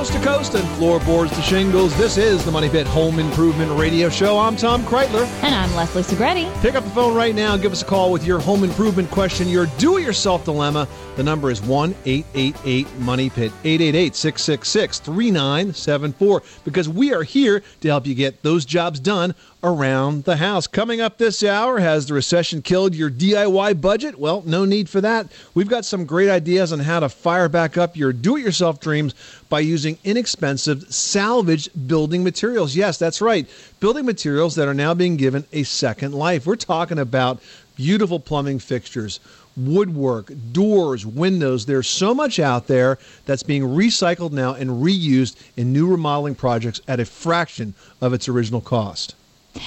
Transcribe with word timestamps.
Coast 0.00 0.14
to 0.14 0.20
coast 0.20 0.54
and 0.54 0.66
floorboards 0.78 1.30
to 1.36 1.42
shingles. 1.42 1.94
This 1.98 2.16
is 2.16 2.42
the 2.42 2.50
Money 2.50 2.70
Pit 2.70 2.86
Home 2.86 3.18
Improvement 3.18 3.70
Radio 3.78 4.08
Show. 4.08 4.38
I'm 4.38 4.56
Tom 4.56 4.82
Kraeutler. 4.84 5.26
And 5.42 5.54
I'm 5.54 5.74
Leslie 5.76 6.02
Segrete. 6.02 6.50
Pick 6.62 6.74
up 6.74 6.84
the 6.84 6.90
phone 6.92 7.14
right 7.14 7.34
now 7.34 7.52
and 7.52 7.60
give 7.60 7.70
us 7.70 7.82
a 7.82 7.84
call 7.84 8.10
with 8.10 8.24
your 8.24 8.38
home 8.38 8.64
improvement 8.64 9.10
question, 9.10 9.46
your 9.46 9.66
do 9.76 9.98
it 9.98 10.02
yourself 10.02 10.46
dilemma. 10.46 10.88
The 11.16 11.22
number 11.22 11.50
is 11.50 11.60
1 11.60 11.94
888 12.06 12.98
Money 13.00 13.28
Pit, 13.28 13.52
888 13.62 14.16
666 14.16 15.00
3974, 15.00 16.42
because 16.64 16.88
we 16.88 17.12
are 17.12 17.22
here 17.22 17.62
to 17.82 17.88
help 17.88 18.06
you 18.06 18.14
get 18.14 18.42
those 18.42 18.64
jobs 18.64 19.00
done 19.00 19.34
around 19.62 20.24
the 20.24 20.36
house. 20.36 20.66
Coming 20.66 21.00
up 21.00 21.18
this 21.18 21.42
hour, 21.42 21.78
has 21.80 22.06
the 22.06 22.14
recession 22.14 22.62
killed 22.62 22.94
your 22.94 23.10
DIY 23.10 23.80
budget? 23.80 24.18
Well, 24.18 24.42
no 24.46 24.64
need 24.64 24.88
for 24.88 25.00
that. 25.00 25.26
We've 25.54 25.68
got 25.68 25.84
some 25.84 26.06
great 26.06 26.30
ideas 26.30 26.72
on 26.72 26.80
how 26.80 27.00
to 27.00 27.08
fire 27.08 27.48
back 27.48 27.76
up 27.76 27.96
your 27.96 28.12
do 28.12 28.36
it 28.36 28.42
yourself 28.42 28.80
dreams 28.80 29.14
by 29.48 29.60
using 29.60 29.98
inexpensive 30.04 30.92
salvage 30.92 31.68
building 31.86 32.24
materials. 32.24 32.74
Yes, 32.74 32.98
that's 32.98 33.20
right. 33.20 33.48
Building 33.80 34.06
materials 34.06 34.54
that 34.54 34.68
are 34.68 34.74
now 34.74 34.94
being 34.94 35.16
given 35.16 35.44
a 35.52 35.62
second 35.64 36.14
life. 36.14 36.46
We're 36.46 36.56
talking 36.56 36.98
about 36.98 37.40
beautiful 37.76 38.20
plumbing 38.20 38.58
fixtures, 38.58 39.20
woodwork, 39.56 40.32
doors, 40.52 41.04
windows. 41.04 41.66
There's 41.66 41.88
so 41.88 42.14
much 42.14 42.38
out 42.38 42.66
there 42.66 42.98
that's 43.26 43.42
being 43.42 43.62
recycled 43.62 44.32
now 44.32 44.54
and 44.54 44.70
reused 44.82 45.36
in 45.56 45.72
new 45.72 45.86
remodeling 45.86 46.34
projects 46.34 46.80
at 46.88 47.00
a 47.00 47.04
fraction 47.04 47.74
of 48.00 48.12
its 48.12 48.28
original 48.28 48.60
cost. 48.60 49.14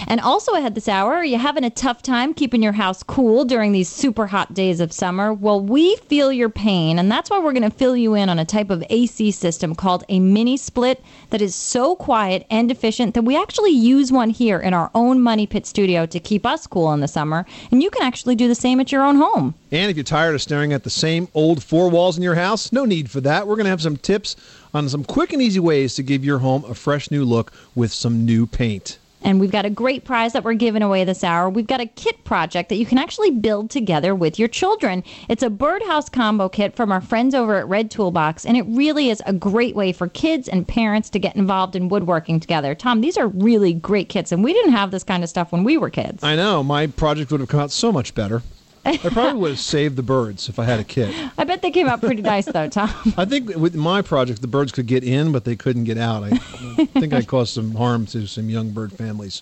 And 0.08 0.20
also 0.22 0.54
ahead 0.54 0.76
this 0.76 0.88
hour, 0.88 1.14
are 1.14 1.26
you 1.26 1.38
having 1.38 1.64
a 1.64 1.70
tough 1.70 2.02
time 2.02 2.34
keeping 2.34 2.64
your 2.64 2.74
house 2.74 3.04
cool 3.04 3.46
during 3.46 3.72
these 3.72 3.90
super 3.90 4.28
hot 4.28 4.54
days 4.54 4.80
of 4.80 4.92
summer? 4.92 5.34
Well, 5.34 5.60
we 5.62 5.96
feel 6.08 6.32
your 6.32 6.50
pain, 6.50 7.00
and 7.00 7.12
that's 7.12 7.30
why 7.30 7.40
we're 7.40 7.54
going 7.54 7.64
to 7.64 7.70
fill 7.70 7.96
you 7.96 8.14
in 8.14 8.30
on 8.30 8.40
a 8.40 8.46
type 8.46 8.70
of 8.70 8.84
AC 8.90 9.32
system 9.32 9.76
called 9.76 10.04
a 10.10 10.20
mini 10.20 10.58
split 10.58 11.04
that 11.32 11.42
is 11.42 11.56
so 11.56 11.96
quiet 11.96 12.46
and 12.50 12.72
efficient 12.72 13.14
that 13.14 13.24
we 13.24 13.36
actually 13.36 13.72
use 13.72 14.12
one 14.12 14.30
here 14.30 14.60
in 14.60 14.74
our 14.74 14.90
own 14.96 15.22
Money 15.22 15.48
Pit 15.48 15.66
studio 15.66 16.06
to 16.06 16.20
keep 16.20 16.46
us 16.46 16.68
cool 16.68 16.94
in 16.94 17.00
the 17.00 17.08
summer. 17.08 17.46
And 17.72 17.84
you 17.84 17.90
can 17.90 18.04
actually 18.04 18.36
do 18.36 18.48
the 18.48 18.56
same 18.56 18.80
at 18.80 18.92
your 18.92 19.04
own 19.04 19.16
home. 19.16 19.56
And 19.72 19.90
if 19.90 19.98
you're 19.98 20.04
tired 20.04 20.36
of 20.36 20.42
staring 20.42 20.74
at 20.74 20.84
the 20.84 20.90
same 20.90 21.28
old 21.34 21.64
four 21.64 21.90
walls 21.90 22.18
in 22.18 22.24
your 22.24 22.36
house, 22.36 22.72
no 22.72 22.86
need 22.86 23.10
for 23.10 23.22
that. 23.22 23.48
We're 23.48 23.56
going 23.56 23.66
to 23.66 23.72
have 23.72 23.82
some 23.82 23.98
tips 23.98 24.36
on 24.74 24.90
some 24.90 25.04
quick 25.04 25.34
and 25.34 25.42
easy 25.42 25.60
ways 25.60 25.96
to 25.96 26.04
give 26.04 26.24
your 26.24 26.40
home 26.40 26.64
a 26.66 26.74
fresh 26.74 27.12
new 27.12 27.26
look 27.26 27.52
with 27.76 27.92
some 27.92 28.26
new 28.26 28.46
paint. 28.48 28.98
And 29.24 29.40
we've 29.40 29.52
got 29.52 29.66
a 29.66 29.70
great 29.70 30.04
prize 30.04 30.34
that 30.34 30.44
we're 30.44 30.54
giving 30.54 30.82
away 30.82 31.06
this 31.06 31.24
hour. 31.24 31.50
We've 31.50 31.66
got 31.68 31.80
a 31.80 31.86
kit 31.86 32.24
project 32.24 32.70
that 32.70 32.76
you 32.76 32.86
can 32.86 32.98
actually 32.98 33.32
build 33.32 33.70
together 33.70 34.14
with 34.14 34.38
your 34.38 34.48
children. 34.48 35.04
It's 35.30 35.44
a 35.44 35.50
birdhouse 35.50 36.10
combo 36.10 36.50
kit 36.50 36.76
from 36.76 36.92
our 36.92 37.02
friends 37.02 37.34
over 37.34 37.56
at 37.56 37.68
Red 37.68 37.90
Toolbox, 37.90 38.46
and 38.46 38.58
it 38.58 38.66
really 38.68 39.10
is 39.10 39.22
a 39.26 39.34
great 39.34 39.76
way 39.76 39.94
for 39.94 40.08
kids 40.08 40.48
and 40.48 40.68
parents 40.68 41.10
to 41.12 41.20
get 41.20 41.36
involved 41.36 41.76
in 41.76 41.90
woodworking 41.90 42.40
together. 42.40 42.76
Tom, 42.76 43.02
these 43.02 43.18
are 43.18 43.28
really 43.28 43.74
great 43.74 44.10
kits, 44.10 44.32
and 44.32 44.44
we 44.44 44.54
didn't 44.54 44.74
have 44.74 44.92
this 44.92 45.04
kind 45.04 45.24
of 45.24 45.30
stuff 45.30 45.52
when 45.52 45.64
we 45.64 45.78
were 45.78 45.90
kids. 45.90 46.24
I 46.24 46.36
know, 46.36 46.64
my 46.64 46.88
project 46.88 47.32
would 47.32 47.40
have 47.40 47.50
come 47.50 47.62
out 47.62 47.72
so 47.72 47.92
much 47.92 48.14
better. 48.14 48.42
I 48.86 48.98
probably 48.98 49.40
would 49.40 49.52
have 49.52 49.60
saved 49.60 49.96
the 49.96 50.04
birds 50.04 50.50
if 50.50 50.60
I 50.60 50.66
had 50.66 50.80
a 50.80 50.84
kit. 50.84 51.16
I 51.38 51.44
bet 51.46 51.62
they 51.62 51.72
came 51.72 51.88
out 51.88 52.02
pretty 52.02 52.22
nice, 52.22 52.46
though, 52.46 52.68
Tom. 52.68 52.90
I 53.18 53.26
think 53.26 53.56
with 53.56 53.76
my 53.76 54.02
project, 54.02 54.42
the 54.42 54.48
birds 54.48 54.72
could 54.72 54.88
get 54.88 55.04
in, 55.04 55.32
but 55.32 55.46
they 55.46 55.56
couldn't 55.56 55.86
get 55.86 55.98
out. 55.98 56.24
I 56.24 56.38
think 56.38 57.14
I 57.14 57.22
caused 57.22 57.54
some 57.54 57.76
harm 57.76 58.06
to 58.08 58.28
some 58.28 58.50
young 58.50 58.72
bird 58.72 58.92
families. 58.92 59.42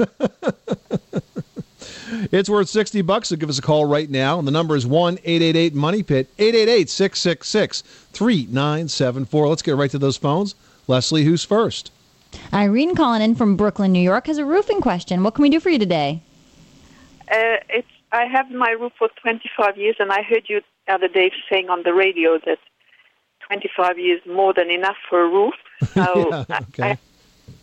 it's 2.32 2.48
worth 2.48 2.68
60 2.68 3.02
bucks, 3.02 3.28
so 3.28 3.36
give 3.36 3.48
us 3.48 3.58
a 3.58 3.62
call 3.62 3.84
right 3.84 4.10
now. 4.10 4.38
And 4.38 4.48
the 4.48 4.52
number 4.52 4.74
is 4.74 4.86
1 4.86 5.18
888 5.24 5.74
Money 5.74 6.02
Pit, 6.02 6.28
888 6.38 6.90
666 6.90 7.82
3974. 7.82 9.48
Let's 9.48 9.62
get 9.62 9.76
right 9.76 9.90
to 9.90 9.98
those 9.98 10.16
phones. 10.16 10.56
Leslie, 10.88 11.24
who's 11.24 11.44
first? 11.44 11.92
Irene 12.52 12.94
calling 12.94 13.22
in 13.22 13.34
from 13.34 13.56
Brooklyn, 13.56 13.92
New 13.92 14.00
York, 14.00 14.26
has 14.26 14.38
a 14.38 14.44
roofing 14.44 14.80
question. 14.80 15.22
What 15.22 15.34
can 15.34 15.42
we 15.42 15.50
do 15.50 15.60
for 15.60 15.70
you 15.70 15.78
today? 15.78 16.22
Uh, 17.30 17.58
it's 17.68 17.88
I 18.12 18.24
have 18.24 18.50
my 18.50 18.70
roof 18.70 18.92
for 18.98 19.08
25 19.20 19.76
years, 19.76 19.96
and 19.98 20.12
I 20.12 20.22
heard 20.22 20.44
you 20.48 20.60
the 20.86 20.94
other 20.94 21.08
day 21.08 21.30
saying 21.50 21.68
on 21.68 21.82
the 21.82 21.92
radio 21.92 22.38
that 22.46 22.58
25 23.46 23.98
years 23.98 24.20
more 24.26 24.52
than 24.52 24.70
enough 24.70 24.96
for 25.08 25.22
a 25.22 25.28
roof. 25.28 25.54
So 25.94 26.30
Yeah, 26.30 26.60
okay. 26.70 26.90
I, 26.92 26.98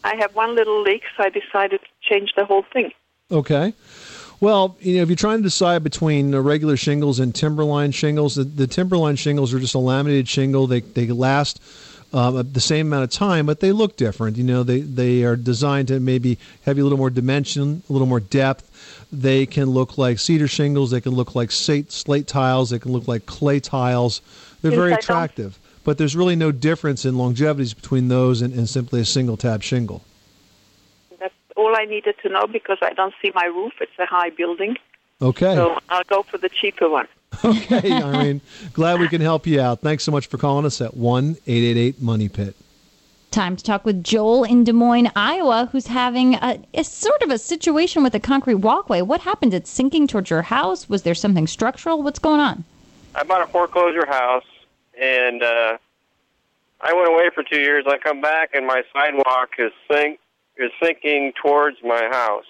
I 0.04 0.16
have 0.18 0.36
one 0.36 0.56
little 0.56 0.82
leak, 0.82 1.02
so 1.18 1.24
I 1.24 1.30
decided 1.30 1.82
to 1.82 1.88
change 2.02 2.34
the 2.36 2.46
whole 2.46 2.64
thing. 2.72 2.92
Okay. 3.32 3.74
Well, 4.40 4.78
you 4.82 4.98
know, 4.98 5.04
if 5.04 5.10
you're 5.10 5.16
trying 5.16 5.40
to 5.40 5.44
decide 5.44 5.84
between 5.84 6.36
uh, 6.36 6.40
regular 6.42 6.78
shingles 6.78 7.20
and 7.20 7.34
timberline 7.34 7.92
shingles, 7.92 8.36
the, 8.36 8.44
the 8.44 8.68
timberline 8.68 9.16
shingles 9.16 9.54
are 9.54 9.60
just 9.60 9.74
a 9.74 9.80
laminated 9.80 10.28
shingle. 10.28 10.68
They 10.68 10.82
they 10.82 11.08
last 11.08 11.62
um, 12.14 12.52
the 12.52 12.60
same 12.60 12.88
amount 12.88 13.06
of 13.06 13.10
time, 13.10 13.46
but 13.46 13.60
they 13.60 13.72
look 13.72 13.98
different. 13.98 14.38
You 14.38 14.44
know, 14.44 14.64
they 14.64 14.82
they 14.82 15.24
are 15.24 15.36
designed 15.36 15.88
to 15.88 16.00
maybe 16.00 16.38
have 16.66 16.78
you 16.78 16.84
a 16.84 16.86
little 16.86 16.98
more 16.98 17.10
dimension, 17.10 17.84
a 17.90 17.94
little 17.94 18.08
more 18.08 18.20
depth. 18.20 18.70
They 19.14 19.46
can 19.46 19.70
look 19.70 19.98
like 19.98 20.18
cedar 20.18 20.48
shingles. 20.48 20.90
They 20.90 21.00
can 21.00 21.12
look 21.14 21.36
like 21.36 21.52
slate, 21.52 21.92
slate 21.92 22.26
tiles. 22.28 22.72
They 22.72 22.80
can 22.80 22.92
look 22.92 23.08
like 23.08 23.28
clay 23.28 23.60
tiles. 23.60 24.22
They're 24.62 24.72
very 24.72 24.92
attractive. 24.94 25.60
But 25.84 25.98
there's 26.00 26.16
really 26.16 26.36
no 26.36 26.52
difference 26.52 27.06
in 27.06 27.16
longevities 27.16 27.76
between 27.76 28.08
those 28.08 28.42
and, 28.42 28.54
and 28.54 28.68
simply 28.68 29.02
a 29.02 29.06
single 29.06 29.38
tab 29.38 29.62
shingle. 29.62 30.02
That's 31.20 31.34
all 31.56 31.76
I 31.78 31.86
needed 31.86 32.16
to 32.24 32.30
know 32.30 32.48
because 32.48 32.80
I 32.82 32.94
don't 32.94 33.14
see 33.22 33.32
my 33.36 33.46
roof. 33.46 33.74
It's 33.82 33.92
a 34.00 34.06
high 34.06 34.32
building, 34.32 34.78
Okay. 35.22 35.54
so 35.56 35.78
I'll 35.90 36.04
go 36.06 36.24
for 36.24 36.38
the 36.38 36.50
cheaper 36.50 36.90
one. 36.90 37.08
Okay, 37.46 37.92
Irene. 37.92 38.42
Glad 38.74 39.00
we 39.00 39.08
can 39.10 39.20
help 39.20 39.46
you 39.48 39.60
out. 39.60 39.82
Thanks 39.82 40.04
so 40.04 40.12
much 40.12 40.28
for 40.28 40.38
calling 40.38 40.66
us 40.66 40.80
at 40.82 40.96
1 40.96 41.38
888 41.46 42.02
Money 42.02 42.30
Pit. 42.30 42.56
Time 43.34 43.56
to 43.56 43.64
talk 43.64 43.84
with 43.84 44.04
Joel 44.04 44.44
in 44.44 44.64
Des 44.64 44.74
Moines, 44.74 45.10
Iowa, 45.16 45.68
who's 45.72 45.88
having 45.88 46.36
a, 46.36 46.60
a 46.76 46.84
sort 46.84 47.20
of 47.24 47.32
a 47.32 47.40
situation 47.40 48.04
with 48.04 48.14
a 48.14 48.20
concrete 48.20 48.54
walkway. 48.54 49.02
What 49.02 49.22
happened? 49.22 49.56
It's 49.56 49.72
sinking 49.72 50.06
towards 50.06 50.30
your 50.30 50.44
house? 50.44 50.88
Was 50.88 51.02
there 51.02 51.16
something 51.16 51.48
structural? 51.48 52.04
What's 52.04 52.20
going 52.20 52.40
on? 52.40 52.64
I 53.16 53.24
bought 53.24 53.42
a 53.42 53.48
foreclosure 53.48 54.06
house, 54.06 54.46
and 55.02 55.42
uh, 55.42 55.78
I 56.80 56.94
went 56.94 57.10
away 57.10 57.32
for 57.34 57.42
two 57.42 57.58
years. 57.60 57.86
I 57.88 57.98
come 57.98 58.22
back, 58.22 58.52
and 58.54 58.68
my 58.68 58.84
sidewalk 58.94 59.50
is 59.58 59.72
sink 59.92 60.20
is 60.58 60.70
sinking 60.80 61.34
towards 61.42 61.78
my 61.84 62.04
house, 62.12 62.46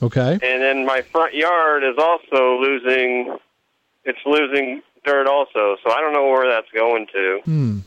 Okay. 0.00 0.34
and 0.40 0.62
then 0.62 0.86
my 0.86 1.02
front 1.02 1.34
yard 1.34 1.82
is 1.82 1.96
also 1.98 2.60
losing. 2.60 3.36
It's 4.04 4.20
losing 4.24 4.82
dirt 5.04 5.26
also, 5.26 5.76
so 5.84 5.90
I 5.90 6.00
don't 6.00 6.12
know 6.12 6.28
where 6.28 6.48
that's 6.48 6.70
going 6.70 7.08
to. 7.12 7.40
Hmm. 7.44 7.78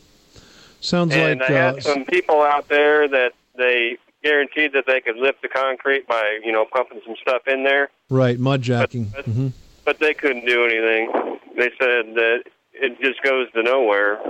Sounds 0.82 1.14
and 1.14 1.40
like 1.40 1.50
I 1.50 1.54
uh, 1.54 1.74
had 1.74 1.82
some 1.82 2.04
people 2.04 2.42
out 2.42 2.68
there 2.68 3.08
that 3.08 3.32
they 3.56 3.96
guaranteed 4.22 4.72
that 4.74 4.84
they 4.86 5.00
could 5.00 5.16
lift 5.16 5.40
the 5.40 5.48
concrete 5.48 6.06
by 6.06 6.38
you 6.44 6.52
know 6.52 6.64
pumping 6.64 7.00
some 7.06 7.16
stuff 7.22 7.48
in 7.48 7.64
there, 7.64 7.88
right 8.10 8.38
mud 8.38 8.60
jacking. 8.62 9.06
But- 9.14 9.24
hmm 9.24 9.48
but 9.84 9.98
they 9.98 10.14
couldn't 10.14 10.46
do 10.46 10.64
anything. 10.64 11.10
They 11.56 11.70
said 11.78 12.14
that 12.14 12.44
it 12.72 13.00
just 13.00 13.22
goes 13.22 13.50
to 13.52 13.62
nowhere. 13.62 14.20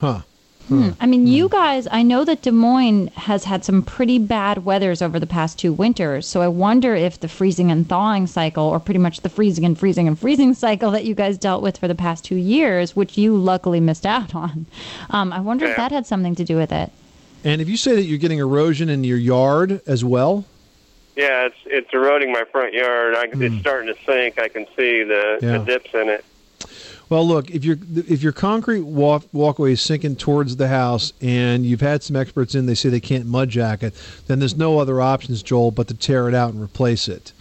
Huh. 0.00 0.22
Hmm. 0.68 0.82
Hmm. 0.82 0.90
I 1.00 1.06
mean, 1.06 1.26
you 1.26 1.48
hmm. 1.48 1.52
guys, 1.52 1.88
I 1.90 2.02
know 2.02 2.24
that 2.24 2.42
Des 2.42 2.50
Moines 2.50 3.08
has 3.08 3.44
had 3.44 3.64
some 3.64 3.82
pretty 3.82 4.18
bad 4.18 4.64
weathers 4.64 5.02
over 5.02 5.18
the 5.18 5.26
past 5.26 5.58
two 5.58 5.72
winters. 5.72 6.26
So 6.26 6.40
I 6.40 6.48
wonder 6.48 6.94
if 6.94 7.20
the 7.20 7.28
freezing 7.28 7.70
and 7.70 7.88
thawing 7.88 8.26
cycle, 8.26 8.64
or 8.64 8.80
pretty 8.80 9.00
much 9.00 9.20
the 9.20 9.28
freezing 9.28 9.64
and 9.64 9.78
freezing 9.78 10.08
and 10.08 10.18
freezing 10.18 10.54
cycle 10.66 10.90
that 10.92 11.04
you 11.04 11.14
guys 11.14 11.38
dealt 11.38 11.62
with 11.62 11.78
for 11.78 11.88
the 11.88 11.94
past 11.94 12.24
two 12.24 12.36
years, 12.36 12.96
which 12.96 13.18
you 13.18 13.36
luckily 13.36 13.80
missed 13.80 14.06
out 14.06 14.34
on, 14.44 14.66
um, 15.10 15.32
I 15.32 15.40
wonder 15.40 15.66
if 15.66 15.76
that 15.76 15.92
had 15.92 16.06
something 16.06 16.34
to 16.36 16.44
do 16.44 16.56
with 16.56 16.72
it. 16.72 16.90
And 17.44 17.60
if 17.60 17.68
you 17.68 17.76
say 17.76 17.96
that 17.96 18.04
you're 18.04 18.18
getting 18.18 18.38
erosion 18.38 18.88
in 18.88 19.02
your 19.02 19.18
yard 19.18 19.80
as 19.86 20.04
well, 20.04 20.44
Yeah, 21.16 21.46
it's 21.46 21.56
it's 21.66 21.92
eroding 21.92 22.32
my 22.32 22.44
front 22.50 22.72
yard. 22.72 23.14
I, 23.14 23.26
It's 23.32 23.60
starting 23.60 23.92
to 23.92 24.00
sink. 24.04 24.38
I 24.38 24.48
can 24.48 24.66
see 24.76 25.02
the, 25.02 25.38
Yeah. 25.42 25.58
the 25.58 25.64
dips 25.64 25.92
in 25.92 26.08
it. 26.08 26.24
Well, 27.08 27.26
look 27.26 27.50
if 27.50 27.64
your 27.64 27.76
if 27.94 28.22
your 28.22 28.32
concrete 28.32 28.80
walk, 28.82 29.24
walkway 29.32 29.72
is 29.72 29.80
sinking 29.80 30.16
towards 30.16 30.56
the 30.56 30.68
house, 30.68 31.12
and 31.20 31.66
you've 31.66 31.80
had 31.80 32.02
some 32.02 32.16
experts 32.16 32.54
in, 32.54 32.66
they 32.66 32.74
say 32.74 32.88
they 32.88 33.00
can't 33.00 33.26
mud 33.26 33.50
jack 33.50 33.82
it, 33.82 33.94
then 34.26 34.38
there's 34.38 34.56
no 34.56 34.78
other 34.78 35.00
options, 35.00 35.42
Joel, 35.42 35.70
but 35.70 35.88
to 35.88 35.94
tear 35.94 36.28
it 36.28 36.34
out 36.34 36.52
and 36.52 36.62
replace 36.62 37.08
it. 37.08 37.32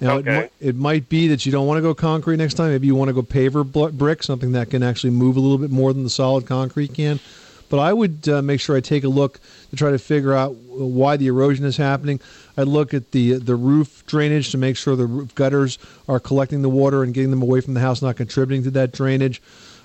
Now, 0.00 0.18
it, 0.18 0.28
Okay. 0.28 0.50
mi- 0.60 0.68
it 0.68 0.76
might 0.76 1.08
be 1.08 1.26
that 1.28 1.46
you 1.46 1.52
don't 1.52 1.66
want 1.66 1.78
to 1.78 1.82
go 1.82 1.94
concrete 1.94 2.36
next 2.36 2.54
time. 2.54 2.70
Maybe 2.70 2.86
you 2.86 2.94
want 2.94 3.08
to 3.08 3.14
go 3.14 3.22
paver 3.22 3.64
brick, 3.96 4.22
something 4.22 4.52
that 4.52 4.68
can 4.70 4.82
actually 4.82 5.10
move 5.10 5.36
a 5.36 5.40
little 5.40 5.56
bit 5.58 5.70
more 5.70 5.92
than 5.92 6.04
the 6.04 6.10
solid 6.10 6.44
concrete 6.44 6.92
can. 6.92 7.18
But 7.68 7.78
I 7.78 7.92
would 7.92 8.28
uh, 8.28 8.42
make 8.42 8.60
sure 8.60 8.76
I 8.76 8.80
take 8.80 9.04
a 9.04 9.08
look 9.08 9.40
to 9.70 9.76
try 9.76 9.90
to 9.90 9.98
figure 9.98 10.34
out 10.34 10.54
why 10.54 11.16
the 11.16 11.26
erosion 11.26 11.64
is 11.64 11.76
happening. 11.76 12.20
I'd 12.56 12.68
look 12.68 12.94
at 12.94 13.10
the 13.10 13.34
the 13.34 13.56
roof 13.56 14.04
drainage 14.06 14.50
to 14.50 14.58
make 14.58 14.76
sure 14.76 14.96
the 14.96 15.06
roof 15.06 15.34
gutters 15.34 15.78
are 16.08 16.20
collecting 16.20 16.62
the 16.62 16.68
water 16.68 17.02
and 17.02 17.12
getting 17.12 17.30
them 17.30 17.42
away 17.42 17.60
from 17.60 17.74
the 17.74 17.80
house, 17.80 18.02
not 18.02 18.16
contributing 18.16 18.64
to 18.64 18.70
that 18.72 18.92
drainage. 18.92 19.42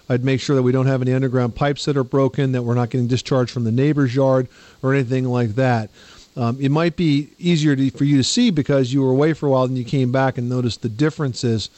I'd 0.09 0.23
make 0.25 0.41
sure 0.41 0.55
that 0.55 0.63
we 0.63 0.71
don't 0.71 0.87
have 0.87 1.01
any 1.01 1.13
underground 1.13 1.55
pipes 1.55 1.85
that 1.85 1.95
are 1.95 2.03
broken, 2.03 2.51
that 2.51 2.63
we're 2.63 2.75
not 2.75 2.89
getting 2.89 3.07
discharged 3.07 3.51
from 3.51 3.63
the 3.63 3.71
neighbor's 3.71 4.13
yard 4.13 4.47
or 4.83 4.93
anything 4.93 5.25
like 5.25 5.55
that. 5.55 5.89
Um, 6.35 6.57
it 6.59 6.69
might 6.69 6.95
be 6.95 7.29
easier 7.39 7.75
to, 7.75 7.89
for 7.91 8.03
you 8.03 8.17
to 8.17 8.23
see 8.23 8.51
because 8.51 8.93
you 8.93 9.01
were 9.01 9.11
away 9.11 9.33
for 9.33 9.47
a 9.47 9.49
while 9.49 9.63
and 9.63 9.77
you 9.77 9.83
came 9.83 10.11
back 10.11 10.37
and 10.37 10.49
noticed 10.49 10.81
the 10.81 10.89
differences. 10.89 11.69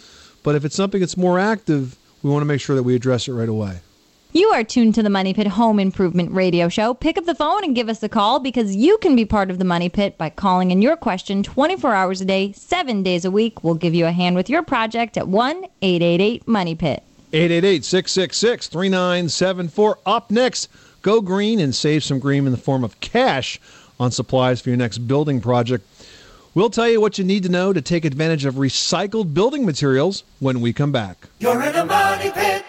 But 0.41 0.55
if 0.55 0.65
it's 0.65 0.75
something 0.75 0.99
that's 0.99 1.17
more 1.17 1.39
active, 1.39 1.95
we 2.21 2.29
want 2.29 2.41
to 2.41 2.45
make 2.45 2.61
sure 2.61 2.75
that 2.75 2.83
we 2.83 2.95
address 2.95 3.27
it 3.27 3.33
right 3.33 3.49
away. 3.49 3.79
You 4.35 4.47
are 4.47 4.63
tuned 4.63 4.95
to 4.95 5.03
the 5.03 5.11
Money 5.11 5.31
Pit 5.35 5.45
Home 5.45 5.79
Improvement 5.79 6.31
Radio 6.31 6.67
Show. 6.67 6.95
Pick 6.95 7.19
up 7.19 7.25
the 7.25 7.35
phone 7.35 7.63
and 7.63 7.75
give 7.75 7.87
us 7.87 8.01
a 8.01 8.09
call 8.09 8.39
because 8.39 8.75
you 8.75 8.97
can 8.97 9.15
be 9.15 9.25
part 9.25 9.51
of 9.51 9.59
the 9.59 9.63
Money 9.63 9.89
Pit 9.89 10.17
by 10.17 10.31
calling 10.31 10.71
in 10.71 10.81
your 10.81 10.97
question 10.97 11.43
24 11.43 11.93
hours 11.93 12.19
a 12.19 12.25
day, 12.25 12.51
seven 12.53 13.03
days 13.03 13.25
a 13.25 13.29
week. 13.29 13.63
We'll 13.63 13.75
give 13.75 13.93
you 13.93 14.07
a 14.07 14.11
hand 14.11 14.35
with 14.35 14.49
your 14.49 14.63
project 14.63 15.17
at 15.17 15.27
1 15.27 15.65
888 15.83 16.47
Money 16.47 16.73
Pit. 16.73 17.03
888 17.31 17.85
666 17.85 18.67
3974. 18.69 19.99
Up 20.03 20.31
next, 20.31 20.67
go 21.03 21.21
green 21.21 21.59
and 21.59 21.75
save 21.75 22.03
some 22.03 22.17
green 22.17 22.47
in 22.47 22.51
the 22.51 22.57
form 22.57 22.83
of 22.83 22.99
cash 23.01 23.59
on 23.99 24.09
supplies 24.09 24.59
for 24.59 24.69
your 24.69 24.77
next 24.77 24.97
building 24.97 25.41
project. 25.41 25.87
We'll 26.55 26.71
tell 26.71 26.89
you 26.89 26.99
what 26.99 27.19
you 27.19 27.23
need 27.23 27.43
to 27.43 27.49
know 27.49 27.71
to 27.71 27.83
take 27.83 28.03
advantage 28.03 28.45
of 28.45 28.55
recycled 28.55 29.35
building 29.35 29.63
materials 29.63 30.23
when 30.39 30.59
we 30.59 30.73
come 30.73 30.91
back. 30.91 31.27
You're 31.37 31.61
in 31.61 31.75
a 31.75 31.85
money 31.85 32.31
pit. 32.31 32.65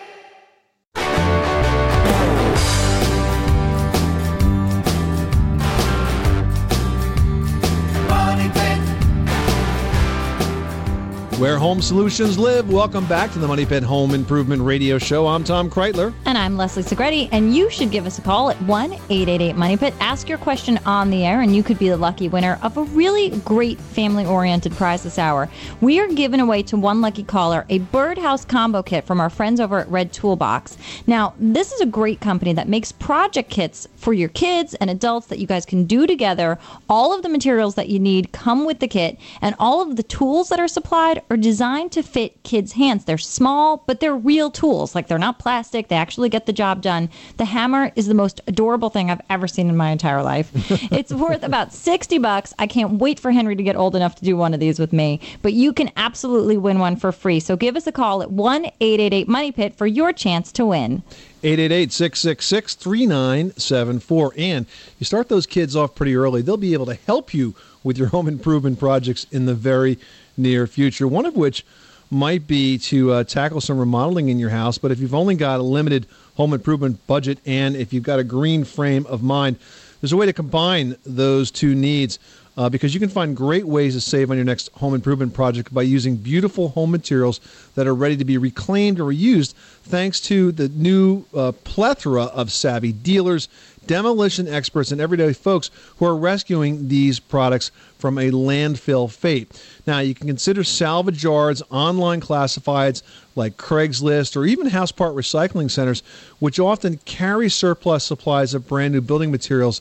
Where 11.39 11.59
home 11.59 11.83
solutions 11.83 12.39
live. 12.39 12.73
Welcome 12.73 13.07
back 13.07 13.33
to 13.33 13.41
the 13.41 13.49
Money 13.49 13.67
Pit 13.67 13.83
Home 13.83 14.15
Improvement 14.15 14.63
Radio 14.63 14.99
Show. 14.99 15.27
I'm 15.27 15.43
Tom 15.43 15.69
Kraeutler. 15.69 16.15
And 16.27 16.39
I'm 16.39 16.57
Leslie 16.57 16.85
Segrete, 16.85 17.29
and 17.33 17.57
you 17.57 17.69
should 17.71 17.91
give 17.91 18.07
us 18.07 18.19
a 18.19 18.23
call 18.23 18.51
at 18.51 18.63
1 18.63 18.93
888 18.93 19.57
Money 19.57 19.77
Pit. 19.77 19.95
Ask 19.99 20.29
your 20.29 20.39
question 20.39 20.79
on 20.87 21.11
the 21.11 21.25
air, 21.25 21.41
and 21.41 21.55
you 21.55 21.65
could 21.65 21.77
be 21.77 21.89
the 21.89 21.97
lucky 21.97 22.29
winner 22.29 22.57
of 22.63 22.77
a 22.77 22.85
really 22.85 23.31
great 23.41 23.81
family 23.81 24.25
oriented 24.25 24.75
prize 24.75 25.03
this 25.03 25.19
hour. 25.19 25.51
We 25.81 25.99
are 25.99 26.07
giving 26.07 26.39
away 26.39 26.63
to 26.63 26.77
one 26.77 27.01
lucky 27.01 27.25
caller 27.25 27.67
a 27.69 27.81
birdhouse 27.81 28.45
combo 28.45 28.85
kit 28.85 29.05
from 29.05 29.19
our 29.19 29.29
friends 29.29 29.59
over 29.59 29.81
at 29.81 29.89
Red 29.89 30.13
Toolbox. 30.13 30.79
Now, 31.09 31.35
this 31.41 31.73
is 31.73 31.81
a 31.81 31.87
great 31.87 32.21
company 32.21 32.53
that 32.53 32.69
makes 32.69 32.93
project 32.93 33.51
kits 33.51 33.89
for 33.97 34.13
your 34.13 34.29
kids 34.29 34.75
and 34.75 34.89
adults 34.89 35.27
that 35.27 35.41
you 35.41 35.49
guys 35.49 35.67
can 35.67 35.85
do 35.85 36.07
together. 36.07 36.61
All 36.89 37.13
of 37.13 37.23
the 37.23 37.29
materials 37.29 37.75
that 37.75 37.89
you 37.89 37.99
need 37.99 38.31
come 38.31 38.65
with 38.65 38.79
the 38.79 38.89
kit, 38.89 39.19
and 39.43 39.57
all 39.59 39.83
of 39.83 39.97
the 39.97 40.05
tools 40.05 40.49
that 40.51 40.61
are 40.61 40.69
supplied 40.69 41.23
are 41.31 41.37
designed 41.37 41.93
to 41.93 42.03
fit 42.03 42.43
kids' 42.43 42.73
hands. 42.73 43.05
They're 43.05 43.19
small, 43.19 43.83
but 43.87 44.01
they're 44.01 44.17
real 44.17 44.51
tools. 44.51 44.95
Like 44.95 45.09
they're 45.09 45.19
not 45.19 45.39
plastic, 45.39 45.89
they 45.89 45.97
actually 45.97 46.29
get 46.29 46.47
the 46.47 46.53
job 46.53 46.83
done. 46.83 47.09
The 47.37 47.45
hammer 47.45 47.93
is 47.97 48.07
the 48.07 48.15
most 48.15 48.41
adorable 48.47 48.91
thing 48.91 49.11
I've 49.11 49.21
ever 49.31 49.47
seen 49.47 49.69
in 49.69 49.77
my 49.77 49.91
entire 49.91 50.23
life. 50.23 50.51
it's 50.93 51.13
worth 51.13 51.43
about 51.43 51.73
60 51.73 52.19
bucks. 52.19 52.55
I 52.59 52.67
can't 52.67 52.99
wait 52.99 53.19
for 53.21 53.31
Henry 53.31 53.57
to 53.57 53.63
get 53.63 53.77
old 53.77 53.97
enough 53.97 54.15
to 54.17 54.25
do 54.25 54.37
one 54.37 54.55
of 54.55 54.61
these 54.61 54.79
with 54.79 54.93
me, 54.93 55.21
but 55.43 55.53
you 55.53 55.73
can 55.73 55.91
absolutely 55.97 56.57
win 56.57 56.79
one 56.79 56.97
for 56.97 57.13
free. 57.13 57.41
So 57.41 57.57
give 57.57 57.77
us 57.77 57.87
a 57.87 57.93
call 57.93 58.23
at 58.23 58.31
1 58.31 58.65
888 58.65 59.29
Money 59.29 59.53
Pit 59.53 59.77
for 59.77 59.87
your 59.87 60.13
chance 60.13 60.53
to 60.53 60.67
win. 60.67 61.03
888 61.43 61.93
666 61.93 62.75
3974. 62.75 64.33
And 64.39 64.67
you 64.99 65.05
start 65.05 65.29
those 65.29 65.47
kids 65.47 65.77
off 65.77 65.95
pretty 65.95 66.17
early. 66.17 66.41
They'll 66.41 66.57
be 66.57 66.73
able 66.73 66.87
to 66.87 66.95
help 66.95 67.35
you 67.35 67.55
with 67.83 67.99
your 67.99 68.09
home 68.09 68.27
improvement 68.27 68.79
projects 68.79 69.27
in 69.31 69.45
the 69.45 69.55
very 69.55 69.99
near 70.37 70.67
future. 70.67 71.07
One 71.07 71.27
of 71.27 71.37
which 71.37 71.65
might 72.11 72.47
be 72.47 72.79
to 72.79 73.13
uh, 73.13 73.25
tackle 73.25 73.61
some 73.61 73.79
remodeling 73.79 74.29
in 74.29 74.39
your 74.39 74.51
house. 74.51 74.79
But 74.79 74.93
if 74.93 75.01
you've 75.01 75.15
only 75.15 75.35
got 75.35 75.61
a 75.61 75.63
limited 75.63 76.07
home 76.37 76.53
improvement 76.53 77.05
budget 77.07 77.39
and 77.45 77.77
if 77.77 77.93
you've 77.93 78.05
got 78.05 78.19
a 78.19 78.25
green 78.25 78.65
frame 78.65 79.07
of 79.07 79.23
mind, 79.23 79.57
there's 80.01 80.13
a 80.13 80.17
way 80.17 80.27
to 80.27 80.33
combine 80.33 80.97
those 81.05 81.51
two 81.51 81.75
needs. 81.75 82.19
Uh, 82.57 82.69
because 82.69 82.95
you 82.95 83.01
can 83.01 83.09
find 83.09 83.37
great 83.37 83.65
ways 83.65 83.95
to 83.95 84.01
save 84.01 84.31
on 84.31 84.37
your 84.37 84.45
next 84.45 84.71
home 84.75 84.95
improvement 84.95 85.35
project 85.35 85.75
by 85.75 85.83
using 85.83 86.15
beautiful 86.15 86.69
home 86.69 86.89
materials 86.89 87.41
that 87.75 87.85
are 87.89 87.95
ready 87.95 88.17
to 88.17 88.25
be 88.25 88.39
reclaimed 88.39 89.01
or 89.01 89.05
reused 89.05 89.55
thanks 89.83 90.21
to 90.21 90.53
the 90.53 90.69
new 90.69 91.25
uh, 91.35 91.51
plethora 91.65 92.27
of 92.27 92.53
savvy 92.53 92.93
dealers, 92.93 93.49
demolition 93.87 94.49
experts, 94.49 94.93
and 94.93 95.01
everyday 95.01 95.33
folks 95.33 95.71
who 95.97 96.07
are 96.07 96.17
rescuing 96.17 96.89
these 96.89 97.19
products 97.19 97.71
from 97.99 98.19
a 98.19 98.31
landfill 98.31 99.11
fate. 99.11 99.61
Now, 99.87 100.01
you 100.01 100.15
can 100.15 100.27
consider 100.27 100.65
salvage 100.65 101.25
yards, 101.25 101.63
online 101.71 102.21
classifieds 102.21 103.03
like 103.37 103.57
Craigslist, 103.57 104.37
or 104.37 104.45
even 104.45 104.67
house 104.67 104.93
part 104.93 105.15
recycling 105.15 105.71
centers, 105.71 106.03
which 106.39 106.59
often 106.59 106.99
carry 107.05 107.49
surplus 107.49 108.05
supplies 108.05 108.55
of 108.55 108.69
brand 108.69 108.95
new 108.95 109.01
building 109.01 109.31
materials. 109.31 109.81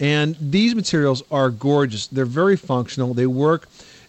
And 0.00 0.36
these 0.40 0.74
materials 0.74 1.22
are 1.30 1.50
gorgeous. 1.50 2.06
They're 2.08 2.24
very 2.24 2.56
functional. 2.56 3.14
They 3.14 3.26
work 3.26 3.68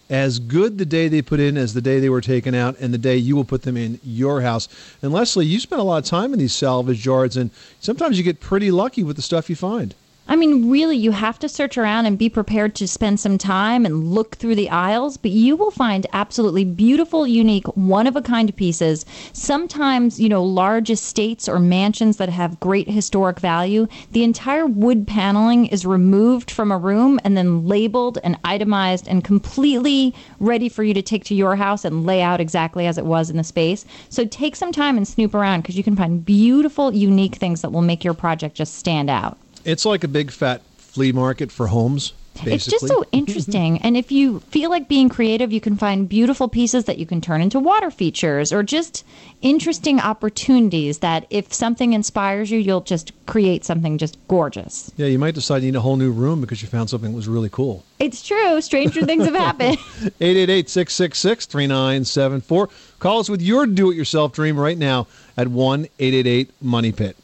as 0.09 0.39
good 0.39 0.77
the 0.77 0.85
day 0.85 1.07
they 1.07 1.21
put 1.21 1.39
in 1.39 1.57
as 1.57 1.73
the 1.73 1.81
day 1.81 1.99
they 1.99 2.09
were 2.09 2.21
taken 2.21 2.53
out 2.53 2.77
and 2.79 2.93
the 2.93 2.97
day 2.97 3.17
you 3.17 3.35
will 3.35 3.45
put 3.45 3.63
them 3.63 3.75
in 3.75 3.99
your 4.03 4.41
house. 4.41 4.67
And 5.01 5.11
Leslie, 5.11 5.45
you 5.45 5.59
spend 5.59 5.81
a 5.81 5.83
lot 5.83 5.97
of 5.97 6.05
time 6.05 6.33
in 6.33 6.39
these 6.39 6.53
salvage 6.53 7.05
yards, 7.05 7.37
and 7.37 7.49
sometimes 7.79 8.17
you 8.17 8.23
get 8.23 8.39
pretty 8.39 8.71
lucky 8.71 9.03
with 9.03 9.15
the 9.15 9.21
stuff 9.21 9.49
you 9.49 9.55
find. 9.55 9.95
I 10.27 10.35
mean, 10.35 10.71
really, 10.71 10.97
you 10.97 11.11
have 11.11 11.37
to 11.39 11.47
search 11.47 11.77
around 11.77 12.07
and 12.07 12.17
be 12.17 12.29
prepared 12.29 12.73
to 12.75 12.87
spend 12.87 13.19
some 13.19 13.37
time 13.37 13.85
and 13.85 14.11
look 14.11 14.37
through 14.37 14.55
the 14.55 14.71
aisles, 14.71 15.17
but 15.17 15.29
you 15.29 15.55
will 15.55 15.69
find 15.69 16.07
absolutely 16.13 16.65
beautiful, 16.65 17.27
unique, 17.27 17.67
one 17.77 18.07
of 18.07 18.15
a 18.15 18.23
kind 18.23 18.55
pieces. 18.55 19.05
Sometimes, 19.33 20.19
you 20.19 20.27
know, 20.27 20.43
large 20.43 20.89
estates 20.89 21.47
or 21.47 21.59
mansions 21.59 22.17
that 22.17 22.29
have 22.29 22.59
great 22.59 22.89
historic 22.89 23.39
value, 23.39 23.87
the 24.13 24.23
entire 24.23 24.65
wood 24.65 25.05
paneling 25.05 25.67
is 25.67 25.85
removed 25.85 26.49
from 26.49 26.71
a 26.71 26.77
room 26.77 27.19
and 27.23 27.37
then 27.37 27.67
labeled 27.67 28.17
and 28.23 28.35
itemized 28.43 29.07
and 29.07 29.23
completely 29.23 30.15
ready 30.39 30.69
for 30.69 30.83
you 30.83 30.95
to 30.95 31.03
take 31.03 31.23
to 31.25 31.35
your 31.35 31.55
house 31.55 31.85
and 31.85 32.03
lay 32.03 32.23
out 32.23 32.41
exactly 32.41 32.87
as 32.87 32.97
it 32.97 33.05
was 33.05 33.29
in 33.29 33.37
the 33.37 33.43
space. 33.43 33.85
So 34.09 34.25
take 34.25 34.55
some 34.55 34.71
time 34.71 34.97
and 34.97 35.07
snoop 35.07 35.35
around 35.35 35.61
because 35.61 35.77
you 35.77 35.83
can 35.83 35.95
find 35.95 36.25
beautiful, 36.25 36.91
unique 36.95 37.35
things 37.35 37.61
that 37.61 37.71
will 37.71 37.83
make 37.83 38.03
your 38.03 38.15
project 38.15 38.55
just 38.55 38.73
stand 38.73 39.11
out. 39.11 39.37
It's 39.65 39.85
like 39.85 40.03
a 40.03 40.07
big 40.07 40.31
fat 40.31 40.61
flea 40.77 41.11
market 41.11 41.51
for 41.51 41.67
homes. 41.67 42.13
Basically. 42.35 42.53
It's 42.53 42.65
just 42.65 42.87
so 42.87 43.05
interesting. 43.13 43.75
Mm-hmm. 43.75 43.87
and 43.87 43.95
if 43.95 44.11
you 44.11 44.41
feel 44.41 44.69
like 44.69 44.89
being 44.89 45.07
creative, 45.07 45.53
you 45.53 45.61
can 45.61 45.77
find 45.77 46.09
beautiful 46.09 46.49
pieces 46.49 46.83
that 46.83 46.97
you 46.97 47.05
can 47.05 47.21
turn 47.21 47.41
into 47.41 47.59
water 47.59 47.89
features 47.89 48.51
or 48.51 48.61
just 48.61 49.05
interesting 49.41 50.01
opportunities 50.01 50.99
that 50.99 51.27
if 51.29 51.53
something 51.53 51.93
inspires 51.93 52.51
you, 52.51 52.59
you'll 52.59 52.81
just 52.81 53.13
create 53.25 53.63
something 53.63 53.97
just 53.97 54.17
gorgeous. 54.27 54.91
Yeah, 54.97 55.07
you 55.07 55.17
might 55.17 55.33
decide 55.33 55.63
you 55.63 55.71
need 55.71 55.77
a 55.77 55.81
whole 55.81 55.95
new 55.95 56.11
room 56.11 56.41
because 56.41 56.61
you 56.61 56.67
found 56.67 56.89
something 56.89 57.11
that 57.11 57.15
was 57.15 57.29
really 57.29 57.49
cool. 57.49 57.85
It's 57.99 58.21
true. 58.21 58.59
Stranger 58.59 59.05
things 59.05 59.23
have 59.23 59.35
happened. 59.35 59.77
888 60.19 60.69
666 60.69 61.45
3974. 61.45 62.69
Call 62.99 63.19
us 63.19 63.29
with 63.29 63.41
your 63.41 63.65
do 63.65 63.91
it 63.91 63.95
yourself 63.95 64.33
dream 64.33 64.59
right 64.59 64.77
now 64.77 65.07
at 65.37 65.47
1 65.47 65.85
888 65.99 66.51
Money 66.61 66.91
Pit. 66.91 67.15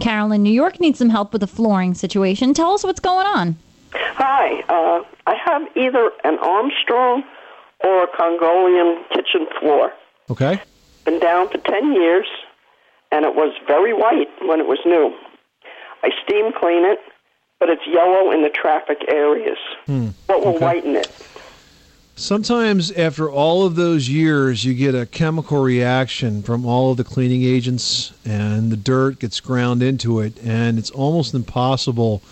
Carol 0.00 0.32
in 0.32 0.42
New 0.42 0.52
York 0.52 0.80
needs 0.80 0.98
some 0.98 1.10
help 1.10 1.32
with 1.32 1.42
a 1.42 1.46
flooring 1.46 1.94
situation. 1.94 2.54
Tell 2.54 2.72
us 2.72 2.84
what's 2.84 3.00
going 3.00 3.26
on. 3.26 3.56
Hi, 3.92 4.62
uh, 4.68 5.04
I 5.26 5.34
have 5.44 5.62
either 5.76 6.10
an 6.24 6.38
Armstrong 6.38 7.22
or 7.84 8.04
a 8.04 8.08
Congoleum 8.08 9.08
kitchen 9.10 9.46
floor. 9.60 9.92
Okay? 10.30 10.60
Been 11.04 11.20
down 11.20 11.48
for 11.48 11.58
10 11.58 11.92
years, 11.92 12.26
and 13.12 13.24
it 13.24 13.34
was 13.34 13.54
very 13.66 13.92
white 13.92 14.28
when 14.48 14.60
it 14.60 14.66
was 14.66 14.78
new. 14.84 15.14
I 16.02 16.10
steam 16.24 16.52
clean 16.52 16.84
it, 16.84 16.98
but 17.60 17.68
it's 17.70 17.82
yellow 17.86 18.30
in 18.30 18.42
the 18.42 18.50
traffic 18.50 18.98
areas. 19.08 19.58
What 20.26 20.40
will 20.40 20.56
okay. 20.56 20.64
whiten 20.64 20.96
it? 20.96 21.10
Sometimes, 22.16 22.92
after 22.92 23.28
all 23.28 23.66
of 23.66 23.74
those 23.74 24.08
years, 24.08 24.64
you 24.64 24.72
get 24.72 24.94
a 24.94 25.04
chemical 25.04 25.60
reaction 25.60 26.44
from 26.44 26.64
all 26.64 26.92
of 26.92 26.96
the 26.96 27.02
cleaning 27.02 27.42
agents, 27.42 28.12
and 28.24 28.70
the 28.70 28.76
dirt 28.76 29.18
gets 29.18 29.40
ground 29.40 29.82
into 29.82 30.20
it, 30.20 30.38
and 30.44 30.78
it's 30.78 30.92
almost 30.92 31.34
impossible 31.34 32.22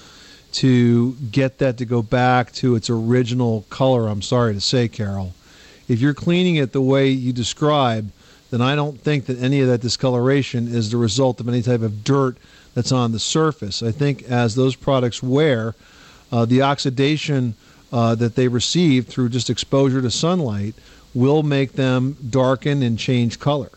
to 0.53 1.15
get 1.33 1.59
that 1.59 1.79
to 1.79 1.85
go 1.85 2.01
back 2.01 2.53
to 2.53 2.77
its 2.77 2.89
original 2.89 3.65
color. 3.71 4.07
I'm 4.07 4.23
sorry 4.23 4.55
to 4.55 4.61
say, 4.61 4.87
Carol. 4.87 5.35
If 5.89 6.01
you're 6.01 6.15
cleaning 6.15 6.57
it 6.57 6.71
the 6.71 6.81
way 6.81 7.09
you 7.09 7.33
describe, 7.33 8.13
then 8.51 8.61
I 8.61 8.77
don't 8.77 9.01
think 9.01 9.27
that 9.27 9.43
any 9.43 9.63
of 9.63 9.69
that 9.69 9.81
discoloration 9.81 10.69
is 10.69 10.93
the 10.93 10.97
result 10.97 11.41
of 11.41 11.49
any 11.49 11.61
type 11.61 11.83
of 11.83 12.05
dirt 12.05 12.37
that's 12.75 12.93
on 12.93 13.11
the 13.11 13.19
surface. 13.19 13.83
I 13.83 13.91
think 13.91 14.23
as 14.23 14.55
those 14.55 14.77
products 14.77 15.25
wear, 15.25 15.75
uh, 16.31 16.45
the 16.45 16.63
oxidation 16.63 17.57
uh, 17.93 18.15
that 18.17 18.35
they 18.35 18.49
receive 18.49 19.07
through 19.07 19.29
just 19.29 19.51
exposure 19.51 20.01
to 20.03 20.11
sunlight 20.11 20.75
will 21.15 21.43
make 21.43 21.73
them 21.73 22.17
darken 22.31 22.83
and 22.83 22.99
change 22.99 23.39
color. 23.39 23.71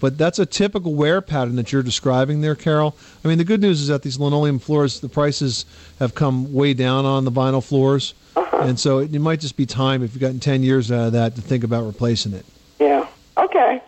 But 0.00 0.18
that's 0.18 0.38
a 0.38 0.44
typical 0.44 0.94
wear 0.94 1.20
pattern 1.20 1.56
that 1.56 1.72
you're 1.72 1.82
describing 1.82 2.40
there, 2.40 2.54
Carol. 2.54 2.94
I 3.24 3.28
mean, 3.28 3.38
the 3.38 3.44
good 3.44 3.60
news 3.60 3.80
is 3.80 3.88
that 3.88 4.02
these 4.02 4.18
linoleum 4.18 4.58
floors, 4.58 5.00
the 5.00 5.08
prices 5.08 5.64
have 5.98 6.14
come 6.14 6.52
way 6.52 6.74
down 6.74 7.06
on 7.06 7.24
the 7.24 7.30
vinyl 7.30 7.64
floors. 7.64 8.12
And 8.36 8.78
so 8.78 8.98
it, 8.98 9.14
it 9.14 9.20
might 9.20 9.40
just 9.40 9.56
be 9.56 9.66
time, 9.66 10.02
if 10.02 10.12
you've 10.12 10.20
gotten 10.20 10.40
10 10.40 10.62
years 10.62 10.90
out 10.92 11.06
of 11.06 11.12
that, 11.12 11.36
to 11.36 11.40
think 11.40 11.64
about 11.64 11.86
replacing 11.86 12.34
it. 12.34 12.44
Yeah. 12.78 13.06
Okay. 13.38 13.80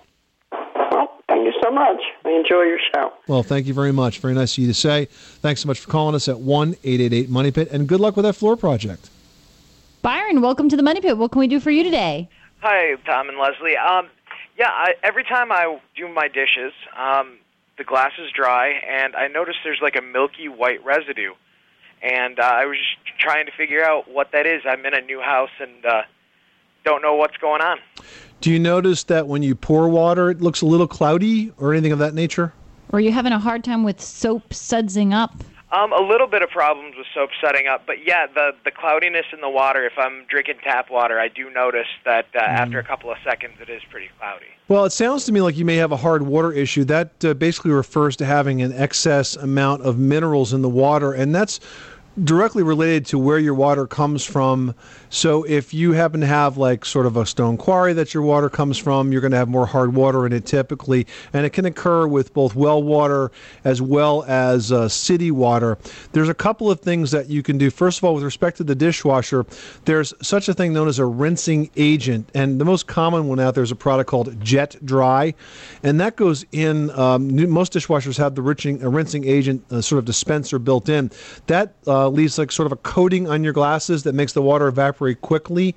Well, 0.52 1.12
thank 1.28 1.44
you 1.44 1.52
so 1.62 1.70
much. 1.70 2.00
I 2.24 2.30
enjoy 2.30 2.62
your 2.62 2.78
show. 2.94 3.12
Well, 3.26 3.42
thank 3.42 3.66
you 3.66 3.74
very 3.74 3.92
much. 3.92 4.20
Very 4.20 4.34
nice 4.34 4.52
of 4.54 4.58
you 4.58 4.68
to 4.68 4.74
say. 4.74 5.06
Thanks 5.06 5.62
so 5.62 5.66
much 5.66 5.80
for 5.80 5.90
calling 5.90 6.14
us 6.14 6.28
at 6.28 6.38
one 6.40 6.76
eight 6.84 7.00
eight 7.00 7.12
eight 7.12 7.28
Money 7.28 7.50
Pit, 7.50 7.68
and 7.70 7.86
good 7.86 8.00
luck 8.00 8.16
with 8.16 8.24
that 8.24 8.34
floor 8.34 8.56
project. 8.56 9.10
Byron, 10.06 10.40
welcome 10.40 10.68
to 10.68 10.76
the 10.76 10.84
Money 10.84 11.00
Pit. 11.00 11.18
What 11.18 11.32
can 11.32 11.40
we 11.40 11.48
do 11.48 11.58
for 11.58 11.72
you 11.72 11.82
today? 11.82 12.28
Hi, 12.60 12.94
Tom 13.06 13.28
and 13.28 13.38
Leslie. 13.38 13.76
Um, 13.76 14.08
yeah, 14.56 14.68
I, 14.68 14.94
every 15.02 15.24
time 15.24 15.50
I 15.50 15.80
do 15.96 16.06
my 16.06 16.28
dishes, 16.28 16.72
um, 16.96 17.38
the 17.76 17.82
glass 17.82 18.12
is 18.24 18.30
dry, 18.30 18.68
and 18.88 19.16
I 19.16 19.26
notice 19.26 19.56
there's 19.64 19.80
like 19.82 19.96
a 19.96 20.00
milky 20.00 20.48
white 20.48 20.84
residue. 20.84 21.32
And 22.04 22.38
uh, 22.38 22.44
I 22.44 22.66
was 22.66 22.76
just 22.76 23.18
trying 23.18 23.46
to 23.46 23.52
figure 23.58 23.82
out 23.82 24.08
what 24.08 24.30
that 24.30 24.46
is. 24.46 24.62
I'm 24.64 24.86
in 24.86 24.94
a 24.94 25.00
new 25.00 25.20
house 25.20 25.50
and 25.58 25.84
uh, 25.84 26.02
don't 26.84 27.02
know 27.02 27.16
what's 27.16 27.36
going 27.38 27.60
on. 27.60 27.78
Do 28.40 28.52
you 28.52 28.60
notice 28.60 29.02
that 29.02 29.26
when 29.26 29.42
you 29.42 29.56
pour 29.56 29.88
water, 29.88 30.30
it 30.30 30.40
looks 30.40 30.60
a 30.60 30.66
little 30.66 30.86
cloudy 30.86 31.50
or 31.58 31.72
anything 31.72 31.90
of 31.90 31.98
that 31.98 32.14
nature? 32.14 32.52
Or 32.92 32.98
are 32.98 33.02
you 33.02 33.10
having 33.10 33.32
a 33.32 33.40
hard 33.40 33.64
time 33.64 33.82
with 33.82 34.00
soap 34.00 34.50
sudsing 34.50 35.12
up? 35.12 35.34
Um, 35.76 35.92
a 35.92 36.00
little 36.00 36.26
bit 36.26 36.40
of 36.40 36.48
problems 36.48 36.94
with 36.96 37.06
soap 37.12 37.30
setting 37.38 37.66
up, 37.66 37.84
but 37.86 38.06
yeah, 38.06 38.26
the 38.26 38.52
the 38.64 38.70
cloudiness 38.70 39.26
in 39.30 39.42
the 39.42 39.50
water. 39.50 39.84
If 39.84 39.92
I'm 39.98 40.24
drinking 40.26 40.56
tap 40.64 40.90
water, 40.90 41.20
I 41.20 41.28
do 41.28 41.50
notice 41.50 41.88
that 42.04 42.28
uh, 42.34 42.38
after 42.38 42.78
a 42.78 42.84
couple 42.84 43.10
of 43.10 43.18
seconds, 43.22 43.56
it 43.60 43.68
is 43.68 43.82
pretty 43.90 44.08
cloudy. 44.18 44.46
Well, 44.68 44.86
it 44.86 44.90
sounds 44.90 45.26
to 45.26 45.32
me 45.32 45.42
like 45.42 45.56
you 45.56 45.66
may 45.66 45.76
have 45.76 45.92
a 45.92 45.96
hard 45.98 46.22
water 46.22 46.50
issue. 46.50 46.84
That 46.84 47.22
uh, 47.22 47.34
basically 47.34 47.72
refers 47.72 48.16
to 48.16 48.24
having 48.24 48.62
an 48.62 48.72
excess 48.72 49.36
amount 49.36 49.82
of 49.82 49.98
minerals 49.98 50.54
in 50.54 50.62
the 50.62 50.68
water, 50.70 51.12
and 51.12 51.34
that's 51.34 51.60
directly 52.24 52.62
related 52.62 53.04
to 53.06 53.18
where 53.18 53.38
your 53.38 53.54
water 53.54 53.86
comes 53.86 54.24
from. 54.24 54.74
So 55.10 55.44
if 55.44 55.72
you 55.72 55.92
happen 55.92 56.20
to 56.20 56.26
have 56.26 56.56
like 56.56 56.84
sort 56.84 57.06
of 57.06 57.16
a 57.16 57.26
stone 57.26 57.56
quarry 57.56 57.92
that 57.92 58.12
your 58.12 58.22
water 58.22 58.48
comes 58.48 58.78
from, 58.78 59.12
you're 59.12 59.20
going 59.20 59.30
to 59.30 59.36
have 59.36 59.48
more 59.48 59.66
hard 59.66 59.94
water 59.94 60.26
in 60.26 60.32
it 60.32 60.46
typically, 60.46 61.06
and 61.32 61.46
it 61.46 61.50
can 61.50 61.64
occur 61.64 62.06
with 62.06 62.34
both 62.34 62.54
well 62.54 62.82
water 62.82 63.30
as 63.64 63.80
well 63.80 64.24
as 64.24 64.72
uh, 64.72 64.88
city 64.88 65.30
water. 65.30 65.78
There's 66.12 66.28
a 66.28 66.34
couple 66.34 66.70
of 66.70 66.80
things 66.80 67.10
that 67.12 67.28
you 67.28 67.42
can 67.42 67.58
do. 67.58 67.70
First 67.70 67.98
of 67.98 68.04
all, 68.04 68.14
with 68.14 68.24
respect 68.24 68.56
to 68.58 68.64
the 68.64 68.74
dishwasher, 68.74 69.46
there's 69.84 70.12
such 70.22 70.48
a 70.48 70.54
thing 70.54 70.72
known 70.72 70.88
as 70.88 70.98
a 70.98 71.06
rinsing 71.06 71.70
agent, 71.76 72.30
and 72.34 72.60
the 72.60 72.64
most 72.64 72.86
common 72.86 73.28
one 73.28 73.40
out 73.40 73.54
there 73.54 73.64
is 73.64 73.70
a 73.70 73.76
product 73.76 74.10
called 74.10 74.38
Jet 74.40 74.76
Dry, 74.84 75.34
and 75.82 76.00
that 76.00 76.16
goes 76.16 76.44
in. 76.52 76.90
Um, 76.90 77.30
new- 77.30 77.46
most 77.46 77.72
dishwashers 77.72 78.18
have 78.18 78.34
the 78.34 78.42
rinsing, 78.42 78.82
a 78.82 78.88
rinsing 78.88 79.24
agent 79.24 79.64
uh, 79.70 79.80
sort 79.80 79.98
of 79.98 80.04
dispenser 80.04 80.58
built 80.58 80.88
in. 80.88 81.10
That 81.46 81.74
uh, 81.86 82.08
leaves 82.08 82.38
like 82.38 82.50
sort 82.50 82.66
of 82.66 82.72
a 82.72 82.76
coating 82.76 83.28
on 83.28 83.44
your 83.44 83.52
glasses 83.52 84.02
that 84.02 84.14
makes 84.14 84.32
the 84.32 84.42
water 84.42 84.66
evaporate 84.66 84.95
quickly. 85.14 85.74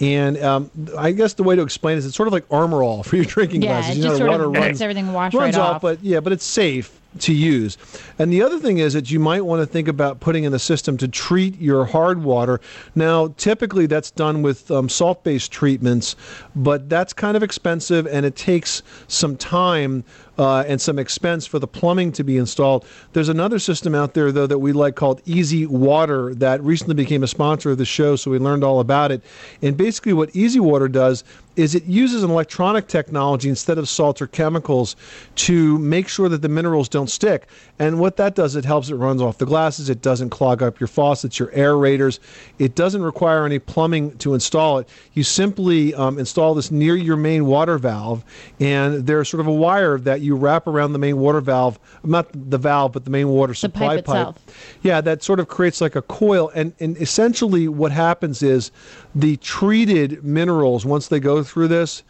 And 0.00 0.38
um, 0.42 0.70
I 0.96 1.12
guess 1.12 1.34
the 1.34 1.42
way 1.42 1.56
to 1.56 1.62
explain 1.62 1.96
it 1.96 1.98
is 1.98 2.06
it's 2.06 2.16
sort 2.16 2.26
of 2.26 2.32
like 2.32 2.44
armor 2.50 2.82
all 2.82 3.02
for 3.02 3.16
your 3.16 3.24
drinking 3.24 3.62
Yeah, 3.62 3.80
glasses. 3.80 3.96
it 3.96 3.98
you 3.98 4.04
know, 4.04 4.08
just 4.10 4.18
the 4.20 4.26
sort 4.26 4.30
water 4.30 4.44
of 4.44 4.52
runs, 4.52 4.66
makes 4.66 4.80
everything 4.80 5.12
wash 5.12 5.34
runs 5.34 5.56
right 5.56 5.60
off, 5.62 5.76
off. 5.76 5.82
but 5.82 6.02
yeah, 6.02 6.20
but 6.20 6.32
it's 6.32 6.44
safe 6.44 6.96
to 7.18 7.34
use. 7.34 7.76
And 8.20 8.32
the 8.32 8.40
other 8.40 8.60
thing 8.60 8.78
is 8.78 8.92
that 8.92 9.10
you 9.10 9.18
might 9.18 9.44
want 9.44 9.60
to 9.60 9.66
think 9.66 9.88
about 9.88 10.20
putting 10.20 10.44
in 10.44 10.52
the 10.52 10.60
system 10.60 10.96
to 10.98 11.08
treat 11.08 11.60
your 11.60 11.84
hard 11.84 12.22
water. 12.22 12.60
Now, 12.94 13.34
typically 13.36 13.86
that's 13.86 14.12
done 14.12 14.42
with 14.42 14.70
um, 14.70 14.88
salt 14.88 15.24
based 15.24 15.50
treatments, 15.50 16.14
but 16.54 16.88
that's 16.88 17.12
kind 17.12 17.36
of 17.36 17.42
expensive 17.42 18.06
and 18.06 18.24
it 18.24 18.36
takes 18.36 18.82
some 19.08 19.36
time. 19.36 20.04
Uh, 20.40 20.64
and 20.66 20.80
some 20.80 20.98
expense 20.98 21.44
for 21.44 21.58
the 21.58 21.66
plumbing 21.66 22.10
to 22.12 22.24
be 22.24 22.38
installed. 22.38 22.86
There's 23.12 23.28
another 23.28 23.58
system 23.58 23.94
out 23.94 24.14
there, 24.14 24.32
though, 24.32 24.46
that 24.46 24.58
we 24.58 24.72
like 24.72 24.94
called 24.94 25.20
Easy 25.26 25.66
Water 25.66 26.34
that 26.36 26.62
recently 26.62 26.94
became 26.94 27.22
a 27.22 27.26
sponsor 27.26 27.72
of 27.72 27.76
the 27.76 27.84
show, 27.84 28.16
so 28.16 28.30
we 28.30 28.38
learned 28.38 28.64
all 28.64 28.80
about 28.80 29.12
it. 29.12 29.22
And 29.60 29.76
basically, 29.76 30.14
what 30.14 30.34
Easy 30.34 30.58
Water 30.58 30.88
does 30.88 31.24
is 31.56 31.74
it 31.74 31.84
uses 31.84 32.22
an 32.22 32.30
electronic 32.30 32.86
technology 32.86 33.48
instead 33.48 33.76
of 33.76 33.88
salt 33.88 34.22
or 34.22 34.26
chemicals 34.26 34.96
to 35.34 35.78
make 35.78 36.08
sure 36.08 36.28
that 36.28 36.40
the 36.42 36.48
minerals 36.48 36.88
don't 36.88 37.10
stick. 37.10 37.48
And 37.78 37.98
what 37.98 38.16
that 38.16 38.34
does, 38.34 38.56
it 38.56 38.64
helps 38.64 38.88
it 38.88 38.94
runs 38.94 39.20
off 39.20 39.38
the 39.38 39.46
glasses, 39.46 39.90
it 39.90 40.00
doesn't 40.00 40.30
clog 40.30 40.62
up 40.62 40.80
your 40.80 40.86
faucets, 40.86 41.38
your 41.38 41.48
aerators. 41.48 42.18
It 42.58 42.74
doesn't 42.76 43.02
require 43.02 43.44
any 43.44 43.58
plumbing 43.58 44.16
to 44.18 44.32
install 44.34 44.78
it. 44.78 44.88
You 45.12 45.22
simply 45.22 45.94
um, 45.94 46.18
install 46.18 46.54
this 46.54 46.70
near 46.70 46.96
your 46.96 47.16
main 47.16 47.46
water 47.46 47.78
valve, 47.78 48.24
and 48.58 49.06
there's 49.06 49.28
sort 49.28 49.40
of 49.40 49.46
a 49.46 49.52
wire 49.52 49.98
that 49.98 50.20
you 50.20 50.29
wrap 50.36 50.66
around 50.66 50.92
the 50.92 50.98
main 50.98 51.18
water 51.18 51.40
valve, 51.40 51.78
not 52.04 52.28
the 52.32 52.58
valve, 52.58 52.92
but 52.92 53.04
the 53.04 53.10
main 53.10 53.28
water 53.28 53.54
supply 53.54 53.96
pipe 53.96 53.98
itself. 54.00 54.36
yeah, 54.82 55.00
that 55.00 55.22
sort 55.22 55.40
of 55.40 55.48
creates 55.48 55.80
like 55.80 55.96
a 55.96 56.02
coil, 56.02 56.50
and 56.54 56.72
and 56.80 56.96
essentially 56.98 57.68
what 57.68 57.92
happens 57.92 58.42
is 58.42 58.70
the 59.14 59.36
treated 59.38 60.24
minerals 60.24 60.84
once 60.84 61.08
they 61.08 61.20
go 61.20 61.42
through 61.42 61.68
this. 61.68 62.02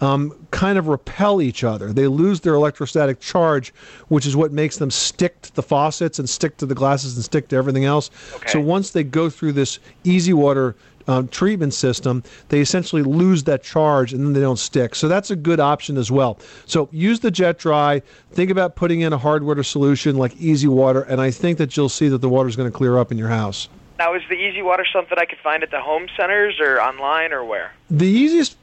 Um, 0.00 0.34
kind 0.50 0.76
of 0.76 0.88
repel 0.88 1.40
each 1.40 1.62
other. 1.62 1.92
They 1.92 2.08
lose 2.08 2.40
their 2.40 2.54
electrostatic 2.54 3.20
charge, 3.20 3.72
which 4.08 4.26
is 4.26 4.34
what 4.36 4.52
makes 4.52 4.76
them 4.76 4.90
stick 4.90 5.40
to 5.42 5.54
the 5.54 5.62
faucets 5.62 6.18
and 6.18 6.28
stick 6.28 6.56
to 6.58 6.66
the 6.66 6.74
glasses 6.74 7.14
and 7.14 7.24
stick 7.24 7.48
to 7.48 7.56
everything 7.56 7.84
else. 7.84 8.10
So 8.48 8.60
once 8.60 8.90
they 8.90 9.04
go 9.04 9.30
through 9.30 9.52
this 9.52 9.78
easy 10.02 10.32
water 10.32 10.74
um, 11.06 11.28
treatment 11.28 11.74
system, 11.74 12.22
they 12.48 12.60
essentially 12.60 13.02
lose 13.02 13.44
that 13.44 13.62
charge 13.62 14.12
and 14.12 14.24
then 14.24 14.32
they 14.32 14.40
don't 14.40 14.58
stick. 14.58 14.94
So 14.94 15.08
that's 15.08 15.30
a 15.30 15.36
good 15.36 15.60
option 15.60 15.96
as 15.96 16.10
well. 16.10 16.38
So 16.66 16.88
use 16.92 17.20
the 17.20 17.30
jet 17.30 17.58
dry. 17.58 18.02
Think 18.32 18.50
about 18.50 18.76
putting 18.76 19.00
in 19.00 19.12
a 19.12 19.18
hard 19.18 19.44
water 19.44 19.62
solution 19.62 20.16
like 20.16 20.36
easy 20.36 20.68
water, 20.68 21.02
and 21.02 21.20
I 21.20 21.30
think 21.30 21.58
that 21.58 21.76
you'll 21.76 21.88
see 21.88 22.08
that 22.08 22.18
the 22.18 22.28
water 22.28 22.48
is 22.48 22.56
going 22.56 22.70
to 22.70 22.76
clear 22.76 22.98
up 22.98 23.12
in 23.12 23.18
your 23.18 23.28
house. 23.28 23.68
Now, 23.98 24.14
is 24.14 24.22
the 24.28 24.34
Easy 24.34 24.60
Water 24.60 24.84
something 24.92 25.16
I 25.18 25.24
could 25.24 25.38
find 25.38 25.62
at 25.62 25.70
the 25.70 25.80
home 25.80 26.08
centers 26.16 26.58
or 26.60 26.80
online 26.80 27.32
or 27.32 27.44
where? 27.44 27.72
The 27.90 28.08
easiest 28.08 28.56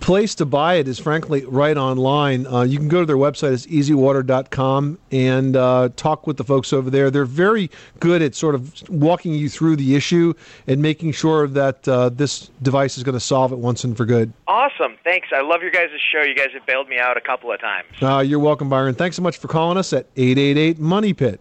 place 0.00 0.34
to 0.36 0.44
buy 0.44 0.74
it 0.74 0.88
is 0.88 0.98
frankly 0.98 1.44
right 1.44 1.76
online. 1.76 2.46
Uh, 2.46 2.62
you 2.62 2.78
can 2.78 2.88
go 2.88 3.00
to 3.00 3.06
their 3.06 3.16
website, 3.16 3.52
it's 3.52 3.66
easywater.com, 3.66 4.98
and 5.12 5.56
uh, 5.56 5.88
talk 5.96 6.26
with 6.26 6.36
the 6.36 6.44
folks 6.44 6.72
over 6.72 6.90
there. 6.90 7.10
They're 7.10 7.24
very 7.24 7.70
good 8.00 8.22
at 8.22 8.34
sort 8.34 8.54
of 8.54 8.88
walking 8.88 9.34
you 9.34 9.48
through 9.48 9.76
the 9.76 9.94
issue 9.94 10.34
and 10.66 10.82
making 10.82 11.12
sure 11.12 11.46
that 11.48 11.86
uh, 11.86 12.08
this 12.08 12.50
device 12.62 12.98
is 12.98 13.04
going 13.04 13.14
to 13.14 13.20
solve 13.20 13.52
it 13.52 13.58
once 13.58 13.84
and 13.84 13.96
for 13.96 14.04
good. 14.04 14.32
Awesome. 14.48 14.96
Thanks. 15.04 15.28
I 15.32 15.42
love 15.42 15.62
your 15.62 15.70
guys' 15.70 15.90
show. 16.12 16.22
You 16.22 16.34
guys 16.34 16.48
have 16.54 16.66
bailed 16.66 16.88
me 16.88 16.98
out 16.98 17.16
a 17.16 17.20
couple 17.20 17.52
of 17.52 17.60
times. 17.60 17.88
Uh, 18.02 18.18
you're 18.18 18.40
welcome, 18.40 18.68
Byron. 18.68 18.94
Thanks 18.94 19.16
so 19.16 19.22
much 19.22 19.38
for 19.38 19.48
calling 19.48 19.78
us 19.78 19.92
at 19.92 20.06
888 20.16 20.78
Money 20.78 21.14
Pit. 21.14 21.40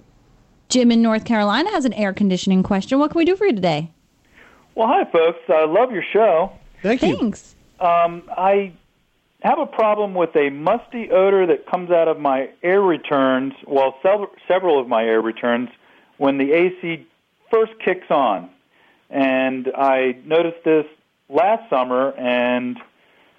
Jim 0.70 0.92
in 0.92 1.02
North 1.02 1.25
Carolina 1.25 1.70
has 1.72 1.86
an 1.86 1.94
air 1.94 2.14
conditioning 2.14 2.64
question. 2.64 3.00
What 3.00 3.12
can 3.12 3.20
we 3.20 3.25
do 3.25 3.36
for 3.36 3.46
you 3.46 3.54
today? 3.54 3.92
Well, 4.74 4.88
hi, 4.88 5.06
folks. 5.06 5.40
I 5.48 5.66
love 5.66 5.92
your 5.92 6.04
show. 6.12 6.52
Thank 6.82 7.02
you. 7.02 7.18
Thanks. 7.18 7.55
Um, 7.79 8.24
I 8.29 8.74
have 9.41 9.60
a 9.60 9.65
problem 9.65 10.13
with 10.13 10.36
a 10.36 10.50
musty 10.50 11.12
odor 11.12 11.46
that 11.48 11.70
comes 11.70 11.91
out 11.91 12.08
of 12.08 12.20
my 12.20 12.50
air 12.63 12.82
returns, 12.82 13.53
well, 13.67 13.96
sev- 14.01 14.29
several 14.48 14.79
of 14.79 14.88
my 14.88 15.03
air 15.03 15.22
returns, 15.22 15.70
when 16.17 16.38
the 16.38 16.53
AC 16.53 17.05
first 17.51 17.74
kicks 17.84 18.10
on. 18.10 18.50
And 19.10 19.72
I 19.75 20.17
noticed 20.25 20.63
this 20.63 20.86
last 21.29 21.70
summer 21.70 22.12
and 22.13 22.77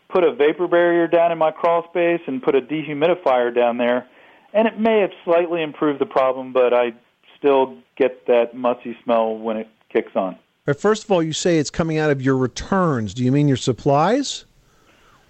put 0.08 0.22
a 0.22 0.32
vapor 0.32 0.68
barrier 0.68 1.08
down 1.08 1.32
in 1.32 1.38
my 1.38 1.50
crawl 1.50 1.84
space 1.90 2.20
and 2.26 2.42
put 2.42 2.54
a 2.54 2.60
dehumidifier 2.60 3.54
down 3.54 3.78
there. 3.78 4.06
And 4.52 4.68
it 4.68 4.78
may 4.78 5.00
have 5.00 5.10
slightly 5.24 5.62
improved 5.62 6.00
the 6.00 6.06
problem, 6.06 6.52
but 6.52 6.72
I 6.72 6.92
still 7.38 7.76
get 7.96 8.26
that 8.26 8.54
musty 8.54 8.96
smell 9.02 9.36
when 9.36 9.56
it 9.56 9.68
kicks 9.92 10.14
on. 10.14 10.38
But 10.66 10.78
first 10.80 11.04
of 11.04 11.10
all, 11.12 11.22
you 11.22 11.32
say 11.32 11.58
it's 11.58 11.70
coming 11.70 11.96
out 11.96 12.10
of 12.10 12.20
your 12.20 12.36
returns. 12.36 13.14
Do 13.14 13.24
you 13.24 13.32
mean 13.32 13.48
your 13.48 13.56
supplies? 13.56 14.44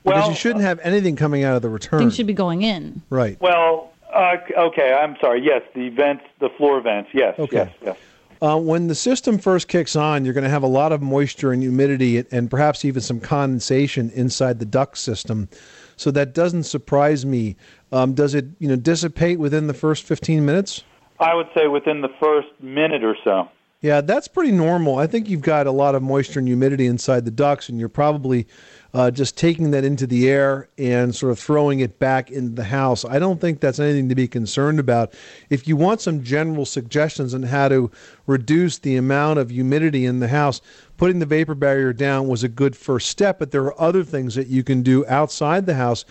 Well, 0.03 0.17
Because 0.17 0.31
you 0.31 0.35
shouldn't 0.35 0.65
have 0.65 0.81
anything 0.83 1.15
coming 1.15 1.45
out 1.45 1.55
of 1.57 1.63
the 1.63 1.69
return. 1.69 2.01
Things 2.01 2.17
should 2.17 2.27
be 2.27 2.33
going 2.33 2.63
in. 2.63 3.03
right. 3.11 3.39
Well, 3.41 3.93
uh, 4.13 4.37
okay, 4.57 4.93
I'm 4.95 5.17
sorry. 5.21 5.43
Yes, 5.45 5.63
the 5.75 5.91
vents, 5.91 6.25
the 6.41 6.49
floor 6.57 6.81
vents. 6.81 7.11
Yes, 7.13 7.39
Okay. 7.39 7.57
yes, 7.57 7.73
yes. 7.85 7.97
Uh, 8.41 8.59
when 8.59 8.87
the 8.87 8.95
system 8.95 9.39
first 9.39 9.67
kicks 9.69 9.97
on, 9.97 10.25
you're 10.25 10.35
going 10.35 10.45
to 10.45 10.51
have 10.51 10.63
a 10.63 10.67
lot 10.69 10.93
of 10.93 11.01
moisture 11.03 11.53
and 11.53 11.63
humidity 11.63 12.19
and, 12.19 12.27
and 12.31 12.51
perhaps 12.51 12.85
even 12.85 13.01
some 13.01 13.19
condensation 13.19 14.11
inside 14.15 14.59
the 14.59 14.67
duct 14.67 14.99
system. 14.99 15.49
So 15.97 16.11
that 16.11 16.35
doesn't 16.35 16.65
surprise 16.65 17.25
me. 17.25 17.57
Um, 17.93 18.13
does 18.15 18.35
it, 18.35 18.45
you 18.59 18.69
know, 18.69 18.77
dissipate 18.77 19.39
within 19.39 19.67
the 19.67 19.75
first 19.75 20.05
15 20.05 20.45
minutes? 20.45 20.83
I 21.19 21.35
would 21.35 21.49
say 21.57 21.67
within 21.67 22.03
the 22.03 22.11
first 22.21 22.49
minute 22.61 23.03
or 23.03 23.17
so. 23.25 23.49
Yeah, 23.83 24.01
that's 24.01 24.27
pretty 24.27 24.53
normal. 24.53 24.97
I 24.97 25.07
think 25.07 25.29
you've 25.29 25.43
got 25.43 25.67
a 25.67 25.71
lot 25.71 25.95
of 25.95 26.03
moisture 26.03 26.39
and 26.39 26.49
humidity 26.49 26.87
inside 26.87 27.27
the 27.27 27.31
ducts, 27.31 27.69
and 27.69 27.79
you're 27.79 27.91
probably 27.91 28.47
uh, 28.95 29.11
just 29.11 29.37
taking 29.37 29.71
that 29.73 29.85
into 29.85 30.07
the 30.07 30.31
air 30.31 30.71
and 30.79 31.15
sort 31.15 31.31
of 31.31 31.39
throwing 31.39 31.81
it 31.81 31.99
back 31.99 32.31
into 32.31 32.55
the 32.55 32.65
house. 32.65 33.05
I 33.05 33.19
don't 33.19 33.39
think 33.39 33.61
that's 33.61 33.79
anything 33.79 34.09
to 34.09 34.15
be 34.15 34.29
concerned 34.29 34.81
about. 34.81 35.13
If 35.51 35.69
you 35.69 35.77
want 35.77 36.01
some 36.01 36.23
general 36.23 36.65
suggestions 36.65 37.35
on 37.35 37.43
how 37.43 37.69
to 37.69 37.91
reduce 38.27 38.79
the 38.79 38.97
amount 38.97 39.39
of 39.39 39.51
humidity 39.51 40.07
in 40.07 40.21
the 40.21 40.29
house, 40.29 40.63
putting 40.97 41.19
the 41.19 41.27
vapor 41.27 41.55
barrier 41.55 41.93
down 41.93 42.29
was 42.29 42.43
a 42.43 42.49
good 42.49 42.75
first 42.75 43.11
step, 43.11 43.39
but 43.39 43.51
there 43.51 43.65
are 43.65 43.79
other 43.79 44.03
things 44.03 44.35
that 44.37 44.47
you 44.47 44.65
can 44.65 44.83
do 44.83 45.05
outside 45.07 45.67
the 45.67 45.75
house 45.75 46.07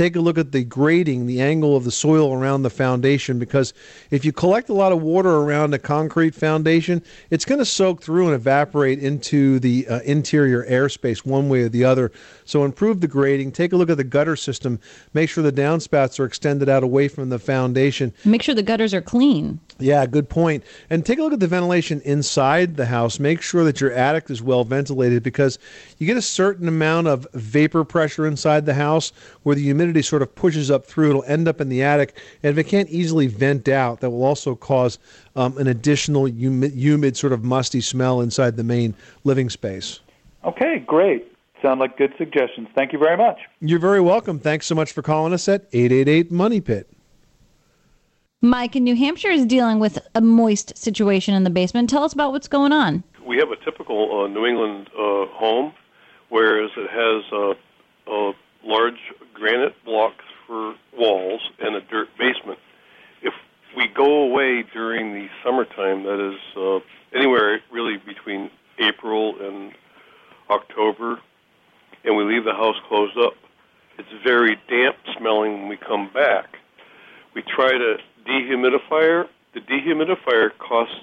take 0.00 0.16
a 0.16 0.20
look 0.20 0.38
at 0.38 0.50
the 0.50 0.64
grading, 0.64 1.26
the 1.26 1.42
angle 1.42 1.76
of 1.76 1.84
the 1.84 1.90
soil 1.90 2.32
around 2.32 2.62
the 2.62 2.70
foundation, 2.70 3.38
because 3.38 3.74
if 4.10 4.24
you 4.24 4.32
collect 4.32 4.70
a 4.70 4.72
lot 4.72 4.92
of 4.92 5.02
water 5.02 5.28
around 5.28 5.74
a 5.74 5.78
concrete 5.78 6.34
foundation, 6.34 7.02
it's 7.28 7.44
going 7.44 7.58
to 7.58 7.66
soak 7.66 8.02
through 8.02 8.24
and 8.24 8.34
evaporate 8.34 8.98
into 8.98 9.58
the 9.58 9.86
uh, 9.88 10.00
interior 10.00 10.64
airspace 10.64 11.26
one 11.26 11.50
way 11.50 11.64
or 11.64 11.68
the 11.68 11.84
other. 11.84 12.10
So 12.50 12.64
improve 12.64 13.00
the 13.00 13.06
grading. 13.06 13.52
Take 13.52 13.72
a 13.72 13.76
look 13.76 13.90
at 13.90 13.96
the 13.96 14.02
gutter 14.02 14.34
system. 14.34 14.80
Make 15.14 15.30
sure 15.30 15.44
the 15.44 15.52
downspouts 15.52 16.18
are 16.18 16.24
extended 16.24 16.68
out 16.68 16.82
away 16.82 17.06
from 17.06 17.28
the 17.28 17.38
foundation. 17.38 18.12
Make 18.24 18.42
sure 18.42 18.56
the 18.56 18.62
gutters 18.64 18.92
are 18.92 19.00
clean. 19.00 19.60
Yeah, 19.78 20.04
good 20.04 20.28
point. 20.28 20.64
And 20.90 21.06
take 21.06 21.20
a 21.20 21.22
look 21.22 21.32
at 21.32 21.38
the 21.38 21.46
ventilation 21.46 22.00
inside 22.00 22.74
the 22.74 22.86
house. 22.86 23.20
Make 23.20 23.40
sure 23.40 23.62
that 23.62 23.80
your 23.80 23.92
attic 23.92 24.30
is 24.30 24.42
well 24.42 24.64
ventilated 24.64 25.22
because 25.22 25.60
you 25.98 26.08
get 26.08 26.16
a 26.16 26.22
certain 26.22 26.66
amount 26.66 27.06
of 27.06 27.24
vapor 27.34 27.84
pressure 27.84 28.26
inside 28.26 28.66
the 28.66 28.74
house 28.74 29.12
where 29.44 29.54
the 29.54 29.62
humidity 29.62 30.02
sort 30.02 30.20
of 30.20 30.34
pushes 30.34 30.72
up 30.72 30.84
through. 30.84 31.10
It'll 31.10 31.24
end 31.24 31.46
up 31.46 31.60
in 31.60 31.68
the 31.68 31.84
attic. 31.84 32.18
And 32.42 32.50
if 32.50 32.58
it 32.58 32.68
can't 32.68 32.90
easily 32.90 33.28
vent 33.28 33.68
out, 33.68 34.00
that 34.00 34.10
will 34.10 34.24
also 34.24 34.56
cause 34.56 34.98
um, 35.36 35.56
an 35.56 35.68
additional 35.68 36.26
humid, 36.26 36.72
humid, 36.72 37.16
sort 37.16 37.32
of 37.32 37.44
musty 37.44 37.80
smell 37.80 38.20
inside 38.20 38.56
the 38.56 38.64
main 38.64 38.96
living 39.22 39.50
space. 39.50 40.00
Okay, 40.44 40.80
great. 40.80 41.30
Sound 41.62 41.80
like 41.80 41.98
good 41.98 42.14
suggestions. 42.16 42.68
Thank 42.74 42.92
you 42.92 42.98
very 42.98 43.16
much. 43.16 43.38
You're 43.60 43.78
very 43.78 44.00
welcome. 44.00 44.38
Thanks 44.38 44.66
so 44.66 44.74
much 44.74 44.92
for 44.92 45.02
calling 45.02 45.32
us 45.32 45.48
at 45.48 45.66
888 45.72 46.30
Money 46.30 46.60
Pit. 46.60 46.90
Mike 48.42 48.74
in 48.74 48.84
New 48.84 48.96
Hampshire 48.96 49.30
is 49.30 49.44
dealing 49.44 49.78
with 49.78 49.98
a 50.14 50.22
moist 50.22 50.76
situation 50.78 51.34
in 51.34 51.44
the 51.44 51.50
basement. 51.50 51.90
Tell 51.90 52.04
us 52.04 52.14
about 52.14 52.32
what's 52.32 52.48
going 52.48 52.72
on. 52.72 53.04
We 53.26 53.36
have 53.36 53.50
a 53.50 53.56
typical 53.56 54.22
uh, 54.24 54.28
New 54.28 54.46
England 54.46 54.88
uh, 54.94 55.26
home, 55.26 55.74
whereas 56.30 56.70
it 56.74 56.88
has 56.88 57.24
uh, 57.30 57.50
uh, 58.10 58.32
large 58.64 58.98
granite 59.34 59.74
blocks 59.84 60.24
for 60.46 60.74
walls 60.96 61.42
and 61.58 61.76
a 61.76 61.82
dirt 61.82 62.08
basement. 62.18 62.58
If 63.20 63.34
we 63.76 63.88
go 63.88 64.22
away 64.22 64.64
during 64.72 65.12
the 65.12 65.28
summertime, 65.44 66.04
that 66.04 66.32
is 66.32 66.56
uh, 66.56 66.78
anywhere 67.14 67.60
really 67.70 67.98
between 67.98 68.50
April 68.78 69.34
and 69.38 69.72
October, 70.48 71.20
and 72.04 72.16
we 72.16 72.24
leave 72.24 72.44
the 72.44 72.52
house 72.52 72.76
closed 72.88 73.16
up, 73.18 73.34
it's 73.98 74.08
very 74.24 74.56
damp 74.68 74.96
smelling 75.18 75.60
when 75.60 75.68
we 75.68 75.76
come 75.76 76.10
back. 76.12 76.56
We 77.34 77.42
try 77.42 77.70
to 77.70 77.96
dehumidifier. 78.26 79.28
The 79.54 79.60
dehumidifier 79.60 80.50
costs 80.58 80.94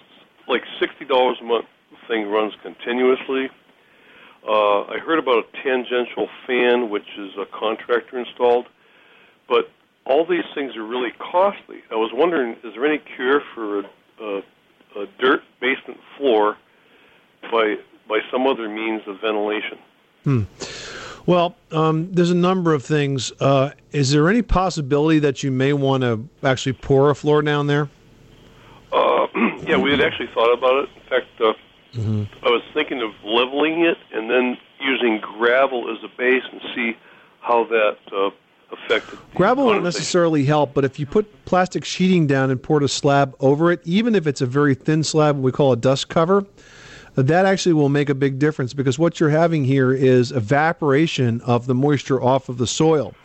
like 0.47 0.63
sixty 0.79 1.05
dollars 1.05 1.37
a 1.41 1.43
month. 1.43 1.65
The 1.91 2.07
thing 2.07 2.29
runs 2.29 2.53
continuously. 2.63 3.49
Uh, 4.47 4.83
I 4.83 4.97
heard 4.99 5.19
about 5.19 5.43
a 5.43 5.63
tangential 5.63 6.29
fan, 6.45 6.89
which 6.89 7.07
is 7.17 7.31
a 7.37 7.45
contractor 7.45 8.17
installed, 8.17 8.67
but 9.49 9.69
all 10.05 10.25
these 10.25 10.45
things 10.55 10.75
are 10.77 10.83
really 10.85 11.11
costly. 11.19 11.83
I 11.91 11.95
was 11.95 12.11
wondering, 12.13 12.53
is 12.63 12.73
there 12.75 12.85
any 12.85 13.01
cure 13.15 13.41
for 13.53 13.79
a, 13.79 13.83
a, 14.21 14.37
a 14.95 15.07
dirt 15.19 15.41
basement 15.59 15.99
floor 16.17 16.57
by 17.51 17.75
by 18.07 18.19
some 18.31 18.47
other 18.47 18.69
means 18.69 19.01
of 19.05 19.19
ventilation? 19.19 19.77
Hmm. 20.23 20.43
Well, 21.27 21.57
um, 21.71 22.09
there's 22.13 22.31
a 22.31 22.35
number 22.35 22.73
of 22.73 22.83
things. 22.83 23.33
Uh, 23.39 23.71
is 23.91 24.11
there 24.11 24.29
any 24.29 24.41
possibility 24.41 25.19
that 25.19 25.43
you 25.43 25.51
may 25.51 25.73
want 25.73 26.01
to 26.03 26.27
actually 26.41 26.73
pour 26.73 27.09
a 27.09 27.15
floor 27.15 27.41
down 27.41 27.67
there? 27.67 27.89
Uh, 28.93 29.27
yeah, 29.67 29.75
we 29.75 29.91
had 29.91 29.99
actually 29.99 30.29
thought 30.33 30.53
about 30.53 30.85
it. 30.85 30.89
In 30.95 31.09
fact, 31.09 31.27
uh, 31.41 31.53
I 32.43 32.49
was 32.49 32.63
thinking 32.73 33.01
of 33.01 33.11
leveling 33.25 33.83
it 33.83 33.97
and 34.13 34.29
then 34.29 34.57
using 34.79 35.19
gravel 35.19 35.91
as 35.91 36.01
a 36.03 36.17
base 36.17 36.43
and 36.49 36.61
see 36.73 36.97
how 37.41 37.65
that 37.65 37.97
uh, 38.13 38.29
affected. 38.71 39.19
the 39.19 39.35
Gravel 39.35 39.65
won't 39.65 39.83
necessarily 39.83 40.45
help, 40.45 40.73
but 40.73 40.85
if 40.85 40.97
you 40.97 41.05
put 41.05 41.45
plastic 41.45 41.83
sheeting 41.83 42.27
down 42.27 42.51
and 42.51 42.61
poured 42.61 42.83
a 42.83 42.87
slab 42.87 43.35
over 43.41 43.71
it, 43.71 43.81
even 43.83 44.15
if 44.15 44.27
it's 44.27 44.41
a 44.41 44.45
very 44.45 44.75
thin 44.75 45.03
slab, 45.03 45.37
we 45.37 45.51
call 45.51 45.73
a 45.73 45.77
dust 45.77 46.07
cover, 46.07 46.45
that 47.23 47.45
actually 47.45 47.73
will 47.73 47.89
make 47.89 48.09
a 48.09 48.15
big 48.15 48.37
difference 48.37 48.73
because 48.73 48.99
what 48.99 49.19
you're 49.19 49.29
having 49.29 49.65
here 49.65 49.91
is 49.91 50.31
evaporation 50.31 51.41
of 51.41 51.65
the 51.65 51.73
moisture 51.73 52.21
off 52.21 52.47
of 52.47 52.57
the 52.57 52.67
soil. 52.67 53.15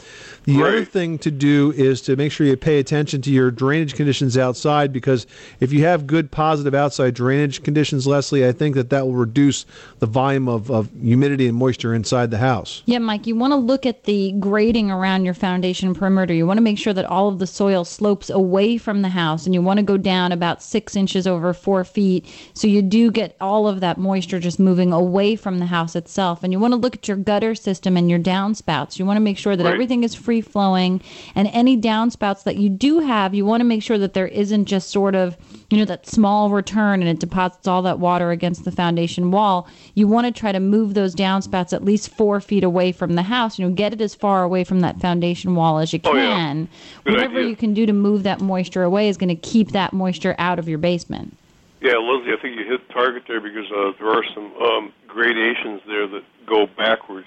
The 0.44 0.62
other 0.62 0.84
thing 0.84 1.18
to 1.18 1.30
do 1.30 1.72
is 1.76 2.02
to 2.02 2.16
make 2.16 2.32
sure 2.32 2.46
you 2.46 2.56
pay 2.56 2.78
attention 2.78 3.22
to 3.22 3.30
your 3.30 3.50
drainage 3.50 3.94
conditions 3.94 4.36
outside 4.36 4.92
because 4.92 5.26
if 5.60 5.72
you 5.72 5.84
have 5.84 6.06
good 6.06 6.30
positive 6.30 6.74
outside 6.74 7.14
drainage 7.14 7.62
conditions, 7.62 8.06
Leslie, 8.06 8.46
I 8.46 8.52
think 8.52 8.74
that 8.74 8.90
that 8.90 9.06
will 9.06 9.14
reduce 9.14 9.64
the 10.00 10.06
volume 10.06 10.48
of, 10.48 10.70
of 10.70 10.90
humidity 11.00 11.46
and 11.46 11.56
moisture 11.56 11.94
inside 11.94 12.30
the 12.30 12.38
house. 12.38 12.82
Yeah, 12.86 12.98
Mike, 12.98 13.26
you 13.26 13.36
want 13.36 13.52
to 13.52 13.56
look 13.56 13.86
at 13.86 14.04
the 14.04 14.32
grading 14.32 14.90
around 14.90 15.24
your 15.24 15.34
foundation 15.34 15.94
perimeter. 15.94 16.34
You 16.34 16.46
want 16.46 16.58
to 16.58 16.62
make 16.62 16.78
sure 16.78 16.92
that 16.92 17.04
all 17.04 17.28
of 17.28 17.38
the 17.38 17.46
soil 17.46 17.84
slopes 17.84 18.28
away 18.28 18.78
from 18.78 19.02
the 19.02 19.08
house, 19.10 19.46
and 19.46 19.54
you 19.54 19.62
want 19.62 19.78
to 19.78 19.84
go 19.84 19.96
down 19.96 20.32
about 20.32 20.62
six 20.62 20.96
inches 20.96 21.26
over 21.26 21.52
four 21.54 21.84
feet. 21.84 22.26
So 22.54 22.66
you 22.66 22.82
do 22.82 23.10
get 23.10 23.36
all 23.40 23.68
of 23.68 23.80
that 23.80 23.98
moisture 23.98 24.40
just 24.40 24.58
moving 24.58 24.92
away 24.92 25.36
from 25.36 25.58
the 25.58 25.66
house 25.66 25.94
itself. 25.94 26.42
And 26.42 26.52
you 26.52 26.58
want 26.58 26.72
to 26.72 26.78
look 26.78 26.94
at 26.96 27.06
your 27.06 27.16
gutter 27.16 27.54
system 27.54 27.96
and 27.96 28.10
your 28.10 28.18
downspouts. 28.18 28.98
You 28.98 29.06
want 29.06 29.16
to 29.18 29.20
make 29.22 29.38
sure 29.38 29.54
that 29.56 29.64
Right. 29.64 29.72
everything 29.74 30.02
is 30.02 30.14
free 30.14 30.31
flowing, 30.40 31.00
and 31.34 31.48
any 31.48 31.76
downspouts 31.76 32.44
that 32.44 32.56
you 32.56 32.68
do 32.68 33.00
have, 33.00 33.34
you 33.34 33.44
want 33.44 33.60
to 33.60 33.64
make 33.64 33.82
sure 33.82 33.98
that 33.98 34.14
there 34.14 34.28
isn't 34.28 34.64
just 34.66 34.90
sort 34.90 35.14
of, 35.14 35.36
you 35.70 35.76
know, 35.78 35.84
that 35.84 36.06
small 36.06 36.50
return 36.50 37.00
and 37.00 37.08
it 37.08 37.18
deposits 37.20 37.66
all 37.68 37.82
that 37.82 37.98
water 37.98 38.30
against 38.30 38.64
the 38.64 38.72
foundation 38.72 39.30
wall. 39.30 39.68
You 39.94 40.08
want 40.08 40.26
to 40.26 40.32
try 40.40 40.52
to 40.52 40.60
move 40.60 40.94
those 40.94 41.14
downspouts 41.14 41.72
at 41.72 41.84
least 41.84 42.08
four 42.10 42.40
feet 42.40 42.64
away 42.64 42.92
from 42.92 43.14
the 43.14 43.22
house. 43.22 43.58
You 43.58 43.68
know, 43.68 43.74
get 43.74 43.92
it 43.92 44.00
as 44.00 44.14
far 44.14 44.42
away 44.42 44.64
from 44.64 44.80
that 44.80 45.00
foundation 45.00 45.54
wall 45.54 45.78
as 45.78 45.92
you 45.92 46.00
Oh, 46.04 46.14
yeah. 46.14 46.34
can. 46.36 46.68
Whatever 47.04 47.38
idea. 47.38 47.48
you 47.50 47.56
can 47.56 47.74
do 47.74 47.86
to 47.86 47.92
move 47.92 48.22
that 48.22 48.40
moisture 48.40 48.82
away 48.82 49.08
is 49.08 49.16
going 49.16 49.28
to 49.28 49.34
keep 49.36 49.72
that 49.72 49.92
moisture 49.92 50.34
out 50.38 50.58
of 50.58 50.68
your 50.68 50.78
basement. 50.78 51.36
Yeah, 51.80 51.94
Leslie, 51.94 52.32
I 52.32 52.40
think 52.40 52.56
you 52.58 52.64
hit 52.64 52.88
target 52.90 53.24
there 53.26 53.40
because 53.40 53.66
uh, 53.72 53.90
there 53.98 54.08
are 54.08 54.22
some 54.34 54.52
um, 54.62 54.92
gradations 55.08 55.80
there 55.88 56.06
that 56.06 56.22
go 56.46 56.66
backwards. 56.78 57.26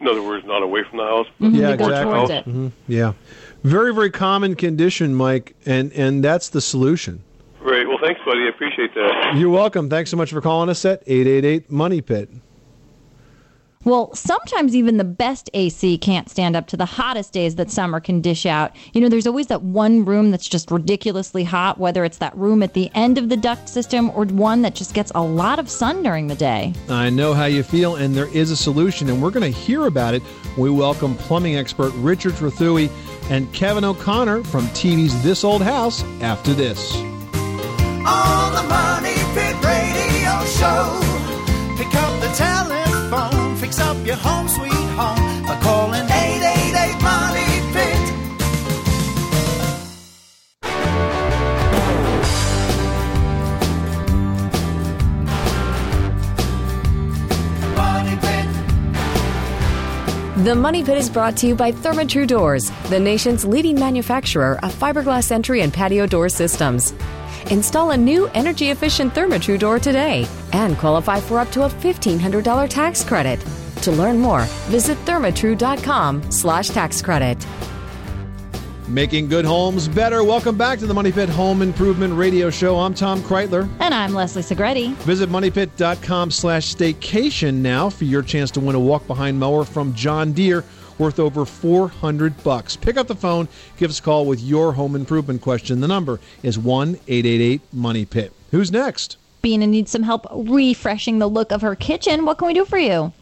In 0.00 0.08
other 0.08 0.22
words, 0.22 0.44
not 0.46 0.62
away 0.62 0.82
from 0.88 0.98
the 0.98 1.04
house, 1.04 1.26
but 1.40 1.52
yeah, 1.52 1.74
towards 1.76 1.78
the 1.94 2.02
exactly. 2.02 2.34
house. 2.34 2.44
Mhm. 2.46 2.72
Yeah, 2.86 3.12
very 3.64 3.94
very 3.94 4.10
common 4.10 4.54
condition, 4.54 5.14
Mike, 5.14 5.54
and 5.64 5.92
and 5.94 6.22
that's 6.22 6.50
the 6.50 6.60
solution. 6.60 7.22
Great. 7.62 7.88
Well, 7.88 7.98
thanks, 8.02 8.20
buddy. 8.24 8.40
I 8.42 8.48
appreciate 8.48 8.94
that. 8.94 9.36
You're 9.36 9.50
welcome. 9.50 9.88
Thanks 9.90 10.10
so 10.10 10.16
much 10.16 10.30
for 10.30 10.40
calling 10.40 10.68
us 10.68 10.84
at 10.84 11.02
eight 11.06 11.26
eight 11.26 11.44
eight 11.44 11.70
Money 11.70 12.00
Pit. 12.00 12.28
Well, 13.86 14.12
sometimes 14.16 14.74
even 14.74 14.96
the 14.96 15.04
best 15.04 15.48
AC 15.54 15.98
can't 15.98 16.28
stand 16.28 16.56
up 16.56 16.66
to 16.66 16.76
the 16.76 16.84
hottest 16.84 17.32
days 17.32 17.54
that 17.54 17.70
summer 17.70 18.00
can 18.00 18.20
dish 18.20 18.44
out. 18.44 18.74
You 18.92 19.00
know, 19.00 19.08
there's 19.08 19.28
always 19.28 19.46
that 19.46 19.62
one 19.62 20.04
room 20.04 20.32
that's 20.32 20.48
just 20.48 20.72
ridiculously 20.72 21.44
hot, 21.44 21.78
whether 21.78 22.04
it's 22.04 22.18
that 22.18 22.36
room 22.36 22.64
at 22.64 22.74
the 22.74 22.90
end 22.96 23.16
of 23.16 23.28
the 23.28 23.36
duct 23.36 23.68
system 23.68 24.10
or 24.10 24.24
one 24.24 24.62
that 24.62 24.74
just 24.74 24.92
gets 24.92 25.12
a 25.14 25.22
lot 25.22 25.60
of 25.60 25.70
sun 25.70 26.02
during 26.02 26.26
the 26.26 26.34
day. 26.34 26.74
I 26.88 27.10
know 27.10 27.32
how 27.32 27.44
you 27.44 27.62
feel, 27.62 27.94
and 27.94 28.12
there 28.12 28.26
is 28.34 28.50
a 28.50 28.56
solution, 28.56 29.08
and 29.08 29.22
we're 29.22 29.30
going 29.30 29.52
to 29.52 29.56
hear 29.56 29.86
about 29.86 30.14
it. 30.14 30.22
We 30.58 30.68
welcome 30.68 31.14
plumbing 31.14 31.54
expert 31.54 31.92
Richard 31.94 32.32
Trethewey 32.32 32.90
and 33.30 33.52
Kevin 33.54 33.84
O'Connor 33.84 34.42
from 34.42 34.66
TV's 34.68 35.22
This 35.22 35.44
Old 35.44 35.62
House 35.62 36.02
after 36.22 36.54
this. 36.54 36.96
On 36.96 38.52
the 38.52 38.64
Money 38.68 39.14
Pit 39.32 39.54
Radio 39.64 40.44
Show. 40.58 41.06
Pick 41.76 41.94
up 41.94 42.20
the 42.20 42.32
telephone, 42.34 42.75
home 44.18 44.48
sweet 44.48 44.72
home 44.72 45.42
by 45.44 45.58
calling 45.62 46.04
888 46.04 47.02
Money 47.02 47.72
Pit. 47.72 48.16
The 60.44 60.54
Money 60.54 60.84
Pit 60.84 60.96
is 60.96 61.10
brought 61.10 61.36
to 61.38 61.48
you 61.48 61.56
by 61.56 61.72
Therma-Tru 61.72 62.24
Doors, 62.24 62.70
the 62.88 63.00
nation's 63.00 63.44
leading 63.44 63.74
manufacturer 63.80 64.60
of 64.62 64.72
fiberglass 64.72 65.32
entry 65.32 65.62
and 65.62 65.72
patio 65.72 66.06
door 66.06 66.28
systems. 66.28 66.94
Install 67.50 67.90
a 67.90 67.96
new 67.96 68.28
energy-efficient 68.28 69.12
Therma-Tru 69.12 69.58
door 69.58 69.80
today 69.80 70.24
and 70.52 70.78
qualify 70.78 71.18
for 71.20 71.40
up 71.40 71.50
to 71.50 71.64
a 71.64 71.68
$1,500 71.68 72.68
tax 72.68 73.02
credit. 73.02 73.44
To 73.82 73.92
learn 73.92 74.18
more, 74.18 74.42
visit 74.68 74.98
thermatru.com 75.04 76.30
slash 76.30 76.68
tax 76.68 77.00
credit. 77.02 77.44
Making 78.88 79.28
good 79.28 79.44
homes 79.44 79.88
better. 79.88 80.22
Welcome 80.22 80.56
back 80.56 80.78
to 80.78 80.86
the 80.86 80.94
Money 80.94 81.10
Pit 81.10 81.28
Home 81.28 81.60
Improvement 81.60 82.14
Radio 82.14 82.50
Show. 82.50 82.78
I'm 82.78 82.94
Tom 82.94 83.20
Kraeutler. 83.20 83.68
And 83.80 83.92
I'm 83.92 84.14
Leslie 84.14 84.42
Segrete. 84.42 84.94
Visit 84.98 85.28
moneypit.com 85.28 86.30
slash 86.30 86.72
staycation 86.72 87.54
now 87.54 87.90
for 87.90 88.04
your 88.04 88.22
chance 88.22 88.52
to 88.52 88.60
win 88.60 88.76
a 88.76 88.80
walk-behind 88.80 89.40
mower 89.40 89.64
from 89.64 89.92
John 89.94 90.32
Deere 90.32 90.64
worth 90.98 91.18
over 91.18 91.44
400 91.44 92.42
bucks. 92.44 92.76
Pick 92.76 92.96
up 92.96 93.08
the 93.08 93.16
phone, 93.16 93.48
give 93.76 93.90
us 93.90 93.98
a 93.98 94.02
call 94.02 94.24
with 94.24 94.40
your 94.40 94.72
home 94.72 94.94
improvement 94.94 95.42
question. 95.42 95.80
The 95.80 95.88
number 95.88 96.20
is 96.44 96.56
1-888-MONEY-PIT. 96.56 98.32
Who's 98.52 98.70
next? 98.70 99.16
Bina 99.42 99.66
needs 99.66 99.90
some 99.90 100.04
help 100.04 100.26
refreshing 100.32 101.18
the 101.18 101.28
look 101.28 101.50
of 101.52 101.60
her 101.62 101.74
kitchen. 101.74 102.24
What 102.24 102.38
can 102.38 102.46
we 102.48 102.54
do 102.54 102.64
for 102.64 102.78
you? 102.78 103.12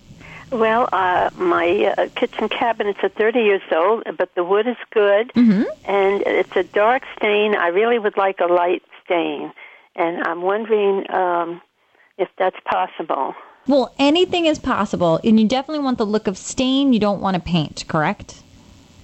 Well, 0.54 0.88
uh, 0.92 1.30
my 1.36 1.94
uh, 1.98 2.08
kitchen 2.14 2.48
cabinets 2.48 3.00
are 3.02 3.08
30 3.08 3.40
years 3.40 3.62
old, 3.72 4.04
but 4.16 4.34
the 4.36 4.44
wood 4.44 4.68
is 4.68 4.76
good, 4.92 5.32
Mm-hmm. 5.34 5.64
and 5.84 6.22
it's 6.26 6.54
a 6.56 6.62
dark 6.62 7.02
stain. 7.16 7.56
I 7.56 7.68
really 7.68 7.98
would 7.98 8.16
like 8.16 8.38
a 8.40 8.46
light 8.46 8.82
stain, 9.04 9.52
and 9.96 10.22
I'm 10.22 10.42
wondering 10.42 11.10
um, 11.12 11.60
if 12.18 12.28
that's 12.38 12.56
possible. 12.64 13.34
Well, 13.66 13.92
anything 13.98 14.46
is 14.46 14.58
possible, 14.60 15.18
and 15.24 15.40
you 15.40 15.48
definitely 15.48 15.82
want 15.82 15.98
the 15.98 16.06
look 16.06 16.26
of 16.28 16.38
stain. 16.38 16.92
You 16.92 17.00
don't 17.00 17.20
want 17.20 17.34
to 17.34 17.40
paint, 17.42 17.84
correct? 17.88 18.42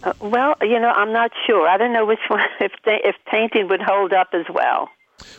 Uh, 0.05 0.13
well, 0.21 0.55
you 0.63 0.79
know, 0.79 0.91
I'm 0.91 1.13
not 1.13 1.33
sure. 1.47 1.67
I 1.69 1.77
don't 1.79 1.93
know 1.93 2.07
which 2.07 2.21
one. 2.29 2.41
If 2.61 2.73
they, 2.85 3.01
if 3.03 3.17
painting 3.27 3.69
would 3.69 3.83
hold 3.83 4.13
up 4.13 4.29
as 4.35 4.47
well. 4.55 4.89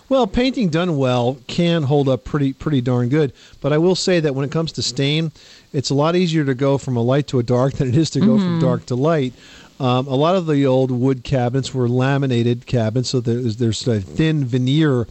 Well, 0.10 0.28
painting 0.28 0.70
done 0.70 0.98
well 0.98 1.38
can 1.48 1.84
hold 1.84 2.10
up 2.10 2.24
pretty 2.26 2.54
pretty 2.54 2.82
darn 2.82 3.10
good. 3.10 3.32
But 3.62 3.72
I 3.74 3.78
will 3.78 3.96
say 3.96 4.20
that 4.20 4.36
when 4.36 4.46
it 4.46 4.52
comes 4.52 4.72
to 4.74 4.82
stain, 4.82 5.32
it's 5.74 5.90
a 5.90 5.94
lot 5.96 6.16
easier 6.16 6.44
to 6.46 6.54
go 6.54 6.78
from 6.78 6.98
a 6.98 7.02
light 7.02 7.28
to 7.28 7.40
a 7.40 7.44
dark 7.44 7.74
than 7.78 7.88
it 7.90 7.96
is 7.96 8.10
to 8.12 8.20
go 8.20 8.38
from 8.38 8.58
Mhm. 8.58 8.62
dark 8.62 8.86
to 8.88 8.96
light. 8.96 9.34
Um, 9.80 10.06
a 10.08 10.16
lot 10.16 10.36
of 10.36 10.46
the 10.46 10.66
old 10.66 10.92
wood 10.92 11.24
cabinets 11.24 11.74
were 11.74 11.90
laminated 11.90 12.66
cabinets, 12.68 13.10
so 13.10 13.20
there's 13.20 13.56
there's 13.56 13.88
a 13.88 14.00
thin 14.02 14.46
veneer 14.46 15.08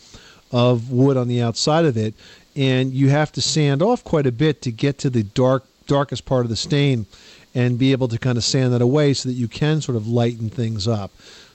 of 0.53 0.91
wood 0.91 1.17
on 1.17 1.29
the 1.29 1.41
outside 1.41 1.85
of 1.85 1.97
it, 1.97 2.15
and 2.55 2.93
you 2.93 3.09
have 3.09 3.33
to 3.33 3.41
sand 3.41 3.83
off 3.83 4.05
quite 4.05 4.27
a 4.27 4.33
bit 4.33 4.63
to 4.63 4.71
get 4.71 4.99
to 4.99 5.11
the 5.11 5.23
dark 5.23 5.65
darkest 5.87 6.25
part 6.25 6.45
of 6.47 6.51
the 6.51 6.57
stain, 6.57 7.07
and 7.53 7.79
be 7.79 7.91
able 7.91 8.07
to 8.07 8.17
kind 8.19 8.39
of 8.39 8.45
sand 8.45 8.73
that 8.73 8.81
away 8.83 9.13
so 9.13 9.29
that 9.29 9.35
you 9.35 9.49
can 9.49 9.81
sort 9.81 9.97
of 9.97 10.07
lighten 10.07 10.49
things 10.49 10.87
up. 10.87 11.11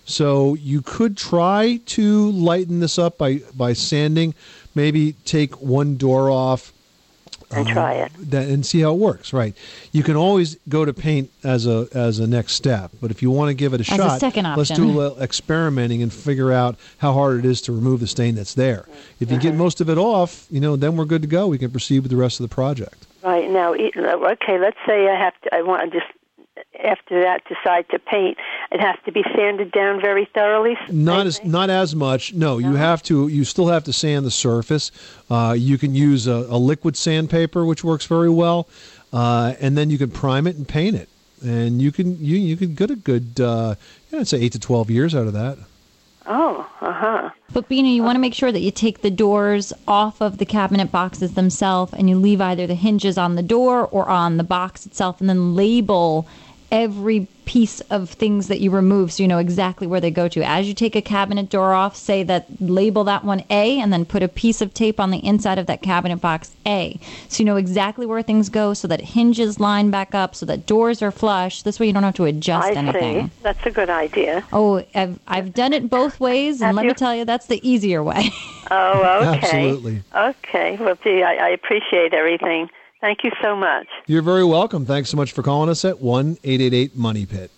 So 0.05 0.53
you 0.55 0.81
could 0.81 1.17
try 1.17 1.79
to 1.87 2.31
lighten 2.31 2.79
this 2.79 2.97
up 2.99 3.17
by 3.17 3.41
by 3.55 3.73
sanding. 3.73 4.33
Maybe 4.75 5.13
take 5.25 5.61
one 5.61 5.97
door 5.97 6.29
off 6.29 6.71
and 7.51 7.67
try 7.67 7.93
it. 7.93 8.11
that, 8.31 8.47
and 8.49 8.65
see 8.65 8.81
how 8.81 8.91
it 8.93 8.97
works. 8.99 9.31
Right. 9.33 9.55
You 9.93 10.03
can 10.03 10.15
always 10.15 10.57
go 10.67 10.83
to 10.85 10.93
paint 10.93 11.31
as 11.43 11.65
a 11.65 11.87
as 11.93 12.19
a 12.19 12.27
next 12.27 12.53
step, 12.53 12.91
but 13.01 13.09
if 13.11 13.21
you 13.21 13.31
want 13.31 13.49
to 13.49 13.53
give 13.53 13.73
it 13.73 13.79
a 13.81 13.93
As 13.93 13.99
a 13.99 14.03
shot, 14.03 14.19
second 14.19 14.45
let's 14.55 14.69
do 14.69 14.83
a 14.83 14.91
little 14.91 15.19
experimenting 15.21 16.01
and 16.03 16.11
figure 16.13 16.51
out 16.51 16.75
how 16.99 17.13
hard 17.13 17.39
it 17.39 17.45
is 17.45 17.61
to 17.61 17.71
remove 17.71 17.99
the 17.99 18.07
stain 18.07 18.35
that's 18.35 18.53
there. 18.53 18.85
If 19.19 19.29
you 19.31 19.37
Uh-huh. 19.37 19.43
get 19.43 19.55
most 19.55 19.79
of 19.81 19.89
it 19.89 19.97
off, 19.97 20.45
you 20.51 20.59
know, 20.59 20.75
then 20.75 20.97
we're 20.97 21.05
good 21.05 21.21
to 21.21 21.27
go. 21.27 21.47
We 21.47 21.57
can 21.57 21.71
proceed 21.71 21.99
with 22.01 22.11
the 22.11 22.17
rest 22.17 22.39
of 22.39 22.47
the 22.49 22.53
project. 22.53 23.07
Right 23.23 23.49
now, 23.49 23.73
e- 23.73 23.91
okay. 23.95 24.59
Let's 24.59 24.77
say 24.85 25.07
I 25.09 25.15
have 25.17 25.33
to. 25.43 25.55
I 25.55 25.61
want 25.63 25.91
to 25.91 25.99
just 25.99 26.11
after 26.83 27.21
that 27.21 27.43
decide 27.47 27.87
to 27.89 27.99
paint. 27.99 28.37
It 28.71 28.79
has 28.79 28.95
to 29.05 29.11
be 29.11 29.23
sanded 29.35 29.71
down 29.71 30.01
very 30.01 30.25
thoroughly. 30.33 30.77
Not 30.89 31.27
as 31.27 31.43
not 31.43 31.69
as 31.69 31.95
much. 31.95 32.33
No, 32.33 32.57
you 32.57 32.75
have 32.75 33.03
to. 33.03 33.27
You 33.27 33.43
still 33.43 33.67
have 33.67 33.83
to 33.85 33.93
sand 33.93 34.25
the 34.25 34.31
surface. 34.31 34.91
Uh, 35.29 35.55
you 35.57 35.77
can 35.77 35.95
use 35.95 36.27
a, 36.27 36.45
a 36.49 36.57
liquid 36.57 36.97
sandpaper, 36.97 37.65
which 37.65 37.83
works 37.83 38.05
very 38.05 38.29
well, 38.29 38.67
uh, 39.13 39.53
and 39.59 39.77
then 39.77 39.89
you 39.89 39.97
can 39.97 40.11
prime 40.11 40.47
it 40.47 40.55
and 40.55 40.67
paint 40.67 40.95
it. 40.95 41.09
And 41.43 41.81
you 41.81 41.91
can 41.91 42.23
you 42.23 42.37
you 42.37 42.57
can 42.57 42.75
get 42.75 42.89
a 42.89 42.95
good 42.95 43.39
uh, 43.39 43.75
yeah, 44.11 44.19
I'd 44.19 44.27
say 44.27 44.39
eight 44.39 44.53
to 44.53 44.59
twelve 44.59 44.89
years 44.89 45.13
out 45.15 45.27
of 45.27 45.33
that. 45.33 45.57
Oh, 46.27 46.67
uh 46.81 46.91
huh. 46.91 47.29
But 47.53 47.69
Bina, 47.69 47.89
you 47.89 48.01
want 48.01 48.15
to 48.15 48.19
make 48.19 48.33
sure 48.33 48.51
that 48.51 48.61
you 48.61 48.71
take 48.71 49.01
the 49.01 49.11
doors 49.11 49.71
off 49.87 50.21
of 50.21 50.39
the 50.39 50.45
cabinet 50.45 50.91
boxes 50.91 51.35
themselves 51.35 51.93
and 51.93 52.09
you 52.09 52.17
leave 52.17 52.41
either 52.41 52.65
the 52.65 52.75
hinges 52.75 53.17
on 53.17 53.35
the 53.35 53.43
door 53.43 53.87
or 53.87 54.09
on 54.09 54.37
the 54.37 54.43
box 54.43 54.85
itself 54.85 55.21
and 55.21 55.29
then 55.29 55.55
label 55.55 56.27
every 56.75 57.25
piece 57.45 57.79
of 57.89 58.09
things 58.09 58.49
that 58.49 58.59
you 58.59 58.69
remove 58.69 59.13
so 59.13 59.23
you 59.23 59.29
know 59.29 59.37
exactly 59.37 59.87
where 59.87 60.01
they 60.01 60.11
go 60.11 60.27
to. 60.27 60.41
As 60.41 60.67
you 60.67 60.73
take 60.73 60.95
a 60.95 61.01
cabinet 61.01 61.49
door 61.49 61.73
off, 61.73 61.95
say 61.95 62.21
that 62.23 62.47
label 62.59 63.05
that 63.05 63.23
one 63.23 63.43
A 63.49 63.79
and 63.79 63.93
then 63.93 64.03
put 64.03 64.21
a 64.21 64.27
piece 64.27 64.61
of 64.61 64.73
tape 64.73 64.99
on 64.99 65.09
the 65.09 65.25
inside 65.25 65.57
of 65.57 65.67
that 65.67 65.81
cabinet 65.81 66.17
box 66.17 66.53
A. 66.67 66.99
So 67.29 67.41
you 67.41 67.45
know 67.45 67.55
exactly 67.55 68.05
where 68.05 68.21
things 68.21 68.49
go 68.49 68.73
so 68.73 68.89
that 68.89 68.99
hinges 68.99 69.57
line 69.57 69.89
back 69.89 70.13
up 70.13 70.35
so 70.35 70.45
that 70.47 70.65
doors 70.65 71.01
are 71.01 71.11
flush. 71.11 71.61
This 71.61 71.79
way 71.79 71.87
you 71.87 71.93
don't 71.93 72.03
have 72.03 72.15
to 72.15 72.25
adjust 72.25 72.71
I 72.71 72.73
anything. 72.73 73.29
see. 73.29 73.35
That's 73.41 73.65
a 73.65 73.71
good 73.71 73.89
idea. 73.89 74.45
Oh, 74.51 74.83
I've 74.93 75.17
I've 75.27 75.53
done 75.53 75.71
it 75.71 75.89
both 75.89 76.19
ways, 76.19 76.61
and 76.61 76.67
Have 76.67 76.75
let 76.75 76.85
me 76.87 76.93
tell 76.93 77.15
you, 77.15 77.23
that's 77.23 77.45
the 77.45 77.65
easier 77.67 78.03
way. 78.03 78.31
Oh, 78.69 79.21
okay. 79.21 79.69
Absolutely. 79.69 80.03
Okay. 80.13 80.77
Well, 80.77 80.97
gee, 81.03 81.23
I, 81.23 81.35
I 81.35 81.49
appreciate 81.49 82.13
everything. 82.13 82.69
Thank 83.05 83.23
you 83.23 83.29
so 83.39 83.55
much. 83.55 83.85
You're 84.07 84.23
very 84.23 84.43
welcome. 84.43 84.83
Thanks 84.83 85.11
so 85.11 85.17
much 85.17 85.31
for 85.31 85.43
calling 85.43 85.69
us 85.69 85.85
at 85.85 86.01
one 86.01 86.39
eight 86.43 86.59
eight 86.59 86.73
eight 86.73 86.95
Money 86.95 87.27
Pit. 87.27 87.51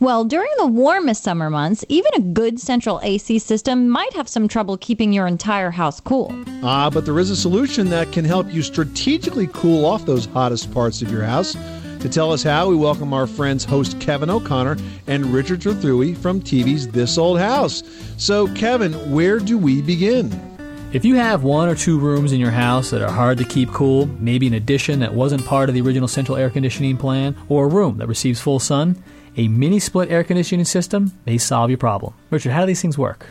Well, 0.00 0.24
during 0.24 0.50
the 0.56 0.66
warmest 0.66 1.22
summer 1.22 1.48
months, 1.48 1.84
even 1.88 2.10
a 2.16 2.20
good 2.20 2.58
central 2.58 2.98
AC 3.04 3.38
system 3.38 3.88
might 3.88 4.12
have 4.14 4.28
some 4.28 4.48
trouble 4.48 4.76
keeping 4.76 5.12
your 5.12 5.28
entire 5.28 5.70
house 5.70 6.00
cool. 6.00 6.34
Ah, 6.64 6.90
but 6.90 7.04
there 7.04 7.20
is 7.20 7.30
a 7.30 7.36
solution 7.36 7.88
that 7.90 8.10
can 8.10 8.24
help 8.24 8.52
you 8.52 8.62
strategically 8.62 9.46
cool 9.52 9.84
off 9.84 10.06
those 10.06 10.26
hottest 10.26 10.74
parts 10.74 11.02
of 11.02 11.08
your 11.08 11.22
house. 11.22 11.52
To 12.00 12.08
tell 12.08 12.32
us 12.32 12.42
how, 12.42 12.68
we 12.68 12.74
welcome 12.74 13.14
our 13.14 13.28
friends 13.28 13.64
host 13.64 14.00
Kevin 14.00 14.28
O'Connor 14.28 14.76
and 15.06 15.26
Richard 15.26 15.60
Trethewey 15.60 16.16
from 16.16 16.40
TV's 16.40 16.88
This 16.88 17.16
Old 17.16 17.38
House. 17.38 17.84
So, 18.16 18.52
Kevin, 18.54 18.92
where 19.12 19.38
do 19.38 19.56
we 19.56 19.82
begin? 19.82 20.53
If 20.94 21.04
you 21.04 21.16
have 21.16 21.42
one 21.42 21.68
or 21.68 21.74
two 21.74 21.98
rooms 21.98 22.30
in 22.30 22.38
your 22.38 22.52
house 22.52 22.90
that 22.90 23.02
are 23.02 23.10
hard 23.10 23.38
to 23.38 23.44
keep 23.44 23.68
cool, 23.72 24.06
maybe 24.20 24.46
an 24.46 24.54
addition 24.54 25.00
that 25.00 25.12
wasn't 25.12 25.44
part 25.44 25.68
of 25.68 25.74
the 25.74 25.80
original 25.80 26.06
central 26.06 26.38
air 26.38 26.50
conditioning 26.50 26.96
plan, 26.96 27.34
or 27.48 27.64
a 27.64 27.68
room 27.68 27.98
that 27.98 28.06
receives 28.06 28.40
full 28.40 28.60
sun, 28.60 29.02
a 29.36 29.48
mini 29.48 29.80
split 29.80 30.08
air 30.08 30.22
conditioning 30.22 30.64
system 30.64 31.10
may 31.26 31.36
solve 31.36 31.68
your 31.68 31.78
problem. 31.78 32.14
Richard, 32.30 32.52
how 32.52 32.60
do 32.60 32.66
these 32.66 32.80
things 32.80 32.96
work? 32.96 33.26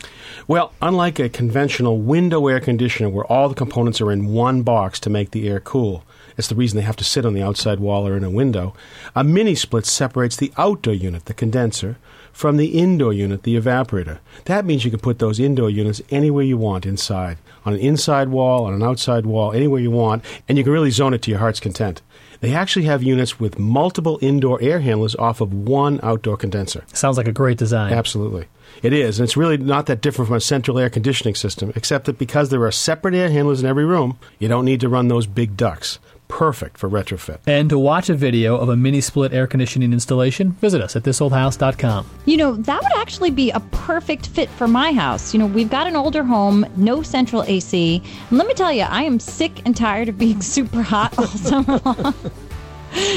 Well, 0.45 0.73
unlike 0.82 1.19
a 1.19 1.30
conventional 1.30 1.99
window 1.99 2.47
air 2.47 2.60
conditioner 2.60 3.08
where 3.08 3.23
all 3.32 3.47
the 3.47 3.56
components 3.56 4.02
are 4.02 4.12
in 4.12 4.34
one 4.34 4.63
box 4.63 4.99
to 4.99 5.10
make 5.10 5.32
the 5.32 5.47
air 5.47 5.62
cool, 5.62 6.04
it's 6.36 6.49
the 6.49 6.56
reason 6.56 6.76
they 6.76 6.84
have 6.84 6.97
to 6.97 7.06
sit 7.06 7.26
on 7.26 7.34
the 7.34 7.43
outside 7.43 7.80
wall 7.80 8.06
or 8.06 8.17
in 8.17 8.26
a 8.26 8.30
window, 8.30 8.73
a 9.15 9.23
mini 9.23 9.56
split 9.56 9.86
separates 9.86 10.36
the 10.36 10.52
outdoor 10.58 10.95
unit, 10.95 11.28
the 11.28 11.34
condenser, 11.34 11.97
from 12.34 12.58
the 12.58 12.78
indoor 12.78 13.13
unit, 13.13 13.43
the 13.43 13.56
evaporator. 13.56 14.19
That 14.46 14.65
means 14.65 14.84
you 14.84 14.91
can 14.91 15.00
put 15.00 15.19
those 15.19 15.39
indoor 15.39 15.69
units 15.69 16.02
anywhere 16.10 16.43
you 16.43 16.58
want 16.58 16.86
inside, 16.86 17.38
on 17.63 17.74
an 17.74 17.80
inside 17.80 18.30
wall, 18.30 18.65
on 18.65 18.74
an 18.74 18.84
outside 18.84 19.26
wall, 19.26 19.54
anywhere 19.54 19.80
you 19.80 19.91
want, 19.91 20.26
and 20.50 20.58
you 20.58 20.63
can 20.63 20.74
really 20.74 20.91
zone 20.91 21.13
it 21.13 21.22
to 21.22 21.32
your 21.32 21.39
heart's 21.39 21.62
content. 21.62 22.02
They 22.41 22.54
actually 22.54 22.84
have 22.86 23.02
units 23.02 23.39
with 23.39 23.58
multiple 23.58 24.19
indoor 24.22 24.62
air 24.62 24.82
handlers 24.82 25.15
off 25.15 25.39
of 25.39 25.54
one 25.54 26.02
outdoor 26.04 26.36
condenser. 26.36 26.84
Sounds 26.91 27.15
like 27.15 27.28
a 27.28 27.32
great 27.32 27.58
design. 27.58 27.93
Absolutely. 27.93 28.48
It 28.82 28.91
is, 28.91 29.19
and 29.19 29.26
it's 29.26 29.38
really 29.38 29.56
not 29.56 29.86
that 29.86 30.02
different 30.02 30.28
from 30.28 30.36
a 30.36 30.41
central 30.41 30.78
air 30.78 30.89
conditioning 30.89 31.36
system, 31.36 31.72
except 31.76 32.06
that 32.06 32.17
because 32.17 32.50
there 32.50 32.63
are 32.65 32.72
separate 32.72 33.13
air 33.13 33.30
handlers 33.30 33.62
in 33.62 33.69
every 33.69 33.86
room, 33.86 34.17
you 34.39 34.50
don't 34.50 34.65
need 34.65 34.82
to 34.82 34.89
run 34.89 35.08
those 35.08 35.28
big 35.28 35.56
ducts. 35.56 36.00
Perfect 36.34 36.80
for 36.80 36.89
retrofit. 36.89 37.38
And 37.46 37.69
to 37.69 37.78
watch 37.78 38.10
a 38.10 38.15
video 38.15 38.58
of 38.58 38.67
a 38.67 38.76
mini 38.76 39.02
split 39.02 39.34
air 39.34 39.46
conditioning 39.46 39.93
installation, 39.93 40.54
visit 40.54 40.82
us 40.82 40.96
at 40.96 41.04
thisoldhouse.com. 41.04 42.10
You 42.26 42.38
know, 42.38 42.56
that 42.56 42.82
would 42.82 42.91
actually 42.96 43.30
be 43.30 43.52
a 43.52 43.60
perfect 43.60 44.26
fit 44.30 44.50
for 44.50 44.67
my 44.67 44.93
house. 44.93 45.32
You 45.32 45.39
know, 45.39 45.46
we've 45.46 45.69
got 45.69 45.86
an 45.86 45.96
older 45.96 46.24
home, 46.24 46.65
no 46.76 47.04
central 47.04 47.43
AC. 47.43 48.02
And 48.32 48.38
let 48.39 48.48
me 48.48 48.56
tell 48.56 48.74
you, 48.74 48.82
I 48.82 49.04
am 49.04 49.19
sick 49.19 49.62
and 49.63 49.78
tired 49.78 50.10
of 50.10 50.17
being 50.17 50.41
super 50.56 50.82
hot 50.82 51.15
all 51.19 51.28
summer 51.28 51.80
long. 51.86 52.15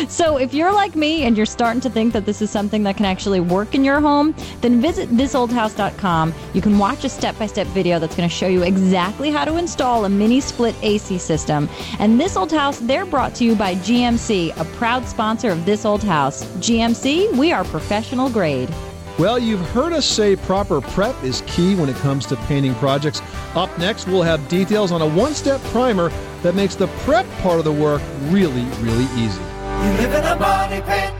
So, 0.08 0.36
if 0.36 0.54
you're 0.54 0.72
like 0.72 0.94
me 0.94 1.24
and 1.24 1.36
you're 1.36 1.46
starting 1.46 1.80
to 1.82 1.90
think 1.90 2.12
that 2.12 2.26
this 2.26 2.40
is 2.40 2.50
something 2.50 2.82
that 2.84 2.96
can 2.96 3.06
actually 3.06 3.40
work 3.40 3.74
in 3.74 3.84
your 3.84 4.00
home, 4.00 4.34
then 4.60 4.80
visit 4.80 5.10
thisoldhouse.com. 5.10 6.34
You 6.54 6.62
can 6.62 6.78
watch 6.78 7.04
a 7.04 7.08
step 7.08 7.38
by 7.38 7.46
step 7.46 7.66
video 7.68 7.98
that's 7.98 8.16
going 8.16 8.28
to 8.28 8.34
show 8.34 8.46
you 8.46 8.62
exactly 8.62 9.30
how 9.30 9.44
to 9.44 9.56
install 9.56 10.04
a 10.04 10.08
mini 10.08 10.40
split 10.40 10.74
AC 10.82 11.18
system. 11.18 11.68
And 11.98 12.20
This 12.20 12.36
Old 12.36 12.52
House, 12.52 12.78
they're 12.78 13.06
brought 13.06 13.34
to 13.36 13.44
you 13.44 13.54
by 13.54 13.74
GMC, 13.76 14.58
a 14.58 14.64
proud 14.76 15.06
sponsor 15.06 15.50
of 15.50 15.64
This 15.66 15.84
Old 15.84 16.02
House. 16.02 16.44
GMC, 16.56 17.36
we 17.36 17.52
are 17.52 17.64
professional 17.64 18.30
grade. 18.30 18.72
Well, 19.18 19.38
you've 19.38 19.66
heard 19.70 19.94
us 19.94 20.04
say 20.04 20.36
proper 20.36 20.80
prep 20.80 21.22
is 21.24 21.42
key 21.46 21.74
when 21.74 21.88
it 21.88 21.96
comes 21.96 22.26
to 22.26 22.36
painting 22.36 22.74
projects. 22.74 23.22
Up 23.54 23.76
next, 23.78 24.06
we'll 24.06 24.22
have 24.22 24.46
details 24.48 24.92
on 24.92 25.00
a 25.00 25.08
one 25.08 25.32
step 25.32 25.60
primer 25.72 26.10
that 26.42 26.54
makes 26.54 26.74
the 26.74 26.86
prep 27.04 27.26
part 27.38 27.58
of 27.58 27.64
the 27.64 27.72
work 27.72 28.02
really, 28.24 28.64
really 28.82 29.06
easy. 29.16 29.42
You 29.82 29.92
live 29.92 30.14
in 30.14 30.24
a 30.24 30.36
money 30.36 30.80
pit. 30.82 31.12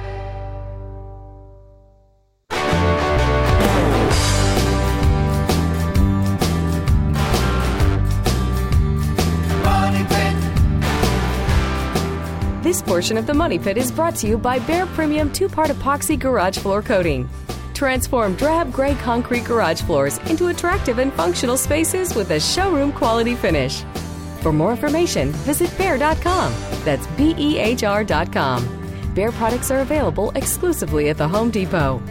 This 12.63 12.83
portion 12.83 13.17
of 13.17 13.27
the 13.29 13.33
Money 13.33 13.61
Pit 13.61 13.79
is 13.79 13.93
brought 13.93 14.17
to 14.17 14.27
you 14.27 14.37
by 14.37 14.59
Behr 14.59 14.87
Premium 14.89 15.33
two 15.33 15.49
part 15.49 15.71
epoxy 15.71 16.19
garage 16.19 16.59
floor 16.59 16.83
coating. 16.83 17.29
Transform 17.75 18.35
drab 18.35 18.73
gray 18.73 18.97
concrete 18.97 19.45
garage 19.45 19.83
floors 19.83 20.19
into 20.29 20.49
attractive 20.49 20.99
and 20.99 21.13
functional 21.13 21.57
spaces 21.57 22.15
with 22.17 22.33
a 22.33 22.41
showroom 22.41 22.91
quality 22.91 23.37
finish. 23.37 23.85
For 24.43 24.53
more 24.53 24.71
information, 24.71 25.33
visit 25.45 25.69
behr.com. 25.71 26.53
That's 26.85 27.07
B 27.09 27.35
E 27.39 27.59
H 27.59 27.83
R.com. 27.85 28.65
Behr 29.15 29.33
products 29.33 29.71
are 29.71 29.81
available 29.81 30.31
exclusively 30.35 31.09
at 31.09 31.17
the 31.17 31.27
Home 31.27 31.51
Depot. 31.51 32.03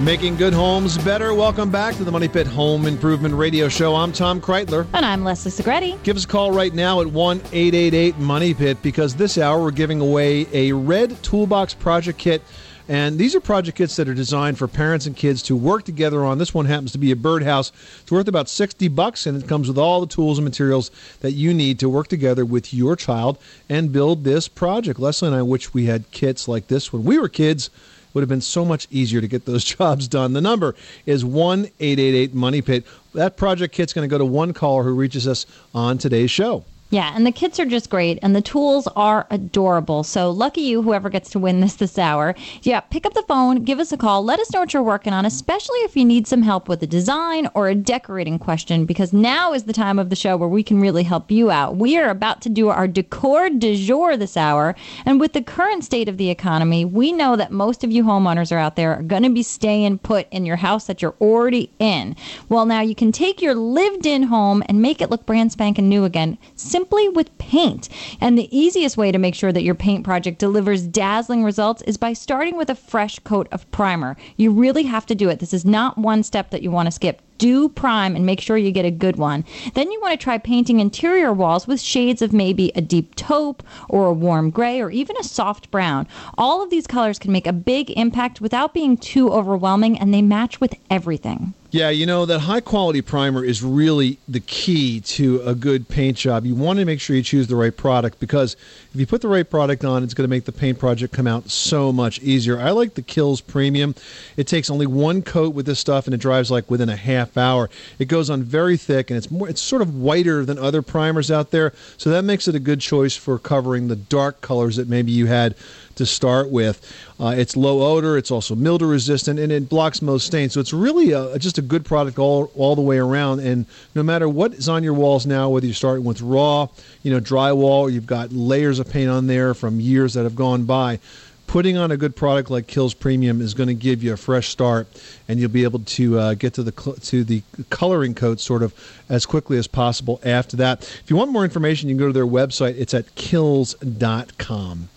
Making 0.00 0.34
good 0.34 0.52
homes 0.52 0.98
better. 0.98 1.34
Welcome 1.34 1.70
back 1.70 1.94
to 1.96 2.04
the 2.04 2.10
Money 2.10 2.26
Pit 2.26 2.48
Home 2.48 2.84
Improvement 2.84 3.32
Radio 3.32 3.68
Show. 3.68 3.94
I'm 3.94 4.12
Tom 4.12 4.40
Kraeutler. 4.40 4.88
And 4.92 5.06
I'm 5.06 5.22
Leslie 5.22 5.52
Segrete. 5.52 6.02
Give 6.02 6.16
us 6.16 6.24
a 6.24 6.28
call 6.28 6.50
right 6.50 6.74
now 6.74 7.00
at 7.00 7.06
1 7.06 7.36
888 7.52 8.18
Money 8.18 8.54
Pit 8.54 8.82
because 8.82 9.14
this 9.14 9.38
hour 9.38 9.62
we're 9.62 9.70
giving 9.70 10.00
away 10.00 10.48
a 10.52 10.72
red 10.72 11.20
toolbox 11.22 11.74
project 11.74 12.18
kit. 12.18 12.42
And 12.88 13.18
these 13.18 13.34
are 13.34 13.40
project 13.40 13.78
kits 13.78 13.96
that 13.96 14.08
are 14.08 14.14
designed 14.14 14.58
for 14.58 14.68
parents 14.68 15.06
and 15.06 15.16
kids 15.16 15.42
to 15.44 15.56
work 15.56 15.84
together 15.84 16.22
on. 16.24 16.36
This 16.36 16.52
one 16.52 16.66
happens 16.66 16.92
to 16.92 16.98
be 16.98 17.10
a 17.12 17.16
birdhouse. 17.16 17.72
It's 18.02 18.12
worth 18.12 18.28
about 18.28 18.48
60 18.48 18.88
bucks 18.88 19.26
and 19.26 19.42
it 19.42 19.48
comes 19.48 19.68
with 19.68 19.78
all 19.78 20.02
the 20.02 20.06
tools 20.06 20.38
and 20.38 20.44
materials 20.44 20.90
that 21.20 21.32
you 21.32 21.54
need 21.54 21.78
to 21.78 21.88
work 21.88 22.08
together 22.08 22.44
with 22.44 22.74
your 22.74 22.94
child 22.94 23.38
and 23.70 23.90
build 23.90 24.24
this 24.24 24.48
project. 24.48 25.00
Leslie 25.00 25.28
and 25.28 25.36
I 25.36 25.42
wish 25.42 25.72
we 25.72 25.86
had 25.86 26.10
kits 26.10 26.46
like 26.46 26.68
this 26.68 26.92
when 26.92 27.04
we 27.04 27.18
were 27.18 27.28
kids 27.28 27.70
would 28.12 28.20
have 28.20 28.28
been 28.28 28.40
so 28.40 28.64
much 28.64 28.86
easier 28.90 29.20
to 29.20 29.28
get 29.28 29.46
those 29.46 29.64
jobs 29.76 30.06
done. 30.06 30.34
The 30.34 30.42
number 30.42 30.74
is 31.06 31.24
1 31.24 31.64
888 31.80 32.34
Money 32.34 32.62
Pit. 32.62 32.84
That 33.14 33.36
project 33.36 33.74
kit's 33.74 33.92
going 33.92 34.08
to 34.08 34.12
go 34.12 34.18
to 34.18 34.24
one 34.24 34.52
caller 34.52 34.82
who 34.82 34.94
reaches 34.94 35.26
us 35.26 35.46
on 35.74 35.98
today's 35.98 36.30
show. 36.30 36.64
Yeah, 36.90 37.12
and 37.16 37.26
the 37.26 37.32
kits 37.32 37.58
are 37.58 37.64
just 37.64 37.90
great, 37.90 38.20
and 38.22 38.36
the 38.36 38.40
tools 38.40 38.86
are 38.94 39.26
adorable. 39.28 40.04
So 40.04 40.30
lucky 40.30 40.60
you, 40.60 40.80
whoever 40.80 41.10
gets 41.10 41.30
to 41.30 41.40
win 41.40 41.60
this 41.60 41.74
this 41.74 41.98
hour. 41.98 42.36
Yeah, 42.62 42.80
pick 42.80 43.04
up 43.04 43.14
the 43.14 43.22
phone, 43.22 43.64
give 43.64 43.80
us 43.80 43.90
a 43.90 43.96
call, 43.96 44.22
let 44.22 44.38
us 44.38 44.52
know 44.52 44.60
what 44.60 44.72
you're 44.72 44.82
working 44.82 45.12
on, 45.12 45.26
especially 45.26 45.78
if 45.78 45.96
you 45.96 46.04
need 46.04 46.28
some 46.28 46.42
help 46.42 46.68
with 46.68 46.84
a 46.84 46.86
design 46.86 47.48
or 47.54 47.68
a 47.68 47.74
decorating 47.74 48.38
question, 48.38 48.84
because 48.84 49.12
now 49.12 49.52
is 49.52 49.64
the 49.64 49.72
time 49.72 49.98
of 49.98 50.08
the 50.08 50.14
show 50.14 50.36
where 50.36 50.48
we 50.48 50.62
can 50.62 50.78
really 50.78 51.02
help 51.02 51.32
you 51.32 51.50
out. 51.50 51.74
We 51.74 51.98
are 51.98 52.10
about 52.10 52.42
to 52.42 52.48
do 52.48 52.68
our 52.68 52.86
decor 52.86 53.50
du 53.50 53.74
jour 53.76 54.16
this 54.16 54.36
hour, 54.36 54.76
and 55.04 55.18
with 55.18 55.32
the 55.32 55.42
current 55.42 55.82
state 55.82 56.08
of 56.08 56.16
the 56.16 56.30
economy, 56.30 56.84
we 56.84 57.10
know 57.10 57.34
that 57.34 57.50
most 57.50 57.82
of 57.82 57.90
you 57.90 58.04
homeowners 58.04 58.52
are 58.52 58.58
out 58.58 58.76
there 58.76 58.94
are 58.94 59.02
going 59.02 59.24
to 59.24 59.30
be 59.30 59.42
staying 59.42 59.98
put 59.98 60.28
in 60.30 60.46
your 60.46 60.56
house 60.56 60.86
that 60.86 61.02
you're 61.02 61.16
already 61.20 61.72
in. 61.80 62.14
Well, 62.48 62.66
now 62.66 62.82
you 62.82 62.94
can 62.94 63.10
take 63.10 63.42
your 63.42 63.56
lived-in 63.56 64.24
home 64.24 64.62
and 64.68 64.80
make 64.80 65.00
it 65.00 65.10
look 65.10 65.26
brand 65.26 65.50
spanking 65.50 65.88
new 65.88 66.04
again. 66.04 66.38
Simply 66.54 66.83
simply 66.84 67.08
with 67.08 67.38
paint. 67.38 67.88
And 68.20 68.36
the 68.36 68.54
easiest 68.54 68.98
way 68.98 69.10
to 69.10 69.16
make 69.16 69.34
sure 69.34 69.52
that 69.52 69.62
your 69.62 69.74
paint 69.74 70.04
project 70.04 70.38
delivers 70.38 70.82
dazzling 70.82 71.42
results 71.42 71.80
is 71.86 71.96
by 71.96 72.12
starting 72.12 72.58
with 72.58 72.68
a 72.68 72.74
fresh 72.74 73.18
coat 73.20 73.48
of 73.52 73.70
primer. 73.70 74.18
You 74.36 74.50
really 74.50 74.82
have 74.82 75.06
to 75.06 75.14
do 75.14 75.30
it. 75.30 75.38
This 75.38 75.54
is 75.54 75.64
not 75.64 75.96
one 75.96 76.22
step 76.22 76.50
that 76.50 76.62
you 76.62 76.70
want 76.70 76.86
to 76.88 76.92
skip 76.92 77.22
do 77.38 77.68
prime 77.68 78.16
and 78.16 78.26
make 78.26 78.40
sure 78.40 78.56
you 78.56 78.70
get 78.70 78.84
a 78.84 78.90
good 78.90 79.16
one. 79.16 79.44
Then 79.74 79.90
you 79.90 80.00
want 80.00 80.18
to 80.18 80.22
try 80.22 80.38
painting 80.38 80.80
interior 80.80 81.32
walls 81.32 81.66
with 81.66 81.80
shades 81.80 82.22
of 82.22 82.32
maybe 82.32 82.72
a 82.74 82.80
deep 82.80 83.14
taupe 83.14 83.62
or 83.88 84.06
a 84.06 84.12
warm 84.12 84.50
gray 84.50 84.80
or 84.80 84.90
even 84.90 85.16
a 85.18 85.24
soft 85.24 85.70
brown. 85.70 86.06
All 86.38 86.62
of 86.62 86.70
these 86.70 86.86
colors 86.86 87.18
can 87.18 87.32
make 87.32 87.46
a 87.46 87.52
big 87.52 87.90
impact 87.92 88.40
without 88.40 88.74
being 88.74 88.96
too 88.96 89.32
overwhelming 89.32 89.98
and 89.98 90.12
they 90.12 90.22
match 90.22 90.60
with 90.60 90.74
everything. 90.90 91.54
Yeah, 91.74 91.90
you 91.90 92.06
know, 92.06 92.24
that 92.26 92.38
high 92.38 92.60
quality 92.60 93.02
primer 93.02 93.42
is 93.44 93.60
really 93.60 94.18
the 94.28 94.38
key 94.38 95.00
to 95.00 95.40
a 95.40 95.56
good 95.56 95.88
paint 95.88 96.16
job. 96.16 96.46
You 96.46 96.54
want 96.54 96.78
to 96.78 96.84
make 96.84 97.00
sure 97.00 97.16
you 97.16 97.22
choose 97.24 97.48
the 97.48 97.56
right 97.56 97.76
product 97.76 98.20
because 98.20 98.54
if 98.94 99.00
you 99.00 99.08
put 99.08 99.22
the 99.22 99.28
right 99.28 99.50
product 99.50 99.84
on, 99.84 100.04
it's 100.04 100.14
going 100.14 100.22
to 100.22 100.30
make 100.30 100.44
the 100.44 100.52
paint 100.52 100.78
project 100.78 101.12
come 101.12 101.26
out 101.26 101.50
so 101.50 101.92
much 101.92 102.20
easier. 102.20 102.60
I 102.60 102.70
like 102.70 102.94
the 102.94 103.02
Kilz 103.02 103.44
Premium. 103.44 103.96
It 104.36 104.46
takes 104.46 104.70
only 104.70 104.86
one 104.86 105.22
coat 105.22 105.52
with 105.52 105.66
this 105.66 105.80
stuff 105.80 106.06
and 106.06 106.14
it 106.14 106.18
dries 106.18 106.48
like 106.48 106.70
within 106.70 106.88
a 106.88 106.94
half 106.94 107.23
hour. 107.36 107.70
It 107.98 108.06
goes 108.06 108.30
on 108.30 108.42
very 108.42 108.76
thick 108.76 109.10
and 109.10 109.16
it's 109.16 109.30
more 109.30 109.48
it's 109.48 109.60
sort 109.60 109.82
of 109.82 109.96
whiter 109.96 110.44
than 110.44 110.58
other 110.58 110.82
primers 110.82 111.30
out 111.30 111.50
there, 111.50 111.72
so 111.96 112.10
that 112.10 112.24
makes 112.24 112.48
it 112.48 112.54
a 112.54 112.60
good 112.60 112.80
choice 112.80 113.16
for 113.16 113.38
covering 113.38 113.88
the 113.88 113.96
dark 113.96 114.40
colors 114.40 114.76
that 114.76 114.88
maybe 114.88 115.12
you 115.12 115.26
had 115.26 115.54
to 115.96 116.06
start 116.06 116.50
with. 116.50 116.80
Uh, 117.20 117.34
it's 117.36 117.56
low 117.56 117.82
odor, 117.82 118.16
it's 118.18 118.30
also 118.30 118.54
mildew 118.54 118.86
resistant, 118.86 119.38
and 119.38 119.52
it 119.52 119.68
blocks 119.68 120.02
most 120.02 120.26
stains. 120.26 120.52
So 120.52 120.60
it's 120.60 120.72
really 120.72 121.12
a, 121.12 121.38
just 121.38 121.58
a 121.58 121.62
good 121.62 121.84
product 121.84 122.18
all 122.18 122.50
all 122.56 122.74
the 122.74 122.82
way 122.82 122.98
around. 122.98 123.40
And 123.40 123.66
no 123.94 124.02
matter 124.02 124.28
what 124.28 124.54
is 124.54 124.68
on 124.68 124.82
your 124.82 124.94
walls 124.94 125.26
now, 125.26 125.48
whether 125.48 125.66
you're 125.66 125.74
starting 125.74 126.04
with 126.04 126.20
raw, 126.20 126.68
you 127.02 127.12
know, 127.12 127.20
drywall, 127.20 127.92
you've 127.92 128.06
got 128.06 128.32
layers 128.32 128.78
of 128.78 128.90
paint 128.90 129.10
on 129.10 129.26
there 129.26 129.54
from 129.54 129.80
years 129.80 130.14
that 130.14 130.24
have 130.24 130.34
gone 130.34 130.64
by. 130.64 130.98
Putting 131.46 131.76
on 131.76 131.92
a 131.92 131.96
good 131.96 132.16
product 132.16 132.50
like 132.50 132.66
Kilz 132.66 132.98
Premium 132.98 133.40
is 133.40 133.54
going 133.54 133.68
to 133.68 133.74
give 133.74 134.02
you 134.02 134.12
a 134.12 134.16
fresh 134.16 134.48
start, 134.48 134.88
and 135.28 135.38
you'll 135.38 135.50
be 135.50 135.62
able 135.62 135.78
to 135.80 136.18
uh, 136.18 136.34
get 136.34 136.54
to 136.54 136.62
the 136.62 136.72
cl- 136.72 136.96
to 136.96 137.22
the 137.22 137.42
coloring 137.70 138.14
coat 138.14 138.40
sort 138.40 138.62
of 138.62 138.74
as 139.08 139.24
quickly 139.24 139.56
as 139.56 139.66
possible 139.68 140.20
after 140.24 140.56
that. 140.56 140.82
If 140.82 141.04
you 141.08 141.16
want 141.16 141.30
more 141.30 141.44
information, 141.44 141.88
you 141.88 141.94
can 141.94 142.00
go 142.00 142.06
to 142.08 142.12
their 142.12 142.26
website. 142.26 142.76
It's 142.76 142.92
at 142.92 143.14
kilz.com. 143.14 144.88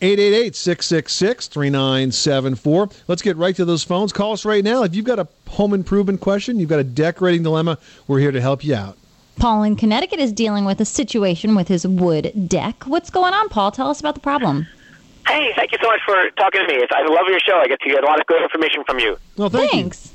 888 0.00 0.54
666 0.54 1.48
3974. 1.48 2.88
Let's 3.08 3.22
get 3.22 3.36
right 3.36 3.56
to 3.56 3.64
those 3.64 3.82
phones. 3.82 4.12
Call 4.12 4.32
us 4.32 4.44
right 4.44 4.62
now. 4.62 4.84
If 4.84 4.94
you've 4.94 5.04
got 5.04 5.18
a 5.18 5.26
home 5.48 5.74
improvement 5.74 6.20
question, 6.20 6.60
you've 6.60 6.68
got 6.68 6.78
a 6.78 6.84
decorating 6.84 7.42
dilemma, 7.42 7.78
we're 8.06 8.20
here 8.20 8.30
to 8.30 8.40
help 8.40 8.62
you 8.62 8.76
out. 8.76 8.96
Paul 9.40 9.64
in 9.64 9.76
Connecticut 9.76 10.20
is 10.20 10.32
dealing 10.32 10.64
with 10.64 10.80
a 10.80 10.84
situation 10.84 11.54
with 11.54 11.68
his 11.68 11.86
wood 11.86 12.32
deck. 12.48 12.84
What's 12.86 13.10
going 13.10 13.34
on, 13.34 13.48
Paul? 13.48 13.70
Tell 13.70 13.88
us 13.88 14.00
about 14.00 14.14
the 14.14 14.20
problem. 14.20 14.66
Hey, 15.28 15.52
thank 15.54 15.72
you 15.72 15.78
so 15.82 15.88
much 15.88 16.00
for 16.08 16.16
talking 16.40 16.64
to 16.64 16.66
me. 16.66 16.80
It's, 16.80 16.90
I 16.90 17.04
love 17.04 17.28
your 17.28 17.38
show. 17.38 17.60
I 17.60 17.68
get 17.68 17.80
to 17.84 17.90
get 17.90 18.02
a 18.02 18.06
lot 18.06 18.18
of 18.18 18.26
good 18.26 18.42
information 18.42 18.82
from 18.88 18.98
you. 18.98 19.20
Well, 19.36 19.50
thank 19.50 19.70
Thanks. 19.70 20.10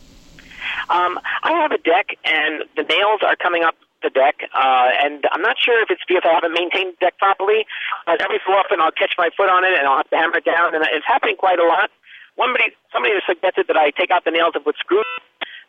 Um, 0.90 1.20
I 1.44 1.54
have 1.54 1.72
a 1.72 1.78
deck, 1.78 2.18
and 2.26 2.66
the 2.76 2.82
nails 2.82 3.22
are 3.22 3.36
coming 3.36 3.64
up 3.64 3.76
the 4.02 4.10
deck, 4.10 4.50
uh, 4.52 4.90
and 5.00 5.24
I'm 5.32 5.42
not 5.42 5.56
sure 5.62 5.82
if 5.82 5.90
it's 5.90 6.02
because 6.08 6.24
I 6.26 6.34
haven't 6.34 6.52
maintained 6.52 6.98
the 7.00 7.08
deck 7.08 7.18
properly, 7.20 7.64
but 8.06 8.20
every 8.20 8.42
so 8.46 8.52
often 8.52 8.82
I'll 8.82 8.92
catch 8.92 9.14
my 9.18 9.30
foot 9.38 9.48
on 9.48 9.64
it 9.64 9.80
and 9.80 9.88
I'll 9.88 9.98
have 9.98 10.10
to 10.10 10.18
hammer 10.18 10.38
it 10.38 10.46
down, 10.46 10.76
and 10.76 10.84
it's 10.92 11.08
happening 11.08 11.38
quite 11.38 11.60
a 11.60 11.64
lot. 11.64 11.94
Somebody, 12.36 12.74
somebody 12.92 13.14
suggested 13.24 13.70
that 13.70 13.78
I 13.78 13.92
take 13.92 14.12
out 14.12 14.26
the 14.26 14.32
nails 14.32 14.58
and 14.58 14.66
put 14.66 14.76
screws, 14.76 15.06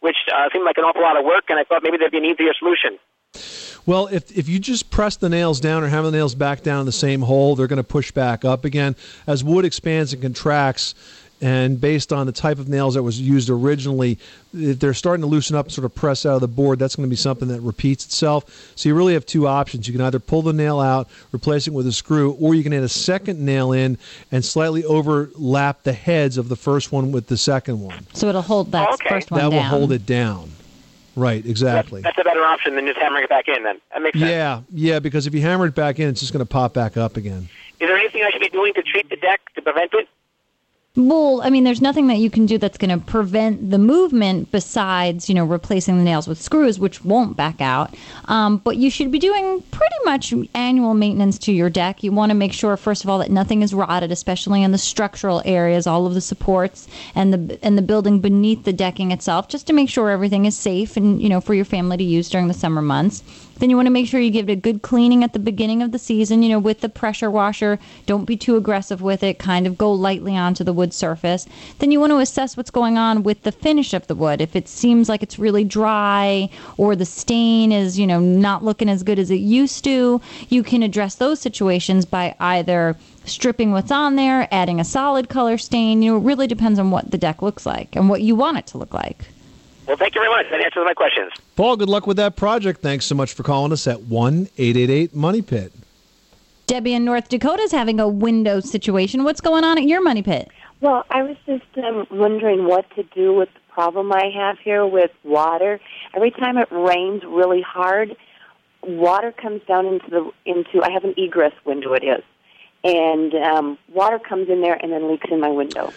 which 0.00 0.16
uh, 0.34 0.48
seemed 0.50 0.64
like 0.64 0.78
an 0.78 0.84
awful 0.84 1.02
lot 1.02 1.20
of 1.20 1.24
work, 1.24 1.46
and 1.48 1.60
I 1.60 1.64
thought 1.64 1.84
maybe 1.84 1.96
there'd 2.00 2.10
be 2.10 2.18
an 2.18 2.26
easier 2.26 2.56
solution. 2.58 2.98
Well, 3.86 4.06
if, 4.06 4.36
if 4.36 4.48
you 4.48 4.58
just 4.58 4.90
press 4.90 5.16
the 5.16 5.28
nails 5.28 5.60
down 5.60 5.84
or 5.84 5.88
have 5.88 6.04
the 6.04 6.10
nails 6.10 6.34
back 6.34 6.62
down 6.62 6.80
in 6.80 6.86
the 6.86 6.92
same 6.92 7.20
hole, 7.20 7.54
they're 7.54 7.66
going 7.66 7.76
to 7.76 7.84
push 7.84 8.10
back 8.12 8.44
up 8.44 8.64
again. 8.64 8.96
As 9.26 9.44
wood 9.44 9.64
expands 9.64 10.12
and 10.12 10.22
contracts, 10.22 10.94
and 11.40 11.78
based 11.78 12.10
on 12.12 12.24
the 12.24 12.32
type 12.32 12.58
of 12.58 12.68
nails 12.68 12.94
that 12.94 13.02
was 13.02 13.20
used 13.20 13.50
originally, 13.50 14.18
if 14.54 14.78
they're 14.78 14.94
starting 14.94 15.20
to 15.20 15.26
loosen 15.26 15.56
up 15.56 15.66
and 15.66 15.72
sort 15.72 15.84
of 15.84 15.94
press 15.94 16.24
out 16.24 16.36
of 16.36 16.40
the 16.40 16.48
board, 16.48 16.78
that's 16.78 16.96
going 16.96 17.06
to 17.06 17.10
be 17.10 17.16
something 17.16 17.48
that 17.48 17.60
repeats 17.60 18.06
itself. 18.06 18.72
So 18.76 18.88
you 18.88 18.94
really 18.94 19.12
have 19.12 19.26
two 19.26 19.46
options. 19.46 19.86
You 19.86 19.92
can 19.92 20.00
either 20.00 20.20
pull 20.20 20.40
the 20.40 20.54
nail 20.54 20.80
out, 20.80 21.10
replace 21.34 21.66
it 21.66 21.74
with 21.74 21.86
a 21.86 21.92
screw, 21.92 22.32
or 22.40 22.54
you 22.54 22.62
can 22.62 22.72
add 22.72 22.84
a 22.84 22.88
second 22.88 23.44
nail 23.44 23.72
in 23.72 23.98
and 24.32 24.42
slightly 24.42 24.84
overlap 24.84 25.82
the 25.82 25.92
heads 25.92 26.38
of 26.38 26.48
the 26.48 26.56
first 26.56 26.92
one 26.92 27.12
with 27.12 27.26
the 27.26 27.36
second 27.36 27.80
one. 27.80 28.06
So 28.14 28.28
it'll 28.28 28.40
hold 28.40 28.72
that 28.72 28.88
oh, 28.90 28.96
first 29.08 29.30
one 29.30 29.40
that 29.40 29.50
will 29.50 29.62
hold 29.62 29.92
it 29.92 30.06
down. 30.06 30.50
Right, 31.16 31.44
exactly. 31.44 32.02
That's 32.02 32.18
a 32.18 32.24
better 32.24 32.42
option 32.42 32.74
than 32.74 32.86
just 32.86 32.98
hammering 32.98 33.24
it 33.24 33.30
back 33.30 33.48
in. 33.48 33.62
Then 33.62 33.80
that 33.92 34.02
makes 34.02 34.18
sense. 34.18 34.30
Yeah, 34.30 34.62
yeah, 34.70 34.98
because 34.98 35.26
if 35.26 35.34
you 35.34 35.40
hammer 35.40 35.66
it 35.66 35.74
back 35.74 35.98
in, 35.98 36.08
it's 36.08 36.20
just 36.20 36.32
going 36.32 36.44
to 36.44 36.50
pop 36.50 36.74
back 36.74 36.96
up 36.96 37.16
again. 37.16 37.48
Is 37.80 37.88
there 37.88 37.96
anything 37.96 38.22
I 38.22 38.30
should 38.30 38.40
be 38.40 38.48
doing 38.48 38.74
to 38.74 38.82
treat 38.82 39.08
the 39.10 39.16
deck 39.16 39.40
to 39.54 39.62
prevent 39.62 39.92
it? 39.94 40.08
Well, 40.96 41.40
I 41.42 41.50
mean, 41.50 41.64
there's 41.64 41.82
nothing 41.82 42.06
that 42.06 42.18
you 42.18 42.30
can 42.30 42.46
do 42.46 42.56
that's 42.56 42.78
going 42.78 42.96
to 42.96 43.04
prevent 43.04 43.68
the 43.68 43.78
movement 43.78 44.52
besides, 44.52 45.28
you 45.28 45.34
know, 45.34 45.44
replacing 45.44 45.98
the 45.98 46.04
nails 46.04 46.28
with 46.28 46.40
screws, 46.40 46.78
which 46.78 47.04
won't 47.04 47.36
back 47.36 47.60
out. 47.60 47.92
Um, 48.26 48.58
but 48.58 48.76
you 48.76 48.90
should 48.90 49.10
be 49.10 49.18
doing 49.18 49.60
pretty 49.72 49.96
much 50.04 50.32
annual 50.54 50.94
maintenance 50.94 51.36
to 51.40 51.52
your 51.52 51.68
deck. 51.68 52.04
You 52.04 52.12
want 52.12 52.30
to 52.30 52.36
make 52.36 52.52
sure, 52.52 52.76
first 52.76 53.02
of 53.02 53.10
all, 53.10 53.18
that 53.18 53.32
nothing 53.32 53.62
is 53.62 53.74
rotted, 53.74 54.12
especially 54.12 54.62
in 54.62 54.70
the 54.70 54.78
structural 54.78 55.42
areas, 55.44 55.88
all 55.88 56.06
of 56.06 56.14
the 56.14 56.20
supports 56.20 56.86
and 57.16 57.34
the 57.34 57.58
and 57.60 57.76
the 57.76 57.82
building 57.82 58.20
beneath 58.20 58.62
the 58.62 58.72
decking 58.72 59.10
itself, 59.10 59.48
just 59.48 59.66
to 59.66 59.72
make 59.72 59.88
sure 59.88 60.10
everything 60.10 60.44
is 60.44 60.56
safe 60.56 60.96
and 60.96 61.20
you 61.20 61.28
know 61.28 61.40
for 61.40 61.54
your 61.54 61.64
family 61.64 61.96
to 61.96 62.04
use 62.04 62.30
during 62.30 62.46
the 62.46 62.54
summer 62.54 62.80
months. 62.80 63.24
Then 63.58 63.70
you 63.70 63.76
want 63.76 63.86
to 63.86 63.92
make 63.92 64.08
sure 64.08 64.20
you 64.20 64.30
give 64.30 64.48
it 64.48 64.52
a 64.52 64.56
good 64.56 64.82
cleaning 64.82 65.22
at 65.22 65.32
the 65.32 65.38
beginning 65.38 65.80
of 65.80 65.92
the 65.92 65.98
season, 65.98 66.42
you 66.42 66.48
know, 66.48 66.58
with 66.58 66.80
the 66.80 66.88
pressure 66.88 67.30
washer. 67.30 67.78
Don't 68.04 68.24
be 68.24 68.36
too 68.36 68.56
aggressive 68.56 69.00
with 69.00 69.22
it. 69.22 69.38
Kind 69.38 69.66
of 69.66 69.78
go 69.78 69.92
lightly 69.92 70.36
onto 70.36 70.64
the 70.64 70.72
wood 70.72 70.83
surface. 70.92 71.46
Then 71.78 71.90
you 71.90 72.00
want 72.00 72.10
to 72.10 72.18
assess 72.18 72.56
what's 72.56 72.70
going 72.70 72.98
on 72.98 73.22
with 73.22 73.42
the 73.42 73.52
finish 73.52 73.94
of 73.94 74.06
the 74.06 74.14
wood. 74.14 74.40
If 74.40 74.54
it 74.54 74.68
seems 74.68 75.08
like 75.08 75.22
it's 75.22 75.38
really 75.38 75.64
dry 75.64 76.50
or 76.76 76.96
the 76.96 77.04
stain 77.04 77.72
is, 77.72 77.98
you 77.98 78.06
know, 78.06 78.20
not 78.20 78.64
looking 78.64 78.88
as 78.88 79.02
good 79.02 79.18
as 79.18 79.30
it 79.30 79.36
used 79.36 79.84
to, 79.84 80.20
you 80.48 80.62
can 80.62 80.82
address 80.82 81.14
those 81.14 81.40
situations 81.40 82.04
by 82.04 82.34
either 82.40 82.96
stripping 83.24 83.72
what's 83.72 83.90
on 83.90 84.16
there, 84.16 84.48
adding 84.50 84.80
a 84.80 84.84
solid 84.84 85.28
color 85.28 85.56
stain. 85.56 86.02
You 86.02 86.12
know, 86.12 86.18
it 86.18 86.22
really 86.22 86.46
depends 86.46 86.78
on 86.78 86.90
what 86.90 87.10
the 87.10 87.18
deck 87.18 87.42
looks 87.42 87.64
like 87.64 87.96
and 87.96 88.08
what 88.08 88.22
you 88.22 88.34
want 88.34 88.58
it 88.58 88.66
to 88.68 88.78
look 88.78 88.92
like. 88.92 89.26
Well, 89.86 89.96
thank 89.96 90.14
you 90.14 90.20
very 90.20 90.30
much. 90.30 90.50
That 90.50 90.60
answers 90.60 90.84
my 90.84 90.94
questions. 90.94 91.32
Paul, 91.56 91.76
good 91.76 91.90
luck 91.90 92.06
with 92.06 92.16
that 92.16 92.36
project. 92.36 92.80
Thanks 92.80 93.04
so 93.04 93.14
much 93.14 93.34
for 93.34 93.42
calling 93.42 93.72
us 93.72 93.86
at 93.86 94.02
1 94.02 94.48
888 94.56 95.14
Money 95.14 95.42
Pit. 95.42 95.72
Debbie 96.66 96.94
in 96.94 97.04
North 97.04 97.28
Dakota 97.28 97.62
is 97.62 97.72
having 97.72 98.00
a 98.00 98.08
window 98.08 98.60
situation. 98.60 99.22
What's 99.24 99.42
going 99.42 99.64
on 99.64 99.76
at 99.76 99.84
your 99.84 100.02
money 100.02 100.22
pit? 100.22 100.48
Well, 100.84 101.06
I 101.08 101.22
was 101.22 101.38
just 101.46 101.64
um, 101.82 102.06
wondering 102.10 102.66
what 102.66 102.84
to 102.94 103.04
do 103.04 103.32
with 103.32 103.48
the 103.54 103.72
problem 103.72 104.12
I 104.12 104.30
have 104.36 104.58
here 104.58 104.86
with 104.86 105.10
water. 105.24 105.80
Every 106.14 106.30
time 106.30 106.58
it 106.58 106.68
rains 106.70 107.22
really 107.26 107.62
hard, 107.62 108.14
water 108.82 109.32
comes 109.32 109.62
down 109.66 109.86
into 109.86 110.10
the 110.10 110.30
into. 110.44 110.82
I 110.82 110.90
have 110.90 111.04
an 111.04 111.14
egress 111.16 111.54
window. 111.64 111.94
It 111.94 112.04
is, 112.04 112.22
and 112.84 113.34
um, 113.34 113.78
water 113.94 114.18
comes 114.18 114.50
in 114.50 114.60
there 114.60 114.74
and 114.74 114.92
then 114.92 115.10
leaks 115.10 115.26
in 115.30 115.40
my 115.40 115.48
window. 115.48 115.90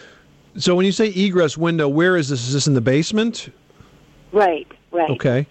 So 0.55 0.73
when 0.73 0.85
you 0.85 0.93
say 0.93 1.07
egress 1.09 1.57
window, 1.57 1.89
where 1.89 2.15
is 2.15 2.29
this? 2.29 2.47
Is 2.47 2.53
this 2.53 2.67
in 2.67 2.73
the 2.73 2.79
basement? 2.79 3.53
Right, 4.31 4.71
right. 4.91 5.09
Okay. 5.09 5.47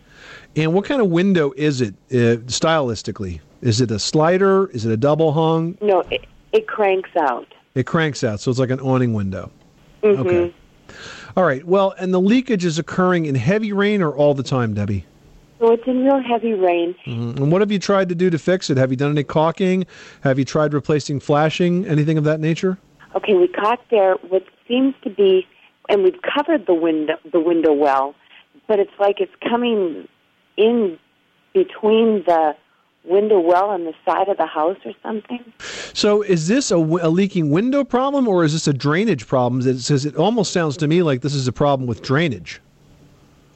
And 0.57 0.73
what 0.73 0.87
kind 0.87 1.03
of 1.03 1.09
window 1.09 1.53
is 1.59 1.83
it 1.83 1.93
uh, 2.11 2.41
stylistically? 2.47 3.41
Is 3.61 3.83
it 3.83 3.91
a 3.91 3.99
slider? 3.99 4.69
Is 4.69 4.87
it 4.87 4.93
a 4.93 4.97
double 4.97 5.35
hung? 5.35 5.77
No, 5.83 6.01
it, 6.11 6.25
it 6.55 6.67
cranks 6.67 7.11
out. 7.21 7.53
It 7.77 7.85
cranks 7.85 8.25
out, 8.25 8.41
so 8.41 8.51
it's 8.51 8.59
like 8.59 8.71
an 8.71 8.81
awning 8.81 9.13
window. 9.13 9.51
Mhm. 10.03 10.19
Okay. 10.19 10.55
All 11.37 11.45
right. 11.45 11.63
Well, 11.63 11.95
and 11.99 12.13
the 12.13 12.21
leakage 12.21 12.65
is 12.65 12.79
occurring 12.79 13.27
in 13.27 13.35
heavy 13.35 13.73
rain 13.73 14.01
or 14.01 14.17
all 14.17 14.33
the 14.33 14.43
time, 14.43 14.73
Debbie? 14.73 15.05
So 15.61 15.73
it's 15.73 15.87
in 15.87 16.03
real 16.03 16.21
heavy 16.21 16.55
rain. 16.55 16.95
Mhm. 17.05 17.37
And 17.37 17.53
what 17.53 17.61
have 17.61 17.71
you 17.71 17.79
tried 17.79 18.09
to 18.09 18.15
do 18.15 18.31
to 18.31 18.39
fix 18.39 18.71
it? 18.71 18.79
Have 18.79 18.91
you 18.91 18.97
done 18.97 19.11
any 19.11 19.25
caulking? 19.25 19.85
Have 20.23 20.39
you 20.39 20.47
tried 20.47 20.73
replacing 20.73 21.21
flashing? 21.21 21.87
Anything 21.87 22.17
of 22.17 22.25
that 22.25 22.41
nature? 22.41 22.79
Okay, 23.15 23.35
we 23.35 23.47
caught 23.49 23.81
there 23.91 24.15
what 24.29 24.45
seems 24.67 24.95
to 25.03 25.11
be, 25.11 25.47
and 25.91 26.03
we've 26.03 26.21
covered 26.23 26.65
the 26.67 26.75
window 26.75 27.17
the 27.31 27.41
window 27.41 27.75
well, 27.75 28.15
but 28.69 28.79
it's 28.79 28.99
like 28.99 29.21
it's 29.21 29.35
coming 29.47 30.09
in 30.57 30.99
between 31.53 32.23
the 32.27 32.55
window 33.07 33.41
well 33.41 33.71
on 33.71 33.85
the 33.85 33.95
side 34.05 34.29
of 34.29 34.37
the 34.37 34.47
house 34.47 34.79
or 34.85 34.93
something. 35.03 35.53
So, 35.95 36.23
is 36.23 36.49
this 36.49 36.71
a 36.71 36.77
leaking 36.77 37.51
window 37.51 37.85
problem 37.85 38.29
or 38.29 38.45
is 38.45 38.53
this 38.53 38.67
a 38.67 38.73
drainage 38.73 39.27
problem? 39.27 39.67
It 39.67 39.81
says 39.81 40.05
it 40.05 40.17
almost 40.17 40.53
sounds 40.53 40.77
to 40.79 40.89
me 40.89 41.03
like 41.03 41.23
this 41.23 41.35
is 41.35 41.49
a 41.49 41.53
problem 41.53 41.87
with 41.87 42.03
drainage. 42.03 42.61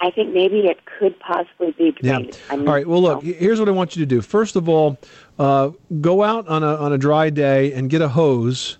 I 0.03 0.11
think 0.11 0.33
maybe 0.33 0.61
it 0.61 0.85
could 0.87 1.19
possibly 1.21 1.73
be 1.73 1.93
drainage. 1.93 2.39
Yeah. 2.51 2.57
All 2.57 2.65
right. 2.65 2.87
Well, 2.87 3.03
look. 3.03 3.23
Here's 3.23 3.59
what 3.59 3.69
I 3.69 3.73
want 3.73 3.97
you 3.97 4.01
to 4.01 4.07
do. 4.07 4.23
First 4.23 4.57
of 4.57 4.69
all, 4.69 4.99
uh, 5.39 5.71
go 6.01 6.23
out 6.23 6.49
on 6.49 6.63
a 6.63 6.77
on 6.77 6.93
a 6.93 6.99
dry 6.99 7.29
day 7.31 7.73
and 7.73 7.91
get 7.91 8.01
a 8.01 8.09
hose, 8.09 8.79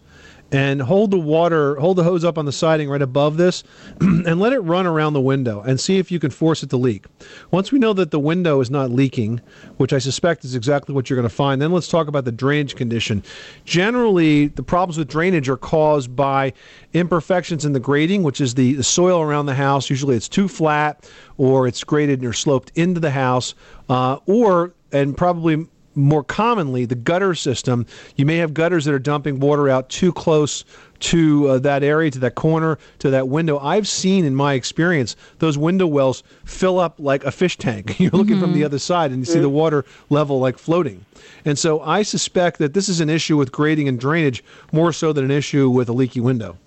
and 0.53 0.83
hold 0.83 1.11
the 1.11 1.19
water, 1.19 1.77
hold 1.77 1.97
the 1.97 2.03
hose 2.03 2.25
up 2.25 2.39
on 2.39 2.45
the 2.45 2.53
siding 2.53 2.89
right 2.89 3.03
above 3.03 3.37
this, 3.37 3.63
and 4.01 4.41
let 4.41 4.53
it 4.53 4.61
run 4.61 4.87
around 4.87 5.13
the 5.13 5.21
window 5.21 5.61
and 5.63 5.79
see 5.79 5.99
if 5.99 6.11
you 6.11 6.19
can 6.19 6.31
force 6.31 6.63
it 6.63 6.71
to 6.71 6.77
leak. 6.77 7.07
Once 7.51 7.71
we 7.71 7.79
know 7.79 7.93
that 7.93 8.11
the 8.11 8.19
window 8.19 8.61
is 8.61 8.71
not 8.71 8.91
leaking, 8.91 9.41
which 9.77 9.93
I 9.93 9.99
suspect 9.99 10.45
is 10.45 10.55
exactly 10.55 10.95
what 10.95 11.09
you're 11.09 11.17
going 11.17 11.29
to 11.29 11.35
find, 11.35 11.61
then 11.63 11.73
let's 11.73 11.89
talk 11.89 12.09
about 12.09 12.25
the 12.25 12.33
drainage 12.33 12.77
condition. 12.77 13.23
Generally, 13.65 14.49
the 14.49 14.63
problems 14.63 14.99
with 14.99 15.09
drainage 15.09 15.49
are 15.49 15.57
caused 15.57 16.15
by 16.17 16.53
imperfections 16.93 17.65
in 17.65 17.73
the 17.73 17.81
grading, 17.81 18.23
which 18.23 18.41
is 18.41 18.55
the, 18.55 18.75
the 18.75 18.85
soil 18.85 19.21
around 19.21 19.47
the 19.47 19.55
house. 19.55 19.89
Usually, 19.89 20.17
it's 20.17 20.29
too 20.29 20.49
flat, 20.49 21.09
or 21.39 21.67
it's 21.67 21.85
graded 21.85 22.25
or 22.25 22.33
sloped 22.33 22.73
into 22.75 23.01
the 23.01 23.11
house, 23.11 23.55
uh, 23.89 24.19
or 24.27 24.75
and 24.93 25.17
probably 25.17 25.67
more 25.95 26.23
commonly, 26.23 26.85
the 26.85 26.95
gutter 26.95 27.35
system. 27.35 27.87
You 28.17 28.27
may 28.27 28.37
have 28.39 28.55
gutters 28.55 28.85
that 28.85 28.95
are 28.95 28.99
dumping 28.99 29.41
water 29.41 29.69
out 29.69 29.89
too 29.89 30.13
close 30.13 30.65
to 31.01 31.49
uh, 31.49 31.59
that 31.61 31.83
area, 31.83 32.11
to 32.11 32.19
that 32.21 32.35
corner, 32.35 32.79
to 32.99 33.11
that 33.11 33.29
window. 33.29 33.59
I've 33.59 33.89
seen 33.89 34.25
in 34.25 34.35
my 34.35 34.55
experience 34.55 35.17
those 35.39 35.57
window 35.57 35.87
wells 35.87 36.23
fill 36.45 36.79
up 36.79 36.97
like 36.99 37.25
a 37.25 37.33
fish 37.33 37.57
tank. 37.57 37.99
You're 38.01 38.11
looking 38.11 38.39
from 38.39 38.53
the 38.53 38.65
other 38.65 38.79
side 38.79 39.11
and 39.11 39.21
you 39.21 39.25
see 39.25 39.41
the 39.41 39.49
water 39.49 39.85
level 40.11 40.39
like 40.39 40.59
floating. 40.59 41.05
And 41.45 41.59
so 41.59 41.81
I 41.81 42.03
suspect 42.03 42.59
that 42.59 42.75
this 42.75 42.89
is 42.89 43.01
an 43.01 43.11
issue 43.11 43.37
with 43.37 43.51
grading 43.51 43.89
and 43.89 43.99
drainage 43.99 44.45
more 44.73 44.93
so 44.93 45.13
than 45.13 45.25
an 45.25 45.31
issue 45.31 45.71
with 45.71 45.89
a 45.89 45.93
leaky 45.93 46.21
window. 46.21 46.59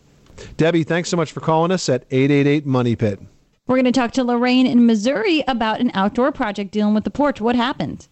Debbie, 0.58 0.84
thanks 0.84 1.10
so 1.10 1.18
much 1.18 1.32
for 1.32 1.40
calling 1.40 1.72
us 1.72 1.88
at 1.90 2.06
888 2.10 2.66
Money 2.66 2.96
Pit. 2.96 3.20
We're 3.68 3.76
going 3.76 3.86
to 3.86 3.92
talk 3.92 4.12
to 4.14 4.24
Lorraine 4.24 4.68
in 4.68 4.86
Missouri 4.86 5.44
about 5.48 5.80
an 5.80 5.92
outdoor 5.94 6.32
project 6.32 6.72
dealing 6.72 6.94
with 6.94 7.06
the 7.06 7.12
porch. 7.12 7.40
What 7.40 7.56
happened? 7.56 8.08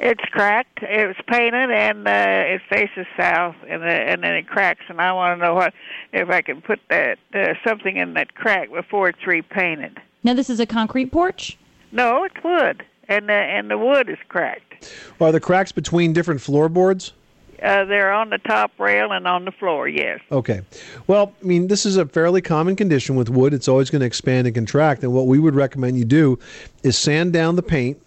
It's 0.00 0.24
cracked. 0.30 0.82
It 0.82 1.06
was 1.06 1.16
painted, 1.26 1.70
and 1.70 2.06
uh, 2.06 2.54
it 2.54 2.60
faces 2.70 3.06
south, 3.16 3.56
and, 3.68 3.82
uh, 3.82 3.86
and 3.86 4.22
then 4.22 4.34
it 4.34 4.46
cracks. 4.46 4.84
And 4.88 5.00
I 5.00 5.12
want 5.12 5.40
to 5.40 5.44
know 5.44 5.54
what 5.54 5.74
if 6.12 6.30
I 6.30 6.40
can 6.40 6.62
put 6.62 6.78
that 6.88 7.18
uh, 7.34 7.54
something 7.66 7.96
in 7.96 8.14
that 8.14 8.34
crack 8.34 8.72
before 8.72 9.08
it's 9.08 9.26
repainted. 9.26 9.98
Now, 10.22 10.34
this 10.34 10.50
is 10.50 10.60
a 10.60 10.66
concrete 10.66 11.10
porch? 11.10 11.58
No, 11.90 12.22
it's 12.24 12.36
wood, 12.44 12.84
and 13.08 13.28
the 13.28 13.32
and 13.32 13.70
the 13.70 13.78
wood 13.78 14.08
is 14.08 14.18
cracked. 14.28 14.94
Are 15.20 15.32
the 15.32 15.40
cracks 15.40 15.72
between 15.72 16.12
different 16.12 16.40
floorboards? 16.40 17.12
Uh, 17.60 17.84
they're 17.86 18.12
on 18.12 18.30
the 18.30 18.38
top 18.38 18.70
rail 18.78 19.10
and 19.10 19.26
on 19.26 19.44
the 19.44 19.50
floor. 19.50 19.88
Yes. 19.88 20.20
Okay. 20.30 20.60
Well, 21.08 21.32
I 21.42 21.44
mean, 21.44 21.66
this 21.66 21.84
is 21.86 21.96
a 21.96 22.06
fairly 22.06 22.40
common 22.40 22.76
condition 22.76 23.16
with 23.16 23.28
wood. 23.28 23.52
It's 23.52 23.66
always 23.66 23.90
going 23.90 24.00
to 24.00 24.06
expand 24.06 24.46
and 24.46 24.54
contract. 24.54 25.02
And 25.02 25.12
what 25.12 25.26
we 25.26 25.40
would 25.40 25.56
recommend 25.56 25.98
you 25.98 26.04
do 26.04 26.38
is 26.84 26.96
sand 26.96 27.32
down 27.32 27.56
the 27.56 27.62
paint 27.62 28.00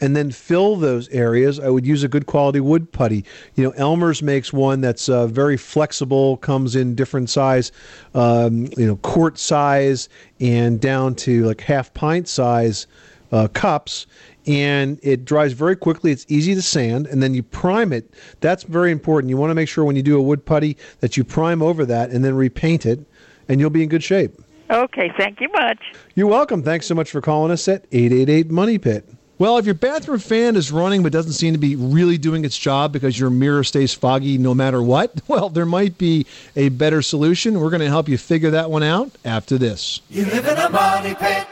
and 0.00 0.16
then 0.16 0.30
fill 0.30 0.76
those 0.76 1.08
areas. 1.08 1.58
I 1.58 1.68
would 1.68 1.86
use 1.86 2.02
a 2.02 2.08
good 2.08 2.26
quality 2.26 2.60
wood 2.60 2.92
putty. 2.92 3.24
You 3.54 3.64
know, 3.64 3.70
Elmer's 3.70 4.22
makes 4.22 4.52
one 4.52 4.80
that's 4.80 5.08
uh, 5.08 5.26
very 5.26 5.56
flexible, 5.56 6.36
comes 6.38 6.76
in 6.76 6.94
different 6.94 7.30
size, 7.30 7.72
um, 8.14 8.68
you 8.76 8.86
know, 8.86 8.96
quart 8.96 9.38
size 9.38 10.08
and 10.40 10.80
down 10.80 11.14
to 11.16 11.44
like 11.44 11.60
half 11.60 11.92
pint 11.94 12.28
size 12.28 12.86
uh, 13.32 13.48
cups 13.48 14.06
and 14.48 14.98
it 15.02 15.26
dries 15.26 15.52
very 15.52 15.76
quickly. 15.76 16.10
It's 16.10 16.24
easy 16.28 16.54
to 16.54 16.62
sand, 16.62 17.06
and 17.06 17.22
then 17.22 17.34
you 17.34 17.42
prime 17.42 17.92
it. 17.92 18.14
That's 18.40 18.62
very 18.62 18.90
important. 18.90 19.28
You 19.28 19.36
want 19.36 19.50
to 19.50 19.54
make 19.54 19.68
sure 19.68 19.84
when 19.84 19.94
you 19.94 20.02
do 20.02 20.18
a 20.18 20.22
wood 20.22 20.44
putty 20.46 20.78
that 21.00 21.18
you 21.18 21.22
prime 21.22 21.60
over 21.60 21.84
that 21.84 22.10
and 22.10 22.24
then 22.24 22.34
repaint 22.34 22.86
it, 22.86 23.00
and 23.48 23.60
you'll 23.60 23.68
be 23.68 23.82
in 23.82 23.90
good 23.90 24.02
shape. 24.02 24.40
Okay. 24.70 25.12
Thank 25.16 25.40
you 25.40 25.48
much. 25.52 25.78
You're 26.14 26.26
welcome. 26.26 26.62
Thanks 26.62 26.86
so 26.86 26.94
much 26.94 27.10
for 27.10 27.20
calling 27.20 27.52
us 27.52 27.68
at 27.68 27.84
888 27.92 28.50
Money 28.50 28.78
Pit. 28.78 29.08
Well, 29.38 29.56
if 29.58 29.66
your 29.66 29.74
bathroom 29.74 30.18
fan 30.18 30.56
is 30.56 30.72
running 30.72 31.04
but 31.04 31.12
doesn't 31.12 31.32
seem 31.32 31.54
to 31.54 31.60
be 31.60 31.76
really 31.76 32.18
doing 32.18 32.44
its 32.44 32.58
job 32.58 32.92
because 32.92 33.18
your 33.18 33.30
mirror 33.30 33.62
stays 33.62 33.94
foggy 33.94 34.36
no 34.36 34.52
matter 34.52 34.82
what, 34.82 35.20
well, 35.28 35.48
there 35.48 35.66
might 35.66 35.96
be 35.96 36.26
a 36.56 36.70
better 36.70 37.02
solution. 37.02 37.60
We're 37.60 37.70
going 37.70 37.80
to 37.80 37.88
help 37.88 38.08
you 38.08 38.18
figure 38.18 38.50
that 38.50 38.70
one 38.70 38.82
out 38.82 39.12
after 39.24 39.56
this. 39.56 40.00
You 40.10 40.24
live 40.24 40.46
in 40.46 40.56
a 40.56 40.68
money 40.68 41.14
pit. 41.14 41.46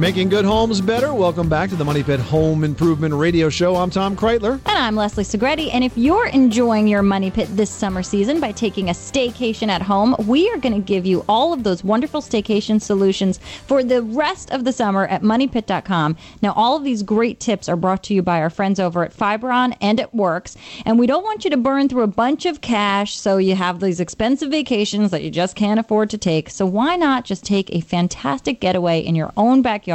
Making 0.00 0.30
good 0.30 0.46
homes 0.46 0.80
better. 0.80 1.12
Welcome 1.12 1.50
back 1.50 1.68
to 1.68 1.76
the 1.76 1.84
Money 1.84 2.02
Pit 2.02 2.20
Home 2.20 2.64
Improvement 2.64 3.12
Radio 3.12 3.50
Show. 3.50 3.76
I'm 3.76 3.90
Tom 3.90 4.16
Kraeutler. 4.16 4.52
And 4.52 4.78
I'm 4.78 4.96
Leslie 4.96 5.24
Segrete. 5.24 5.68
And 5.74 5.84
if 5.84 5.94
you're 5.94 6.28
enjoying 6.28 6.88
your 6.88 7.02
money 7.02 7.30
pit 7.30 7.54
this 7.54 7.68
summer 7.68 8.02
season 8.02 8.40
by 8.40 8.52
taking 8.52 8.88
a 8.88 8.94
staycation 8.94 9.68
at 9.68 9.82
home, 9.82 10.16
we 10.26 10.48
are 10.52 10.56
going 10.56 10.72
to 10.72 10.80
give 10.80 11.04
you 11.04 11.22
all 11.28 11.52
of 11.52 11.64
those 11.64 11.84
wonderful 11.84 12.22
staycation 12.22 12.80
solutions 12.80 13.40
for 13.66 13.84
the 13.84 14.00
rest 14.00 14.50
of 14.52 14.64
the 14.64 14.72
summer 14.72 15.06
at 15.06 15.20
moneypit.com. 15.20 16.16
Now, 16.40 16.54
all 16.56 16.78
of 16.78 16.82
these 16.82 17.02
great 17.02 17.38
tips 17.38 17.68
are 17.68 17.76
brought 17.76 18.02
to 18.04 18.14
you 18.14 18.22
by 18.22 18.40
our 18.40 18.48
friends 18.48 18.80
over 18.80 19.04
at 19.04 19.14
Fiberon 19.14 19.76
and 19.82 20.00
it 20.00 20.14
works. 20.14 20.56
And 20.86 20.98
we 20.98 21.06
don't 21.06 21.24
want 21.24 21.44
you 21.44 21.50
to 21.50 21.58
burn 21.58 21.90
through 21.90 22.04
a 22.04 22.06
bunch 22.06 22.46
of 22.46 22.62
cash 22.62 23.18
so 23.18 23.36
you 23.36 23.54
have 23.54 23.80
these 23.80 24.00
expensive 24.00 24.50
vacations 24.50 25.10
that 25.10 25.22
you 25.22 25.30
just 25.30 25.56
can't 25.56 25.78
afford 25.78 26.08
to 26.08 26.16
take. 26.16 26.48
So 26.48 26.64
why 26.64 26.96
not 26.96 27.26
just 27.26 27.44
take 27.44 27.68
a 27.74 27.82
fantastic 27.82 28.60
getaway 28.60 29.00
in 29.00 29.14
your 29.14 29.34
own 29.36 29.60
backyard? 29.60 29.89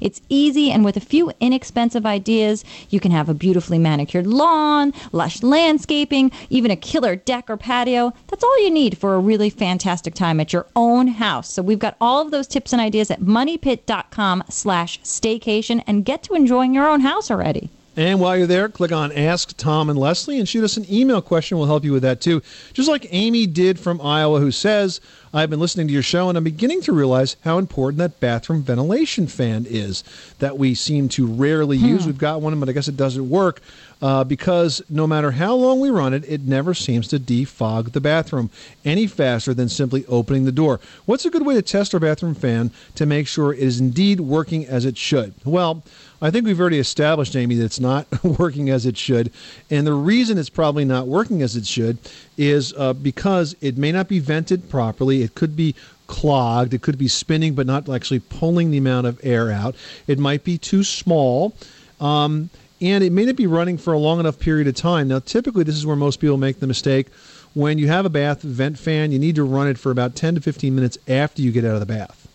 It's 0.00 0.20
easy, 0.28 0.70
and 0.70 0.84
with 0.84 0.96
a 0.96 1.00
few 1.00 1.32
inexpensive 1.40 2.04
ideas, 2.04 2.64
you 2.90 3.00
can 3.00 3.10
have 3.10 3.28
a 3.28 3.34
beautifully 3.34 3.78
manicured 3.78 4.26
lawn, 4.26 4.92
lush 5.12 5.42
landscaping, 5.42 6.30
even 6.50 6.70
a 6.70 6.76
killer 6.76 7.16
deck 7.16 7.48
or 7.48 7.56
patio. 7.56 8.12
That's 8.28 8.44
all 8.44 8.62
you 8.62 8.70
need 8.70 8.98
for 8.98 9.14
a 9.14 9.20
really 9.20 9.50
fantastic 9.50 10.14
time 10.14 10.40
at 10.40 10.52
your 10.52 10.66
own 10.76 11.08
house. 11.08 11.50
So 11.50 11.62
we've 11.62 11.78
got 11.78 11.96
all 12.00 12.20
of 12.20 12.30
those 12.30 12.46
tips 12.46 12.72
and 12.72 12.80
ideas 12.80 13.10
at 13.10 13.20
moneypit.com 13.20 14.44
slash 14.48 15.00
staycation 15.02 15.82
and 15.86 16.04
get 16.04 16.22
to 16.24 16.34
enjoying 16.34 16.74
your 16.74 16.88
own 16.88 17.00
house 17.00 17.30
already. 17.30 17.70
And 17.96 18.20
while 18.20 18.36
you're 18.36 18.46
there, 18.46 18.68
click 18.68 18.92
on 18.92 19.12
Ask 19.12 19.56
Tom 19.56 19.90
and 19.90 19.98
Leslie 19.98 20.38
and 20.38 20.48
shoot 20.48 20.64
us 20.64 20.76
an 20.76 20.86
email 20.90 21.20
question. 21.20 21.58
We'll 21.58 21.66
help 21.66 21.84
you 21.84 21.92
with 21.92 22.02
that 22.02 22.20
too. 22.20 22.40
Just 22.72 22.88
like 22.88 23.06
Amy 23.10 23.46
did 23.46 23.80
from 23.80 24.00
Iowa, 24.00 24.38
who 24.38 24.52
says, 24.52 25.00
I've 25.32 25.48
been 25.48 25.60
listening 25.60 25.86
to 25.86 25.92
your 25.92 26.02
show 26.02 26.28
and 26.28 26.36
I'm 26.36 26.42
beginning 26.42 26.82
to 26.82 26.92
realize 26.92 27.36
how 27.44 27.58
important 27.58 27.98
that 27.98 28.18
bathroom 28.18 28.62
ventilation 28.62 29.28
fan 29.28 29.64
is 29.68 30.02
that 30.40 30.58
we 30.58 30.74
seem 30.74 31.08
to 31.10 31.26
rarely 31.26 31.76
use. 31.76 32.04
We've 32.04 32.18
got 32.18 32.42
one, 32.42 32.58
but 32.58 32.68
I 32.68 32.72
guess 32.72 32.88
it 32.88 32.96
doesn't 32.96 33.30
work 33.30 33.60
uh, 34.02 34.24
because 34.24 34.82
no 34.90 35.06
matter 35.06 35.30
how 35.30 35.54
long 35.54 35.78
we 35.78 35.88
run 35.88 36.14
it, 36.14 36.24
it 36.28 36.40
never 36.42 36.74
seems 36.74 37.06
to 37.08 37.20
defog 37.20 37.92
the 37.92 38.00
bathroom 38.00 38.50
any 38.84 39.06
faster 39.06 39.54
than 39.54 39.68
simply 39.68 40.04
opening 40.06 40.46
the 40.46 40.52
door. 40.52 40.80
What's 41.06 41.24
a 41.24 41.30
good 41.30 41.46
way 41.46 41.54
to 41.54 41.62
test 41.62 41.94
our 41.94 42.00
bathroom 42.00 42.34
fan 42.34 42.72
to 42.96 43.06
make 43.06 43.28
sure 43.28 43.52
it 43.52 43.60
is 43.60 43.78
indeed 43.78 44.18
working 44.18 44.66
as 44.66 44.84
it 44.84 44.96
should? 44.96 45.34
Well, 45.44 45.84
I 46.22 46.30
think 46.30 46.44
we've 46.44 46.60
already 46.60 46.78
established, 46.78 47.34
Amy, 47.34 47.54
that 47.56 47.64
it's 47.64 47.80
not 47.80 48.06
working 48.24 48.68
as 48.68 48.84
it 48.84 48.96
should. 48.96 49.32
And 49.70 49.86
the 49.86 49.94
reason 49.94 50.36
it's 50.36 50.50
probably 50.50 50.84
not 50.84 51.06
working 51.06 51.40
as 51.40 51.56
it 51.56 51.66
should 51.66 51.98
is 52.36 52.74
uh, 52.76 52.92
because 52.92 53.56
it 53.60 53.78
may 53.78 53.90
not 53.90 54.08
be 54.08 54.18
vented 54.18 54.68
properly. 54.68 55.22
It 55.22 55.34
could 55.34 55.56
be 55.56 55.74
clogged. 56.06 56.74
It 56.74 56.82
could 56.82 56.98
be 56.98 57.08
spinning, 57.08 57.54
but 57.54 57.66
not 57.66 57.88
actually 57.88 58.20
pulling 58.20 58.70
the 58.70 58.78
amount 58.78 59.06
of 59.06 59.18
air 59.22 59.50
out. 59.50 59.74
It 60.06 60.18
might 60.18 60.44
be 60.44 60.58
too 60.58 60.84
small. 60.84 61.54
Um, 62.00 62.50
and 62.82 63.04
it 63.04 63.12
may 63.12 63.24
not 63.24 63.36
be 63.36 63.46
running 63.46 63.78
for 63.78 63.92
a 63.92 63.98
long 63.98 64.20
enough 64.20 64.38
period 64.38 64.66
of 64.66 64.74
time. 64.74 65.08
Now, 65.08 65.20
typically, 65.20 65.64
this 65.64 65.76
is 65.76 65.86
where 65.86 65.96
most 65.96 66.20
people 66.20 66.36
make 66.36 66.60
the 66.60 66.66
mistake. 66.66 67.08
When 67.54 67.78
you 67.78 67.88
have 67.88 68.06
a 68.06 68.10
bath 68.10 68.42
vent 68.42 68.78
fan, 68.78 69.12
you 69.12 69.18
need 69.18 69.34
to 69.36 69.44
run 69.44 69.68
it 69.68 69.78
for 69.78 69.90
about 69.90 70.14
10 70.14 70.36
to 70.36 70.40
15 70.40 70.74
minutes 70.74 70.98
after 71.08 71.42
you 71.42 71.50
get 71.50 71.64
out 71.64 71.74
of 71.74 71.80
the 71.80 71.86
bath 71.86 72.28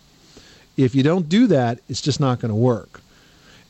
If 0.76 0.94
you 0.94 1.04
don't 1.04 1.30
do 1.30 1.48
that, 1.48 1.80
it's 1.88 2.02
just 2.02 2.20
not 2.20 2.40
going 2.40 2.50
to 2.50 2.56
work. 2.56 3.02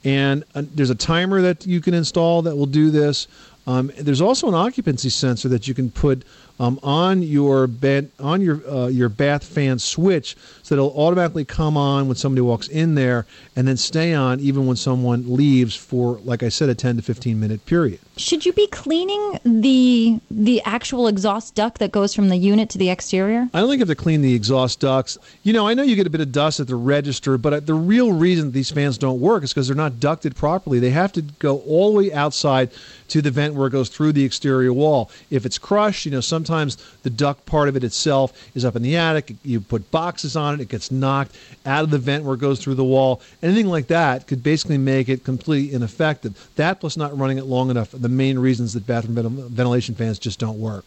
And 0.05 0.43
uh, 0.53 0.63
there's 0.73 0.91
a 0.91 0.95
timer 0.95 1.41
that 1.41 1.65
you 1.65 1.81
can 1.81 1.93
install 1.93 2.43
that 2.43 2.55
will 2.55 2.67
do 2.67 2.91
this. 2.91 3.27
Um, 3.67 3.91
there's 3.99 4.21
also 4.21 4.47
an 4.47 4.53
occupancy 4.53 5.09
sensor 5.09 5.49
that 5.49 5.67
you 5.67 5.73
can 5.73 5.89
put 5.89 6.23
um, 6.59 6.79
on 6.83 7.21
your 7.21 7.67
bed 7.67 8.11
on 8.19 8.41
your 8.41 8.61
uh, 8.69 8.87
your 8.87 9.09
bath 9.09 9.43
fan 9.43 9.79
switch, 9.79 10.35
so 10.63 10.75
that 10.75 10.81
it'll 10.81 10.97
automatically 10.97 11.45
come 11.45 11.77
on 11.77 12.07
when 12.07 12.15
somebody 12.15 12.41
walks 12.41 12.67
in 12.67 12.95
there, 12.95 13.25
and 13.55 13.67
then 13.67 13.77
stay 13.77 14.13
on 14.13 14.39
even 14.39 14.65
when 14.65 14.77
someone 14.77 15.35
leaves 15.35 15.75
for, 15.75 16.19
like 16.23 16.43
I 16.43 16.49
said, 16.49 16.69
a 16.69 16.75
10 16.75 16.97
to 16.97 17.01
15 17.01 17.39
minute 17.39 17.65
period. 17.65 17.99
Should 18.17 18.45
you 18.45 18.53
be 18.53 18.67
cleaning 18.67 19.39
the 19.43 20.19
the 20.31 20.61
actual 20.63 21.07
exhaust 21.07 21.55
duct 21.55 21.79
that 21.79 21.91
goes 21.91 22.13
from 22.13 22.29
the 22.29 22.37
unit 22.37 22.69
to 22.69 22.77
the 22.77 22.89
exterior? 22.89 23.49
I 23.53 23.59
don't 23.59 23.69
think 23.69 23.79
you 23.79 23.85
have 23.85 23.97
to 23.97 24.01
clean 24.01 24.21
the 24.21 24.33
exhaust 24.33 24.79
ducts. 24.79 25.17
You 25.43 25.51
know, 25.51 25.67
I 25.67 25.73
know 25.73 25.83
you 25.83 25.95
get 25.95 26.07
a 26.07 26.09
bit 26.09 26.21
of 26.21 26.31
dust 26.31 26.59
at 26.61 26.67
the 26.67 26.75
register, 26.75 27.37
but 27.37 27.53
uh, 27.53 27.59
the 27.59 27.73
real 27.73 28.13
reason 28.13 28.51
these 28.51 28.71
fans 28.71 28.97
don't 28.97 29.19
work 29.19 29.43
is 29.43 29.53
because 29.53 29.67
they're 29.67 29.75
not 29.75 29.99
ducted 29.99 30.35
properly. 30.35 30.79
They 30.79 30.91
have 30.91 31.11
to 31.13 31.21
go 31.21 31.59
all 31.59 31.91
the 31.91 31.97
way 31.97 32.13
outside 32.13 32.71
to 33.09 33.21
the 33.21 33.31
vent 33.31 33.53
where 33.53 33.67
it 33.67 33.71
goes 33.71 33.89
through 33.89 34.13
the 34.13 34.23
exterior 34.23 34.73
wall. 34.73 35.11
If 35.29 35.45
it's 35.45 35.57
crushed, 35.57 36.05
you 36.05 36.11
know, 36.11 36.21
sometimes 36.45 36.77
the 37.03 37.09
duct 37.09 37.45
part 37.45 37.67
of 37.69 37.75
it 37.75 37.83
itself 37.83 38.31
is 38.55 38.65
up 38.65 38.75
in 38.75 38.81
the 38.83 38.95
attic. 38.95 39.35
You 39.43 39.61
put 39.61 39.89
boxes 39.91 40.35
on 40.35 40.53
it, 40.53 40.61
it 40.61 40.69
gets 40.69 40.91
knocked 40.91 41.35
out 41.65 41.83
of 41.83 41.89
the 41.89 41.97
vent 41.97 42.23
where 42.23 42.35
it 42.35 42.39
goes 42.39 42.59
through 42.59 42.75
the 42.75 42.83
wall. 42.83 43.21
Anything 43.41 43.67
like 43.67 43.87
that 43.87 44.27
could 44.27 44.43
basically 44.43 44.77
make 44.77 45.09
it 45.09 45.23
completely 45.23 45.73
ineffective. 45.73 46.49
That 46.55 46.79
plus 46.79 46.97
not 46.97 47.17
running 47.17 47.37
it 47.37 47.45
long 47.45 47.69
enough 47.69 47.93
are 47.93 47.97
the 47.97 48.09
main 48.09 48.37
reasons 48.37 48.73
that 48.73 48.85
bathroom 48.85 49.15
ventil- 49.15 49.49
ventilation 49.49 49.95
fans 49.95 50.19
just 50.19 50.39
don't 50.39 50.59
work. 50.59 50.85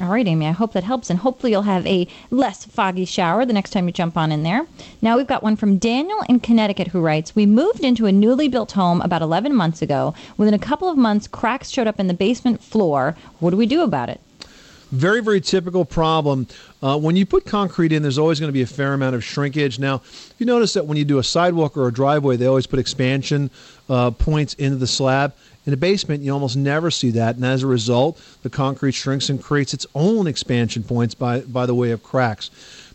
All 0.00 0.08
right, 0.08 0.26
Amy, 0.26 0.46
I 0.46 0.52
hope 0.52 0.72
that 0.72 0.84
helps, 0.84 1.10
and 1.10 1.18
hopefully 1.18 1.52
you'll 1.52 1.62
have 1.62 1.86
a 1.86 2.08
less 2.30 2.64
foggy 2.64 3.04
shower 3.04 3.44
the 3.44 3.52
next 3.52 3.70
time 3.70 3.86
you 3.86 3.92
jump 3.92 4.16
on 4.16 4.32
in 4.32 4.42
there. 4.42 4.66
Now 5.02 5.18
we've 5.18 5.26
got 5.26 5.42
one 5.42 5.54
from 5.54 5.76
Daniel 5.76 6.24
in 6.30 6.40
Connecticut 6.40 6.88
who 6.88 7.00
writes 7.00 7.36
We 7.36 7.44
moved 7.44 7.84
into 7.84 8.06
a 8.06 8.12
newly 8.12 8.48
built 8.48 8.72
home 8.72 9.02
about 9.02 9.20
11 9.20 9.54
months 9.54 9.82
ago. 9.82 10.14
Within 10.38 10.54
a 10.54 10.58
couple 10.58 10.88
of 10.88 10.96
months, 10.96 11.28
cracks 11.28 11.68
showed 11.68 11.86
up 11.86 12.00
in 12.00 12.06
the 12.06 12.14
basement 12.14 12.62
floor. 12.62 13.16
What 13.38 13.50
do 13.50 13.58
we 13.58 13.66
do 13.66 13.82
about 13.82 14.08
it? 14.08 14.20
Very, 14.92 15.22
very 15.22 15.40
typical 15.40 15.86
problem. 15.86 16.46
Uh, 16.82 16.98
when 16.98 17.16
you 17.16 17.24
put 17.24 17.46
concrete 17.46 17.92
in, 17.92 18.02
there's 18.02 18.18
always 18.18 18.38
going 18.38 18.50
to 18.50 18.52
be 18.52 18.60
a 18.60 18.66
fair 18.66 18.92
amount 18.92 19.14
of 19.14 19.24
shrinkage. 19.24 19.78
Now, 19.78 19.96
if 20.04 20.34
you 20.36 20.44
notice 20.44 20.74
that 20.74 20.86
when 20.86 20.98
you 20.98 21.04
do 21.06 21.18
a 21.18 21.24
sidewalk 21.24 21.78
or 21.78 21.88
a 21.88 21.92
driveway, 21.92 22.36
they 22.36 22.44
always 22.44 22.66
put 22.66 22.78
expansion 22.78 23.50
uh, 23.88 24.10
points 24.10 24.52
into 24.54 24.76
the 24.76 24.86
slab. 24.86 25.34
In 25.64 25.72
a 25.72 25.78
basement, 25.78 26.22
you 26.22 26.30
almost 26.30 26.58
never 26.58 26.90
see 26.90 27.10
that, 27.12 27.36
and 27.36 27.44
as 27.44 27.62
a 27.62 27.66
result, 27.66 28.20
the 28.42 28.50
concrete 28.50 28.92
shrinks 28.92 29.30
and 29.30 29.42
creates 29.42 29.72
its 29.72 29.86
own 29.94 30.26
expansion 30.26 30.82
points 30.82 31.14
by, 31.14 31.40
by 31.40 31.64
the 31.64 31.74
way 31.74 31.92
of 31.92 32.02
cracks. 32.02 32.50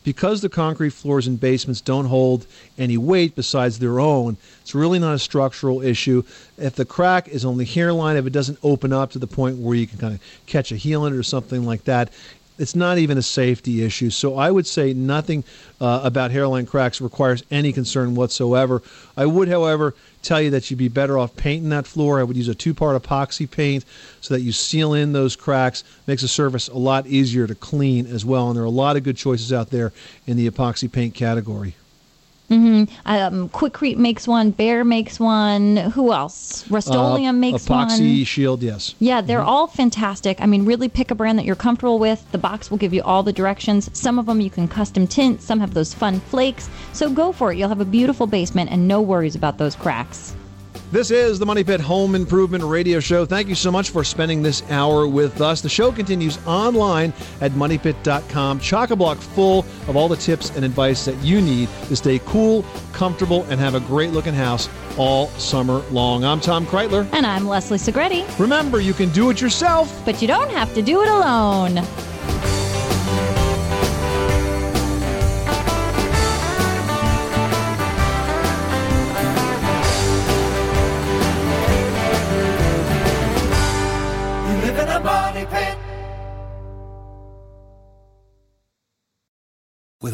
Because 0.07 0.39
the 0.39 0.47
concrete 0.47 0.91
floors 0.91 1.27
in 1.27 1.35
basements 1.35 1.81
don't 1.81 2.05
hold 2.05 2.47
any 2.77 2.95
weight 2.95 3.35
besides 3.35 3.77
their 3.77 3.99
own, 3.99 4.37
it's 4.61 4.73
really 4.73 4.99
not 4.99 5.13
a 5.13 5.19
structural 5.19 5.81
issue. 5.81 6.23
If 6.57 6.75
the 6.75 6.85
crack 6.85 7.27
is 7.27 7.43
on 7.43 7.57
the 7.57 7.65
hairline, 7.65 8.15
if 8.15 8.25
it 8.25 8.29
doesn't 8.29 8.57
open 8.63 8.93
up 8.93 9.11
to 9.11 9.19
the 9.19 9.27
point 9.27 9.57
where 9.57 9.75
you 9.75 9.85
can 9.85 9.97
kind 9.97 10.13
of 10.13 10.21
catch 10.45 10.71
a 10.71 10.77
heel 10.77 11.05
in 11.05 11.13
it 11.13 11.17
or 11.17 11.23
something 11.23 11.65
like 11.65 11.83
that, 11.83 12.09
it's 12.57 12.75
not 12.75 12.97
even 12.97 13.17
a 13.17 13.21
safety 13.21 13.83
issue. 13.83 14.09
So 14.09 14.37
I 14.37 14.51
would 14.51 14.65
say 14.65 14.93
nothing 14.93 15.43
uh, 15.79 16.01
about 16.03 16.31
hairline 16.31 16.65
cracks 16.65 16.99
requires 17.01 17.43
any 17.51 17.71
concern 17.71 18.15
whatsoever. 18.15 18.81
I 19.15 19.25
would, 19.25 19.47
however, 19.47 19.95
tell 20.23 20.41
you 20.41 20.49
that 20.51 20.69
you'd 20.69 20.77
be 20.77 20.87
better 20.87 21.17
off 21.17 21.35
painting 21.35 21.69
that 21.69 21.87
floor. 21.87 22.19
I 22.19 22.23
would 22.23 22.37
use 22.37 22.47
a 22.47 22.55
two-part 22.55 23.01
epoxy 23.01 23.49
paint 23.49 23.85
so 24.21 24.33
that 24.33 24.41
you 24.41 24.51
seal 24.51 24.93
in 24.93 25.13
those 25.13 25.35
cracks. 25.35 25.83
Makes 26.07 26.23
the 26.23 26.27
surface 26.27 26.67
a 26.67 26.77
lot 26.77 27.07
easier 27.07 27.47
to 27.47 27.55
clean 27.55 28.07
as 28.07 28.25
well. 28.25 28.49
And 28.49 28.55
there 28.55 28.63
are 28.63 28.67
a 28.67 28.69
lot 28.69 28.97
of 28.97 29.03
good 29.03 29.17
choices 29.17 29.53
out 29.53 29.69
there 29.69 29.93
in 30.25 30.37
the 30.37 30.49
epoxy 30.49 30.91
paint 30.91 31.13
category. 31.13 31.75
Hmm 32.49 32.83
Um, 33.05 33.49
Quikrete 33.49 33.97
makes 33.97 34.27
one. 34.27 34.53
Behr 34.53 34.85
makes 34.85 35.19
one. 35.19 35.77
Who 35.77 36.13
else? 36.13 36.69
Rust-Oleum 36.69 37.35
Uh, 37.35 37.39
makes 37.39 37.65
epoxy 37.65 37.69
one. 37.69 37.89
Epoxy 37.89 38.27
Shield, 38.27 38.63
yes. 38.63 38.95
Yeah, 38.99 39.21
they're 39.21 39.41
all 39.43 39.67
fantastic. 39.67 40.39
I 40.41 40.45
mean, 40.45 40.63
really 40.65 40.87
pick 40.87 41.11
a 41.11 41.15
brand 41.15 41.37
that 41.39 41.45
you're 41.45 41.55
comfortable 41.55 41.99
with. 41.99 42.25
The 42.31 42.37
box 42.37 42.71
will 42.71 42.77
give 42.77 42.93
you 42.93 43.01
all 43.03 43.21
the 43.23 43.33
directions. 43.33 43.89
Some 43.93 44.17
of 44.17 44.25
them 44.27 44.39
you 44.39 44.49
can 44.49 44.67
custom 44.67 45.07
tint, 45.07 45.41
some 45.41 45.59
have 45.59 45.73
those 45.73 45.93
fun 45.93 46.19
flakes. 46.21 46.69
So 46.93 47.09
go 47.09 47.31
for 47.31 47.51
it. 47.51 47.57
You'll 47.57 47.69
have 47.69 47.81
a 47.81 47.85
beautiful 47.85 48.27
basement 48.27 48.71
and 48.71 48.87
no 48.87 49.01
worries 49.01 49.35
about 49.35 49.57
those 49.57 49.75
cracks. 49.75 50.35
This 50.89 51.11
is 51.11 51.37
the 51.37 51.45
Money 51.45 51.65
Pit 51.65 51.81
Home 51.81 52.15
Improvement 52.15 52.63
Radio 52.63 53.01
Show. 53.01 53.25
Thank 53.25 53.49
you 53.49 53.55
so 53.55 53.69
much 53.69 53.89
for 53.89 54.05
spending 54.05 54.41
this 54.41 54.63
hour 54.69 55.05
with 55.05 55.41
us. 55.41 55.59
The 55.59 55.67
show 55.67 55.91
continues 55.91 56.39
online 56.47 57.11
at 57.41 57.51
moneypit.com, 57.51 58.61
chock 58.61 58.91
a 58.91 58.95
block 58.95 59.17
full 59.17 59.65
of 59.89 59.97
all 59.97 60.07
the 60.07 60.15
tips 60.15 60.55
and 60.55 60.63
advice 60.63 61.03
that 61.03 61.17
you 61.17 61.41
need 61.41 61.67
to 61.89 61.95
stay 61.97 62.19
cool, 62.19 62.63
comfortable, 62.93 63.43
and 63.49 63.59
have 63.59 63.75
a 63.75 63.81
great 63.81 64.11
looking 64.11 64.33
house 64.33 64.69
all 64.97 65.27
summer 65.31 65.79
long. 65.91 66.23
I'm 66.23 66.39
Tom 66.39 66.65
Kraeutler. 66.65 67.05
And 67.11 67.25
I'm 67.25 67.45
Leslie 67.49 67.77
Segrete. 67.77 68.39
Remember, 68.39 68.79
you 68.79 68.93
can 68.93 69.09
do 69.09 69.29
it 69.29 69.41
yourself, 69.41 70.01
but 70.05 70.21
you 70.21 70.27
don't 70.29 70.49
have 70.51 70.73
to 70.73 70.81
do 70.81 71.01
it 71.01 71.09
alone. 71.09 71.85